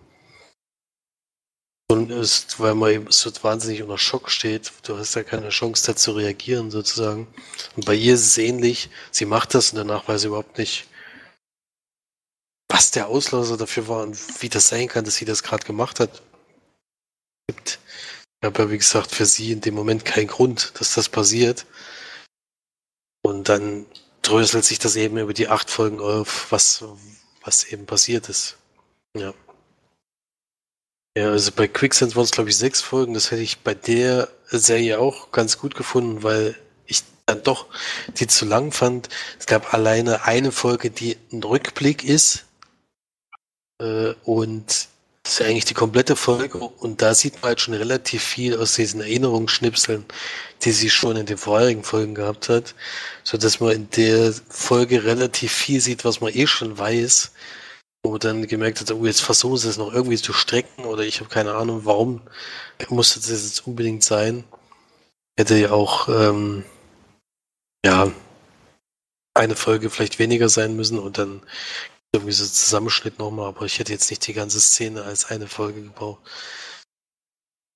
ist, 2.10 2.60
weil 2.60 2.74
man 2.74 2.90
eben 2.90 3.10
so 3.10 3.30
wahnsinnig 3.42 3.82
unter 3.82 3.98
Schock 3.98 4.30
steht. 4.30 4.72
Du 4.82 4.98
hast 4.98 5.14
ja 5.14 5.22
keine 5.22 5.50
Chance, 5.50 5.86
da 5.86 5.96
zu 5.96 6.12
reagieren, 6.12 6.70
sozusagen. 6.70 7.26
Und 7.76 7.86
bei 7.86 7.94
ihr 7.94 8.14
ist 8.14 8.26
es 8.26 8.38
ähnlich. 8.38 8.90
Sie 9.10 9.24
macht 9.24 9.54
das 9.54 9.72
und 9.72 9.78
danach 9.78 10.08
weiß 10.08 10.22
sie 10.22 10.28
überhaupt 10.28 10.58
nicht, 10.58 10.86
was 12.68 12.90
der 12.90 13.08
Auslöser 13.08 13.56
dafür 13.56 13.88
war 13.88 14.02
und 14.02 14.18
wie 14.42 14.48
das 14.48 14.68
sein 14.68 14.88
kann, 14.88 15.04
dass 15.04 15.16
sie 15.16 15.24
das 15.24 15.42
gerade 15.42 15.64
gemacht 15.66 16.00
hat. 16.00 16.22
Gibt 17.46 17.78
aber 18.42 18.70
wie 18.70 18.78
gesagt 18.78 19.12
für 19.12 19.26
sie 19.26 19.52
in 19.52 19.60
dem 19.60 19.74
Moment 19.74 20.04
keinen 20.04 20.26
Grund, 20.26 20.72
dass 20.80 20.94
das 20.94 21.08
passiert. 21.08 21.64
Und 23.22 23.48
dann 23.48 23.86
dröselt 24.22 24.64
sich 24.64 24.78
das 24.78 24.96
eben 24.96 25.16
über 25.16 25.32
die 25.32 25.48
acht 25.48 25.70
Folgen 25.70 26.00
auf, 26.00 26.50
was, 26.50 26.84
was 27.42 27.64
eben 27.64 27.86
passiert 27.86 28.28
ist. 28.28 28.56
Ja. 29.16 29.32
Ja, 31.16 31.30
also 31.30 31.52
bei 31.52 31.68
Quicksand 31.68 32.16
waren 32.16 32.24
es, 32.24 32.30
glaube 32.30 32.48
ich, 32.48 32.56
sechs 32.56 32.80
Folgen. 32.80 33.12
Das 33.12 33.30
hätte 33.30 33.42
ich 33.42 33.58
bei 33.60 33.74
der 33.74 34.28
Serie 34.46 34.98
auch 34.98 35.30
ganz 35.30 35.58
gut 35.58 35.74
gefunden, 35.74 36.22
weil 36.22 36.56
ich 36.86 37.02
dann 37.26 37.42
doch 37.42 37.66
die 38.18 38.26
zu 38.26 38.46
lang 38.46 38.72
fand. 38.72 39.10
Es 39.38 39.46
gab 39.46 39.74
alleine 39.74 40.24
eine 40.24 40.52
Folge, 40.52 40.90
die 40.90 41.18
ein 41.30 41.42
Rückblick 41.42 42.02
ist. 42.04 42.46
Äh, 43.78 44.14
und 44.24 44.88
das 45.22 45.34
ist 45.34 45.38
ja 45.40 45.46
eigentlich 45.46 45.66
die 45.66 45.74
komplette 45.74 46.16
Folge. 46.16 46.58
Und 46.58 47.02
da 47.02 47.14
sieht 47.14 47.34
man 47.42 47.50
halt 47.50 47.60
schon 47.60 47.74
relativ 47.74 48.22
viel 48.22 48.56
aus 48.58 48.74
diesen 48.74 49.02
Erinnerungsschnipseln, 49.02 50.06
die 50.62 50.72
sie 50.72 50.90
schon 50.90 51.16
in 51.16 51.26
den 51.26 51.38
vorherigen 51.38 51.84
Folgen 51.84 52.14
gehabt 52.14 52.48
hat. 52.48 52.74
So 53.22 53.36
dass 53.36 53.60
man 53.60 53.72
in 53.72 53.90
der 53.90 54.32
Folge 54.48 55.04
relativ 55.04 55.52
viel 55.52 55.80
sieht, 55.82 56.06
was 56.06 56.22
man 56.22 56.34
eh 56.34 56.46
schon 56.46 56.78
weiß 56.78 57.32
wo 58.04 58.18
dann 58.18 58.46
gemerkt 58.46 58.80
hat, 58.80 58.90
oh, 58.90 59.06
jetzt 59.06 59.22
versuchen 59.22 59.58
sie 59.58 59.68
es 59.68 59.76
noch 59.78 59.92
irgendwie 59.92 60.16
zu 60.16 60.32
strecken 60.32 60.84
oder 60.84 61.04
ich 61.04 61.20
habe 61.20 61.30
keine 61.30 61.54
Ahnung, 61.54 61.84
warum 61.84 62.20
musste 62.88 63.20
das 63.20 63.30
jetzt 63.30 63.66
unbedingt 63.66 64.02
sein. 64.02 64.44
Hätte 65.38 65.56
ja 65.56 65.70
auch, 65.70 66.08
ähm, 66.08 66.64
ja, 67.84 68.12
eine 69.34 69.56
Folge 69.56 69.88
vielleicht 69.88 70.18
weniger 70.18 70.48
sein 70.48 70.76
müssen 70.76 70.98
und 70.98 71.18
dann 71.18 71.42
irgendwie 72.12 72.32
so 72.32 72.44
Zusammenschnitt 72.44 73.18
nochmal, 73.18 73.48
aber 73.48 73.64
ich 73.64 73.78
hätte 73.78 73.92
jetzt 73.92 74.10
nicht 74.10 74.26
die 74.26 74.34
ganze 74.34 74.60
Szene 74.60 75.02
als 75.04 75.26
eine 75.26 75.46
Folge 75.46 75.82
gebraucht. 75.82 76.20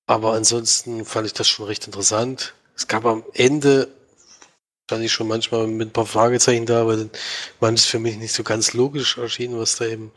Aber 0.07 0.33
ansonsten 0.33 1.03
fand 1.05 1.25
ich 1.27 1.33
das 1.33 1.47
schon 1.47 1.65
recht 1.65 1.85
interessant. 1.85 2.53
Es 2.75 2.87
gab 2.87 3.05
am 3.05 3.23
Ende 3.33 3.87
stand 4.87 5.03
ich 5.03 5.11
schon 5.11 5.27
manchmal 5.27 5.67
mit 5.67 5.89
ein 5.89 5.91
paar 5.91 6.05
Fragezeichen 6.05 6.65
da, 6.65 6.87
weil 6.87 7.09
manches 7.59 7.85
für 7.87 7.99
mich 7.99 8.15
nicht 8.15 8.31
so 8.31 8.43
ganz 8.43 8.71
logisch 8.71 9.17
erschien, 9.17 9.59
was 9.59 9.75
da 9.75 9.85
eben 9.85 10.13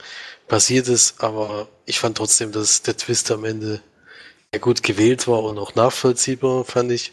passiert 0.47 0.87
ist. 0.87 1.21
Aber 1.21 1.69
ich 1.87 1.99
fand 1.99 2.17
trotzdem, 2.17 2.53
dass 2.53 2.83
der 2.83 2.97
Twist 2.97 3.33
am 3.33 3.45
Ende 3.45 3.83
sehr 4.53 4.61
gut 4.61 4.85
gewählt 4.85 5.27
war 5.27 5.43
und 5.43 5.59
auch 5.59 5.75
nachvollziehbar, 5.75 6.65
fand 6.65 6.93
ich. 6.93 7.13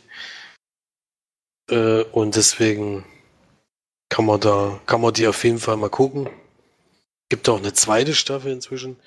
Äh, 1.72 2.03
und 2.03 2.36
deswegen 2.36 3.05
kann 4.10 4.26
man 4.26 4.39
da, 4.39 4.80
kann 4.86 5.01
man 5.01 5.16
die 5.16 5.28
auf 5.28 5.43
jeden 5.43 5.60
Fall 5.60 5.78
mal 5.78 5.89
gucken. 5.89 6.30
Gibt 7.30 7.49
auch 7.49 7.58
eine 7.58 7.74
zweite 7.74 8.14
Staffel 8.14 8.51
inzwischen, 8.51 8.97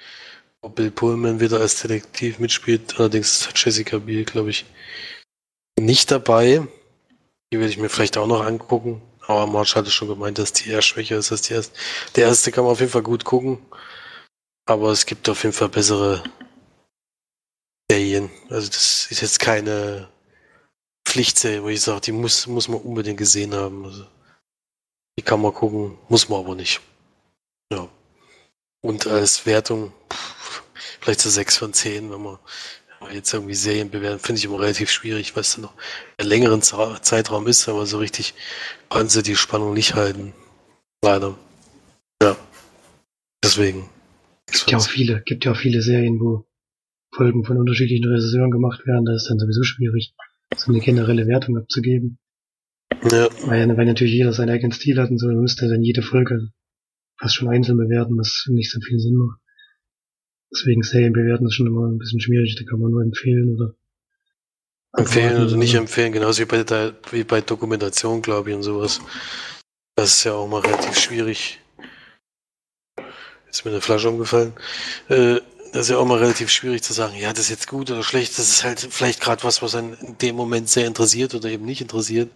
wo 0.61 0.69
Bill 0.71 0.91
Pullman 0.91 1.39
wieder 1.39 1.61
als 1.61 1.81
Detektiv 1.83 2.41
mitspielt. 2.41 2.99
Allerdings 2.99 3.47
ist 3.47 3.65
Jessica 3.65 3.99
Biel, 3.99 4.25
glaube 4.25 4.51
ich, 4.51 4.67
nicht 5.79 6.11
dabei. 6.11 6.67
Die 7.53 7.59
werde 7.59 7.71
ich 7.71 7.79
mir 7.79 7.89
vielleicht 7.89 8.17
auch 8.17 8.27
noch 8.27 8.45
angucken. 8.45 9.03
Aber 9.27 9.47
Marsch 9.47 9.77
hatte 9.77 9.91
schon 9.91 10.09
gemeint, 10.09 10.39
dass 10.39 10.53
die 10.53 10.71
eher 10.71 10.83
schwächer 10.83 11.19
ist 11.19 11.31
als 11.31 11.43
die 11.43 11.55
erste. 11.55 11.79
Der 12.17 12.27
erste 12.27 12.53
kann 12.53 12.65
man 12.65 12.73
auf 12.73 12.81
jeden 12.81 12.93
Fall 12.93 13.03
gut 13.03 13.25
gucken. 13.25 13.59
Aber 14.67 14.91
es 14.91 15.07
gibt 15.07 15.29
auf 15.29 15.43
jeden 15.43 15.55
Fall 15.55 15.69
bessere 15.69 16.23
Serien. 17.91 18.31
Also 18.49 18.69
das 18.69 19.11
ist 19.11 19.21
jetzt 19.21 19.41
keine 19.41 20.09
Pflichtserie, 21.05 21.63
wo 21.63 21.69
ich 21.69 21.81
sage, 21.81 22.03
die 22.03 22.13
muss, 22.13 22.47
muss 22.47 22.69
man 22.69 22.81
unbedingt 22.81 23.19
gesehen 23.19 23.55
haben. 23.55 23.85
Also 23.85 24.07
die 25.19 25.23
kann 25.23 25.43
man 25.43 25.53
gucken, 25.53 25.99
muss 26.09 26.29
man 26.29 26.41
aber 26.41 26.55
nicht. 26.55 26.81
Ja. 27.73 27.89
Und 28.83 29.07
als 29.07 29.45
Wertung 29.45 29.93
pff, 30.11 30.63
vielleicht 31.01 31.21
so 31.21 31.29
6 31.29 31.57
von 31.57 31.73
10, 31.73 32.11
wenn 32.13 32.23
man 32.23 32.39
jetzt 33.13 33.33
irgendwie 33.33 33.55
Serien 33.55 33.91
bewerten, 33.91 34.19
finde 34.19 34.39
ich 34.39 34.45
immer 34.45 34.61
relativ 34.61 34.91
schwierig, 34.91 35.35
weil 35.35 35.43
es 35.43 35.55
dann 35.55 35.63
noch 35.63 35.75
ein 36.19 36.27
längeren 36.27 36.63
Zeitraum 36.63 37.47
ist, 37.47 37.69
aber 37.69 37.87
so 37.87 37.99
richtig 37.99 38.35
können 38.91 39.09
sie 39.09 39.23
die 39.23 39.37
Spannung 39.37 39.75
nicht 39.75 39.95
halten. 39.95 40.35
Leider. 41.03 41.37
Ja. 42.23 42.37
Deswegen. 43.43 43.89
Es 44.47 44.61
gibt 44.61 44.73
ja 44.73 44.79
auch 44.79 44.89
viele, 44.89 45.23
gibt 45.23 45.45
ja 45.45 45.53
auch 45.53 45.57
viele 45.57 45.81
Serien, 45.81 46.21
wo 46.21 46.47
Folgen 47.15 47.45
von 47.45 47.57
unterschiedlichen 47.57 48.07
Regisseuren 48.07 48.51
gemacht 48.51 48.87
werden, 48.87 49.05
da 49.05 49.15
ist 49.15 49.29
dann 49.29 49.39
sowieso 49.39 49.63
schwierig, 49.63 50.15
so 50.57 50.71
eine 50.71 50.81
generelle 50.81 51.27
Wertung 51.27 51.57
abzugeben. 51.57 52.19
Ja. 53.11 53.29
Weil, 53.47 53.77
weil 53.77 53.87
natürlich 53.87 54.13
jeder 54.13 54.33
seinen 54.33 54.51
eigenen 54.51 54.73
Stil 54.73 55.01
hat 55.01 55.11
und 55.11 55.19
so, 55.19 55.27
dann 55.27 55.41
müsste 55.41 55.69
dann 55.69 55.83
jede 55.83 56.03
Folge 56.03 56.51
fast 57.19 57.35
schon 57.35 57.49
einzeln 57.49 57.79
bewerten, 57.79 58.17
was 58.19 58.47
nicht 58.49 58.71
so 58.71 58.81
viel 58.81 58.99
Sinn 58.99 59.15
macht. 59.15 59.39
Deswegen 60.53 60.83
Serien 60.83 61.13
bewerten 61.13 61.47
ist 61.47 61.55
schon 61.55 61.67
immer 61.67 61.87
ein 61.87 61.99
bisschen 61.99 62.21
schwierig, 62.21 62.57
da 62.57 62.69
kann 62.69 62.81
man 62.81 62.91
nur 62.91 63.03
empfehlen 63.03 63.55
oder 63.55 63.75
empfehlen 64.97 65.45
oder 65.45 65.57
nicht 65.57 65.75
empfehlen, 65.75 66.13
genauso 66.13 66.41
wie 66.41 66.47
bei 66.47 66.65
der, 66.65 66.95
wie 67.13 67.25
bei 67.25 67.41
Dokumentation, 67.41 68.23
glaube 68.23 68.51
ich, 68.51 68.57
und 68.57 68.63
sowas. 68.63 69.01
Das 69.95 70.15
ist 70.15 70.25
ja 70.25 70.33
auch 70.33 70.49
mal 70.49 70.61
relativ 70.61 70.99
schwierig. 70.99 71.61
Jetzt 73.47 73.59
ist 73.59 73.65
mir 73.65 73.71
eine 73.71 73.81
Flasche 73.81 74.09
umgefallen. 74.09 74.53
Äh, 75.09 75.41
das 75.73 75.83
ist 75.83 75.91
ja 75.91 75.99
auch 75.99 76.07
mal 76.07 76.19
relativ 76.19 76.51
schwierig 76.51 76.83
zu 76.83 76.93
sagen, 76.93 77.17
ja, 77.17 77.31
das 77.33 77.45
ist 77.45 77.51
jetzt 77.51 77.69
gut 77.69 77.91
oder 77.91 78.03
schlecht. 78.03 78.37
Das 78.39 78.49
ist 78.49 78.65
halt 78.65 78.81
vielleicht 78.91 79.21
gerade 79.21 79.45
was, 79.45 79.63
was 79.63 79.77
einen 79.77 79.95
in 79.95 80.19
dem 80.19 80.37
Moment 80.37 80.69
sehr 80.69 80.87
interessiert 80.87 81.35
oder 81.35 81.49
eben 81.49 81.65
nicht 81.65 81.81
interessiert. 81.81 82.31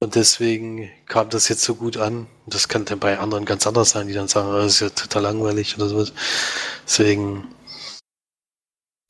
Und 0.00 0.14
deswegen 0.14 0.90
kam 1.06 1.28
das 1.30 1.48
jetzt 1.48 1.64
so 1.64 1.74
gut 1.74 1.96
an. 1.96 2.28
Das 2.46 2.68
kann 2.68 2.84
dann 2.84 3.00
bei 3.00 3.18
anderen 3.18 3.44
ganz 3.44 3.66
anders 3.66 3.90
sein, 3.90 4.06
die 4.06 4.14
dann 4.14 4.28
sagen, 4.28 4.48
oh, 4.48 4.58
das 4.58 4.74
ist 4.74 4.80
ja 4.80 4.90
total 4.90 5.22
langweilig 5.22 5.76
oder 5.76 5.88
sowas. 5.88 6.12
Deswegen 6.86 7.52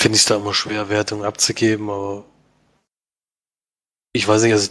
finde 0.01 0.17
ich 0.17 0.23
es 0.23 0.27
da 0.27 0.37
immer 0.37 0.55
schwer, 0.55 0.89
Wertungen 0.89 1.27
abzugeben, 1.27 1.91
aber 1.91 2.25
ich 4.15 4.27
weiß 4.27 4.43
nicht, 4.43 4.53
also 4.53 4.71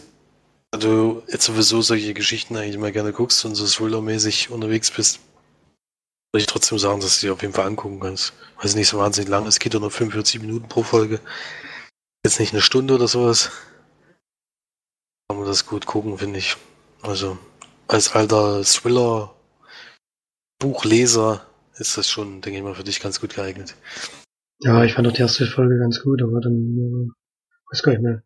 du 0.72 1.24
jetzt 1.28 1.46
sowieso 1.46 1.82
solche 1.82 2.14
Geschichten 2.14 2.58
eigentlich 2.58 2.76
immer 2.76 2.92
gerne 2.92 3.14
guckst 3.14 3.46
und 3.46 3.56
so 3.56 3.66
Thriller-mäßig 3.66 4.50
unterwegs 4.50 4.90
bist, 4.92 5.20
würde 6.34 6.42
ich 6.42 6.48
trotzdem 6.48 6.80
sagen, 6.80 7.02
dass 7.02 7.20
du 7.20 7.28
dir 7.28 7.34
auf 7.34 7.42
jeden 7.42 7.54
Fall 7.54 7.68
angucken 7.68 8.00
kannst. 8.00 8.34
Weiß 8.62 8.76
nicht 8.76 8.88
so 8.88 8.98
wahnsinnig 8.98 9.30
lang, 9.30 9.46
es 9.46 9.60
geht 9.60 9.74
doch 9.74 9.80
nur 9.80 9.92
45 9.92 10.42
Minuten 10.42 10.68
pro 10.68 10.84
Folge. 10.84 11.20
Jetzt 12.26 12.40
nicht 12.40 12.54
eine 12.54 12.62
Stunde 12.62 12.96
oder 12.96 13.08
sowas 13.08 13.52
kann 15.30 15.40
man 15.40 15.48
das 15.48 15.66
gut 15.66 15.86
gucken, 15.86 16.18
finde 16.18 16.40
ich. 16.40 16.56
Also 17.02 17.38
als 17.88 18.14
alter 18.14 18.64
Thriller 18.64 19.36
Buchleser 20.60 21.46
ist 21.76 21.98
das 21.98 22.10
schon, 22.10 22.42
denke 22.42 22.58
ich 22.58 22.64
mal, 22.64 22.76
für 22.76 22.84
dich 22.84 23.02
ganz 23.02 23.20
gut 23.20 23.36
geeignet. 23.36 23.76
Ja, 24.60 24.84
ich 24.84 24.94
fand 24.94 25.08
auch 25.08 25.12
die 25.12 25.22
erste 25.22 25.46
Folge 25.46 25.78
ganz 25.80 26.02
gut, 26.02 26.22
aber 26.24 26.40
dann 26.40 26.54
äh, 26.54 27.72
weiß 27.72 27.84
gar 27.84 27.92
nicht 27.92 28.02
mehr. 28.02 28.24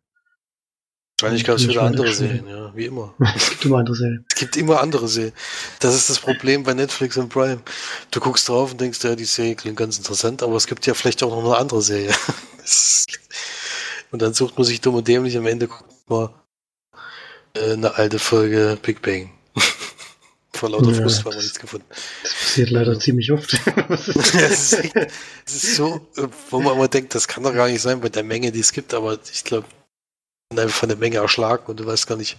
Wahrscheinlich 1.20 1.44
gab 1.44 1.56
es 1.56 1.68
wieder 1.68 1.82
andere 1.82 2.12
Serien, 2.12 2.48
ja, 2.48 2.74
wie 2.74 2.86
immer. 2.86 3.14
es 3.36 3.50
gibt 3.50 3.64
immer 3.64 3.78
andere 3.78 3.96
Serien. 3.96 4.24
Es 4.28 4.36
gibt 4.36 4.56
immer 4.56 4.80
andere 4.80 5.08
Serien. 5.08 5.34
Das 5.80 5.94
ist 5.94 6.08
das 6.08 6.20
Problem 6.20 6.62
bei 6.62 6.72
Netflix 6.72 7.16
und 7.16 7.28
Prime. 7.28 7.60
Du 8.10 8.20
guckst 8.20 8.48
drauf 8.48 8.72
und 8.72 8.80
denkst, 8.80 9.02
ja, 9.04 9.14
die 9.14 9.24
Serie 9.24 9.56
klingt 9.56 9.76
ganz 9.76 9.98
interessant, 9.98 10.42
aber 10.42 10.56
es 10.56 10.66
gibt 10.66 10.86
ja 10.86 10.94
vielleicht 10.94 11.22
auch 11.22 11.30
noch 11.30 11.44
eine 11.44 11.58
andere 11.58 11.82
Serie. 11.82 12.12
und 14.12 14.22
dann 14.22 14.34
sucht 14.34 14.56
man 14.56 14.64
sich 14.64 14.80
dumm 14.80 14.94
und 14.94 15.06
dämlich, 15.06 15.36
am 15.36 15.46
Ende 15.46 15.68
guckt 15.68 16.08
man 16.08 16.30
eine 17.56 17.94
alte 17.96 18.18
Folge 18.18 18.78
Big 18.82 19.02
Bang. 19.02 19.30
Vor 20.54 20.70
lauter 20.70 20.90
ja, 20.90 21.02
Frust 21.02 21.24
haben 21.24 21.32
wir 21.32 21.42
nichts 21.42 21.58
gefunden. 21.58 21.86
Das 22.22 22.34
passiert 22.34 22.70
leider 22.70 22.98
ziemlich 22.98 23.32
oft. 23.32 23.52
es, 23.88 24.08
ist, 24.72 24.90
es 25.46 25.54
ist 25.64 25.76
so, 25.76 26.06
wo 26.50 26.60
man 26.60 26.74
immer 26.76 26.88
denkt, 26.88 27.14
das 27.14 27.26
kann 27.28 27.42
doch 27.42 27.54
gar 27.54 27.68
nicht 27.68 27.80
sein 27.80 28.00
bei 28.00 28.08
der 28.08 28.22
Menge, 28.22 28.52
die 28.52 28.60
es 28.60 28.72
gibt, 28.72 28.94
aber 28.94 29.18
ich 29.32 29.44
glaube, 29.44 29.66
einfach 30.50 30.76
von 30.76 30.88
der 30.88 30.98
Menge 30.98 31.16
erschlagen 31.16 31.64
und 31.66 31.80
du 31.80 31.86
weißt 31.86 32.06
gar 32.06 32.16
nicht. 32.16 32.36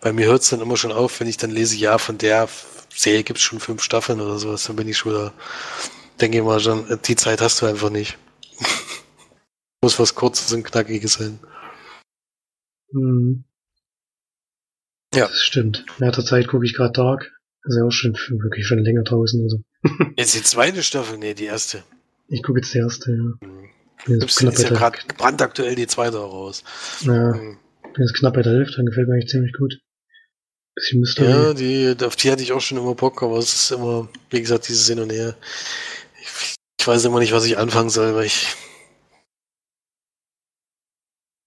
Bei 0.00 0.12
mir 0.12 0.26
hört 0.26 0.42
es 0.42 0.48
dann 0.48 0.60
immer 0.60 0.76
schon 0.76 0.92
auf, 0.92 1.20
wenn 1.20 1.28
ich 1.28 1.36
dann 1.36 1.50
lese, 1.50 1.76
ja, 1.76 1.98
von 1.98 2.16
der 2.16 2.48
Serie 2.94 3.22
gibt 3.22 3.38
es 3.38 3.44
schon 3.44 3.60
fünf 3.60 3.82
Staffeln 3.82 4.20
oder 4.20 4.38
sowas, 4.38 4.64
dann 4.64 4.76
bin 4.76 4.88
ich 4.88 4.96
schon 4.96 5.12
wieder, 5.12 5.32
denke 6.20 6.38
ich 6.38 6.44
mal 6.44 6.60
schon, 6.60 6.98
die 7.04 7.16
Zeit 7.16 7.40
hast 7.40 7.60
du 7.60 7.66
einfach 7.66 7.90
nicht. 7.90 8.16
Muss 9.82 9.98
was 9.98 10.14
Kurzes 10.14 10.52
und 10.52 10.64
Knackiges 10.64 11.14
sein. 11.14 11.38
Mhm. 12.92 13.44
Ja. 15.14 15.26
Das 15.26 15.42
stimmt. 15.42 15.84
Ja, 15.98 16.12
zur 16.12 16.24
Zeit 16.24 16.48
gucke 16.48 16.64
ich 16.64 16.74
gerade 16.74 16.92
Dark. 16.92 17.32
Das 17.62 17.74
ist 17.74 17.78
ja 17.78 17.84
auch 17.84 17.90
schon 17.90 18.14
wirklich 18.14 18.66
schon 18.66 18.78
länger 18.78 19.02
draußen. 19.02 19.42
Also. 19.42 19.62
Jetzt 20.16 20.34
die 20.34 20.42
zweite 20.42 20.82
Staffel, 20.82 21.18
nee, 21.18 21.34
die 21.34 21.44
erste. 21.44 21.82
Ich 22.28 22.42
gucke 22.42 22.60
jetzt 22.60 22.72
die 22.72 22.78
erste, 22.78 23.10
ja. 23.10 23.48
Mhm. 23.48 23.70
Ist, 24.06 24.40
ist 24.40 24.62
ja 24.62 24.68
gerade 24.68 24.98
brandaktuell 25.18 25.74
die 25.74 25.88
zweite 25.88 26.18
raus. 26.18 26.62
Ja. 27.00 27.34
Mhm. 27.34 27.58
Bin 27.92 28.04
jetzt 28.04 28.14
knapp 28.14 28.34
bei 28.34 28.42
der 28.42 28.52
Hälfte, 28.52 28.76
dann 28.76 28.86
gefällt 28.86 29.08
mir 29.08 29.14
eigentlich 29.14 29.30
ziemlich 29.30 29.52
gut. 29.52 29.80
Bisschen 30.76 31.00
Mystery. 31.00 31.28
Ja, 31.28 31.54
die, 31.54 32.04
auf 32.04 32.14
die 32.16 32.30
hatte 32.30 32.42
ich 32.42 32.52
auch 32.52 32.60
schon 32.60 32.78
immer 32.78 32.94
Bock, 32.94 33.22
aber 33.22 33.38
es 33.38 33.52
ist 33.52 33.70
immer, 33.72 34.08
wie 34.30 34.40
gesagt, 34.40 34.68
dieses 34.68 34.86
Hin 34.86 35.00
und 35.00 35.10
Her. 35.10 35.34
Ich, 36.22 36.54
ich 36.80 36.86
weiß 36.86 37.04
immer 37.04 37.18
nicht, 37.18 37.32
was 37.32 37.44
ich 37.44 37.58
anfangen 37.58 37.90
soll, 37.90 38.14
weil 38.14 38.26
ich 38.26 38.46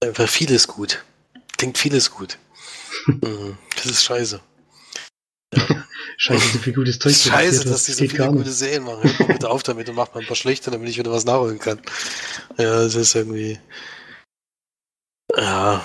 einfach 0.01 0.27
vieles 0.27 0.67
gut. 0.67 1.03
Klingt 1.57 1.77
vieles 1.77 2.11
gut. 2.11 2.37
Mhm. 3.07 3.57
das 3.75 3.85
ist 3.85 4.03
scheiße. 4.03 4.41
Ja. 5.55 5.85
Scheiße, 6.17 6.53
so 6.53 6.59
viel 6.59 6.73
gutes 6.73 6.99
Zeug. 6.99 7.15
Scheiße, 7.15 7.65
dass 7.65 7.85
die 7.85 7.91
so 7.91 8.07
viele 8.07 8.27
gute 8.27 8.51
Serien 8.51 8.83
machen. 8.83 9.03
Hört 9.17 9.27
bitte 9.27 9.49
auf 9.49 9.63
damit 9.63 9.89
und 9.89 9.95
macht 9.95 10.13
mal 10.13 10.21
ein 10.21 10.27
paar 10.27 10.35
schlechte, 10.35 10.71
damit 10.71 10.87
ich 10.87 10.97
wieder 10.97 11.11
was 11.11 11.25
nachholen 11.25 11.59
kann. 11.59 11.81
Ja, 12.57 12.83
das 12.83 12.95
ist 12.95 13.15
irgendwie. 13.15 13.59
Ja. 15.35 15.83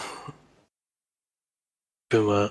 Bin 2.11 2.25
mal. 2.25 2.51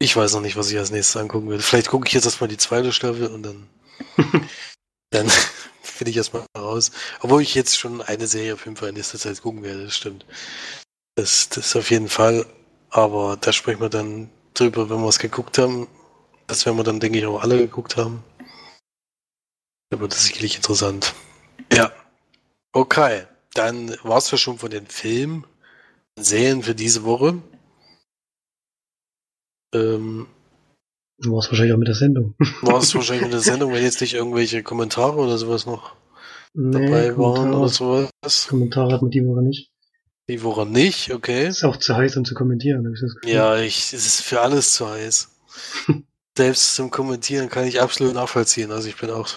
Ich 0.00 0.16
weiß 0.16 0.34
noch 0.34 0.40
nicht, 0.40 0.56
was 0.56 0.70
ich 0.70 0.78
als 0.78 0.90
nächstes 0.90 1.16
angucken 1.16 1.48
will. 1.48 1.60
Vielleicht 1.60 1.88
gucke 1.88 2.06
ich 2.08 2.14
jetzt 2.14 2.24
erstmal 2.24 2.48
die 2.48 2.56
zweite 2.56 2.92
Staffel 2.92 3.28
und 3.28 3.42
dann. 3.42 3.68
dann 5.10 5.28
finde 5.82 6.10
ich 6.10 6.16
erstmal 6.16 6.44
raus. 6.56 6.90
Obwohl 7.20 7.42
ich 7.42 7.54
jetzt 7.54 7.78
schon 7.78 8.02
eine 8.02 8.26
Serie 8.26 8.54
auf 8.54 8.64
jeden 8.64 8.76
Fall 8.76 8.88
in 8.88 8.96
nächster 8.96 9.18
Zeit 9.18 9.40
gucken 9.42 9.62
werde, 9.62 9.84
das 9.84 9.96
stimmt. 9.96 10.26
Das, 11.14 11.48
das 11.50 11.76
auf 11.76 11.90
jeden 11.90 12.08
Fall. 12.08 12.46
Aber 12.94 13.36
da 13.36 13.52
sprechen 13.52 13.80
wir 13.80 13.88
dann 13.88 14.30
drüber, 14.54 14.88
wenn 14.88 15.00
wir 15.00 15.08
es 15.08 15.18
geguckt 15.18 15.58
haben. 15.58 15.88
Das 16.46 16.64
werden 16.64 16.76
wir 16.76 16.84
dann, 16.84 17.00
denke 17.00 17.18
ich, 17.18 17.26
auch 17.26 17.42
alle 17.42 17.58
geguckt 17.58 17.96
haben. 17.96 18.22
Aber 19.92 20.06
das 20.06 20.18
ist 20.18 20.26
sicherlich 20.26 20.54
interessant. 20.54 21.12
Ja. 21.72 21.90
Okay. 22.72 23.24
Dann 23.54 23.96
war 24.04 24.18
es 24.18 24.30
ja 24.30 24.38
schon 24.38 24.58
von 24.58 24.70
den 24.70 24.86
Filmen, 24.86 25.44
Serien 26.16 26.62
für 26.62 26.76
diese 26.76 27.02
Woche. 27.02 27.42
Ähm, 29.74 30.28
war 31.18 31.38
es 31.40 31.50
wahrscheinlich 31.50 31.74
auch 31.74 31.78
mit 31.78 31.88
der 31.88 31.94
Sendung. 31.96 32.36
War 32.62 32.78
es 32.78 32.94
wahrscheinlich 32.94 33.24
mit 33.24 33.32
der 33.32 33.40
Sendung, 33.40 33.72
wenn 33.72 33.82
jetzt 33.82 34.00
nicht 34.00 34.14
irgendwelche 34.14 34.62
Kommentare 34.62 35.16
oder 35.16 35.36
sowas 35.38 35.66
noch 35.66 35.96
nee, 36.52 36.72
dabei 36.72 37.16
waren 37.16 37.54
oder 37.54 37.68
sowas. 37.68 38.10
Kommentare 38.48 38.92
hat 38.92 39.02
man 39.02 39.10
die 39.10 39.26
Woche 39.26 39.42
nicht. 39.42 39.73
Die 40.28 40.42
Woche 40.42 40.64
nicht, 40.64 41.12
okay. 41.12 41.48
Ist 41.48 41.64
auch 41.64 41.76
zu 41.76 41.96
heiß, 41.96 42.16
um 42.16 42.24
zu 42.24 42.34
kommentieren, 42.34 42.84
habe 42.84 42.94
ich 42.94 43.00
das 43.00 43.14
Gefühl. 43.14 43.34
Ja, 43.34 43.58
ich, 43.58 43.92
es 43.92 44.06
ist 44.06 44.22
für 44.22 44.40
alles 44.40 44.74
zu 44.74 44.88
heiß. 44.88 45.28
Selbst 46.36 46.74
zum 46.74 46.90
Kommentieren 46.90 47.48
kann 47.48 47.66
ich 47.66 47.80
absolut 47.80 48.14
nachvollziehen. 48.14 48.72
Also 48.72 48.88
ich 48.88 48.96
bin 48.96 49.10
auch 49.10 49.28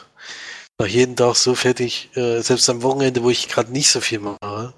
nach 0.80 0.88
jedem 0.88 1.16
Tag 1.16 1.36
so 1.36 1.56
fertig, 1.56 2.10
äh, 2.16 2.42
selbst 2.42 2.70
am 2.70 2.82
Wochenende, 2.84 3.24
wo 3.24 3.30
ich 3.30 3.50
gerade 3.50 3.72
nicht 3.72 3.90
so 3.90 4.00
viel 4.00 4.20
mache. 4.20 4.74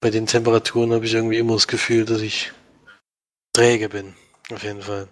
Bei 0.00 0.10
den 0.10 0.26
Temperaturen 0.26 0.92
habe 0.92 1.04
ich 1.04 1.14
irgendwie 1.14 1.38
immer 1.38 1.54
das 1.54 1.68
Gefühl, 1.68 2.04
dass 2.04 2.20
ich 2.22 2.52
träge 3.52 3.88
bin. 3.88 4.14
Auf 4.50 4.62
jeden 4.64 4.82
Fall. 4.82 5.08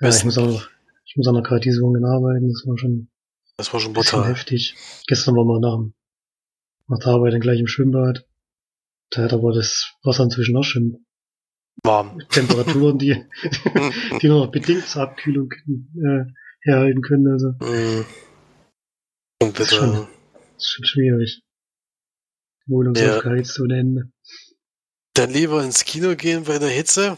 Ja, 0.00 0.08
ich 0.08 0.24
muss 0.24 0.38
auch 0.38 0.46
noch, 0.46 0.68
ich 1.04 1.16
muss 1.16 1.26
auch 1.26 1.32
noch 1.32 1.42
gerade 1.42 1.60
diese 1.60 1.80
Woche 1.80 1.98
arbeiten. 2.06 2.48
Das 2.48 2.62
war 2.66 2.78
schon, 2.78 3.08
das 3.56 3.72
war 3.72 3.80
schon 3.80 3.92
brutal. 3.92 4.26
heftig. 4.26 4.76
Gestern 5.06 5.34
war 5.34 5.44
mal 5.44 5.60
nach, 5.60 5.78
nach 6.88 6.98
der 6.98 7.12
Arbeit 7.12 7.32
dann 7.32 7.40
gleich 7.40 7.58
im 7.58 7.66
Schwimmbad. 7.66 8.27
Da 9.10 9.22
hat 9.22 9.32
aber 9.32 9.52
das 9.52 9.94
Wasser 10.02 10.24
inzwischen 10.24 10.56
auch 10.56 10.64
schon 10.64 11.06
warm. 11.82 12.20
Temperaturen, 12.28 12.98
die, 12.98 13.24
die 14.22 14.28
nur 14.28 14.46
noch 14.46 14.50
bedingt 14.50 14.86
zur 14.86 15.02
Abkühlung 15.02 15.50
äh, 15.52 16.24
herhalten 16.60 17.02
können. 17.02 17.32
Also. 17.32 17.48
Mm. 17.60 18.04
Und 19.40 19.58
das, 19.58 19.72
ist 19.72 19.76
schon, 19.76 19.92
das 19.92 20.64
ist 20.64 20.70
schon 20.70 20.84
schwierig. 20.84 21.42
Wohnung 22.66 22.94
ja. 22.94 23.20
geheizt 23.20 23.58
ohne 23.60 23.78
Ende. 23.78 24.12
Dann 25.14 25.30
lieber 25.30 25.64
ins 25.64 25.84
Kino 25.84 26.14
gehen 26.14 26.44
bei 26.44 26.58
der 26.58 26.68
Hitze. 26.68 27.16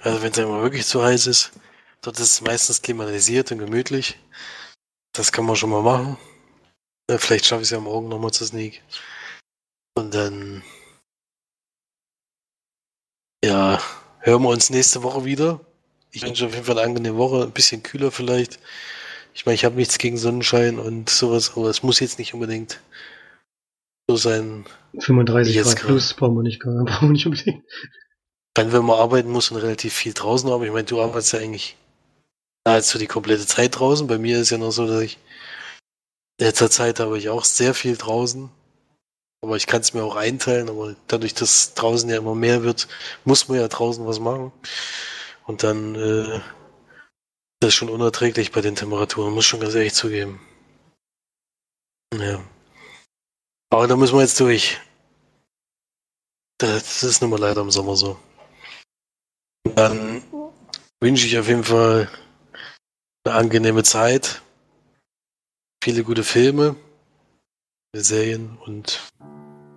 Also 0.00 0.22
wenn 0.22 0.32
es 0.32 0.38
immer 0.38 0.62
wirklich 0.62 0.86
zu 0.86 1.02
heiß 1.02 1.26
ist. 1.28 1.52
Dort 2.02 2.18
ist 2.18 2.32
es 2.32 2.40
meistens 2.40 2.82
klimatisiert 2.82 3.52
und 3.52 3.58
gemütlich. 3.58 4.18
Das 5.12 5.32
kann 5.32 5.44
man 5.44 5.56
schon 5.56 5.70
mal 5.70 5.82
machen. 5.82 6.16
Vielleicht 7.18 7.46
schaffe 7.46 7.62
ich 7.62 7.66
es 7.66 7.72
ja 7.72 7.80
morgen 7.80 8.08
nochmal 8.08 8.32
zu 8.32 8.44
Sneak. 8.44 8.82
Und 9.94 10.14
dann, 10.14 10.62
ja, 13.44 13.80
hören 14.20 14.42
wir 14.42 14.48
uns 14.48 14.70
nächste 14.70 15.02
Woche 15.02 15.24
wieder. 15.24 15.60
Ich 16.12 16.22
wünsche 16.22 16.46
auf 16.46 16.54
jeden 16.54 16.64
Fall 16.64 16.78
eine 16.78 16.86
angenehme 16.86 17.18
Woche, 17.18 17.42
ein 17.42 17.52
bisschen 17.52 17.82
kühler 17.82 18.10
vielleicht. 18.10 18.58
Ich 19.32 19.46
meine, 19.46 19.54
ich 19.54 19.64
habe 19.64 19.76
nichts 19.76 19.98
gegen 19.98 20.16
Sonnenschein 20.16 20.78
und 20.78 21.08
sowas, 21.08 21.52
aber 21.56 21.68
es 21.68 21.82
muss 21.82 22.00
jetzt 22.00 22.18
nicht 22.18 22.34
unbedingt 22.34 22.80
so 24.08 24.16
sein. 24.16 24.66
35 24.98 25.56
Grad 25.56 25.76
plus 25.76 26.14
brauchen 26.14 26.36
wir 26.36 26.42
nicht, 26.42 26.58
brauchen 26.64 27.08
wir 27.08 27.12
nicht 27.12 27.26
unbedingt. 27.26 27.64
Dann, 28.54 28.72
wenn 28.72 28.84
man 28.84 28.98
arbeiten 28.98 29.30
muss 29.30 29.50
und 29.50 29.58
relativ 29.58 29.94
viel 29.94 30.12
draußen 30.12 30.50
aber 30.50 30.64
ich 30.64 30.72
meine, 30.72 30.84
du 30.84 31.00
arbeitest 31.00 31.34
ja 31.34 31.38
eigentlich 31.38 31.76
nahezu 32.66 32.98
die 32.98 33.06
komplette 33.06 33.46
Zeit 33.46 33.78
draußen. 33.78 34.06
Bei 34.06 34.18
mir 34.18 34.40
ist 34.40 34.50
ja 34.50 34.58
noch 34.58 34.72
so, 34.72 34.86
dass 34.86 35.02
ich 35.02 35.18
in 36.38 36.46
letzter 36.46 36.70
Zeit 36.70 37.00
habe 37.00 37.16
ich 37.18 37.28
auch 37.28 37.44
sehr 37.44 37.74
viel 37.74 37.96
draußen. 37.96 38.50
Aber 39.42 39.56
ich 39.56 39.66
kann 39.66 39.80
es 39.80 39.94
mir 39.94 40.04
auch 40.04 40.16
einteilen, 40.16 40.68
aber 40.68 40.94
dadurch, 41.06 41.34
dass 41.34 41.74
draußen 41.74 42.08
ja 42.10 42.18
immer 42.18 42.34
mehr 42.34 42.62
wird, 42.62 42.88
muss 43.24 43.48
man 43.48 43.58
ja 43.58 43.68
draußen 43.68 44.06
was 44.06 44.20
machen. 44.20 44.52
Und 45.46 45.62
dann 45.62 45.94
äh, 45.94 46.40
das 47.60 47.68
ist 47.68 47.74
schon 47.74 47.90
unerträglich 47.90 48.52
bei 48.52 48.62
den 48.62 48.74
Temperaturen, 48.74 49.34
muss 49.34 49.44
schon 49.44 49.60
ganz 49.60 49.74
ehrlich 49.74 49.92
zugeben. 49.92 50.40
Ja. 52.14 52.42
Aber 53.70 53.86
da 53.86 53.96
müssen 53.96 54.14
wir 54.14 54.22
jetzt 54.22 54.40
durch. 54.40 54.80
Das 56.58 57.02
ist 57.02 57.20
nun 57.20 57.30
mal 57.30 57.38
leider 57.38 57.60
im 57.60 57.70
Sommer 57.70 57.96
so. 57.96 58.18
Dann 59.74 60.22
wünsche 61.00 61.26
ich 61.26 61.38
auf 61.38 61.48
jeden 61.48 61.64
Fall 61.64 62.10
eine 63.24 63.34
angenehme 63.34 63.82
Zeit, 63.82 64.40
viele 65.84 66.02
gute 66.02 66.24
Filme, 66.24 66.76
Serien 67.94 68.56
und 68.64 69.00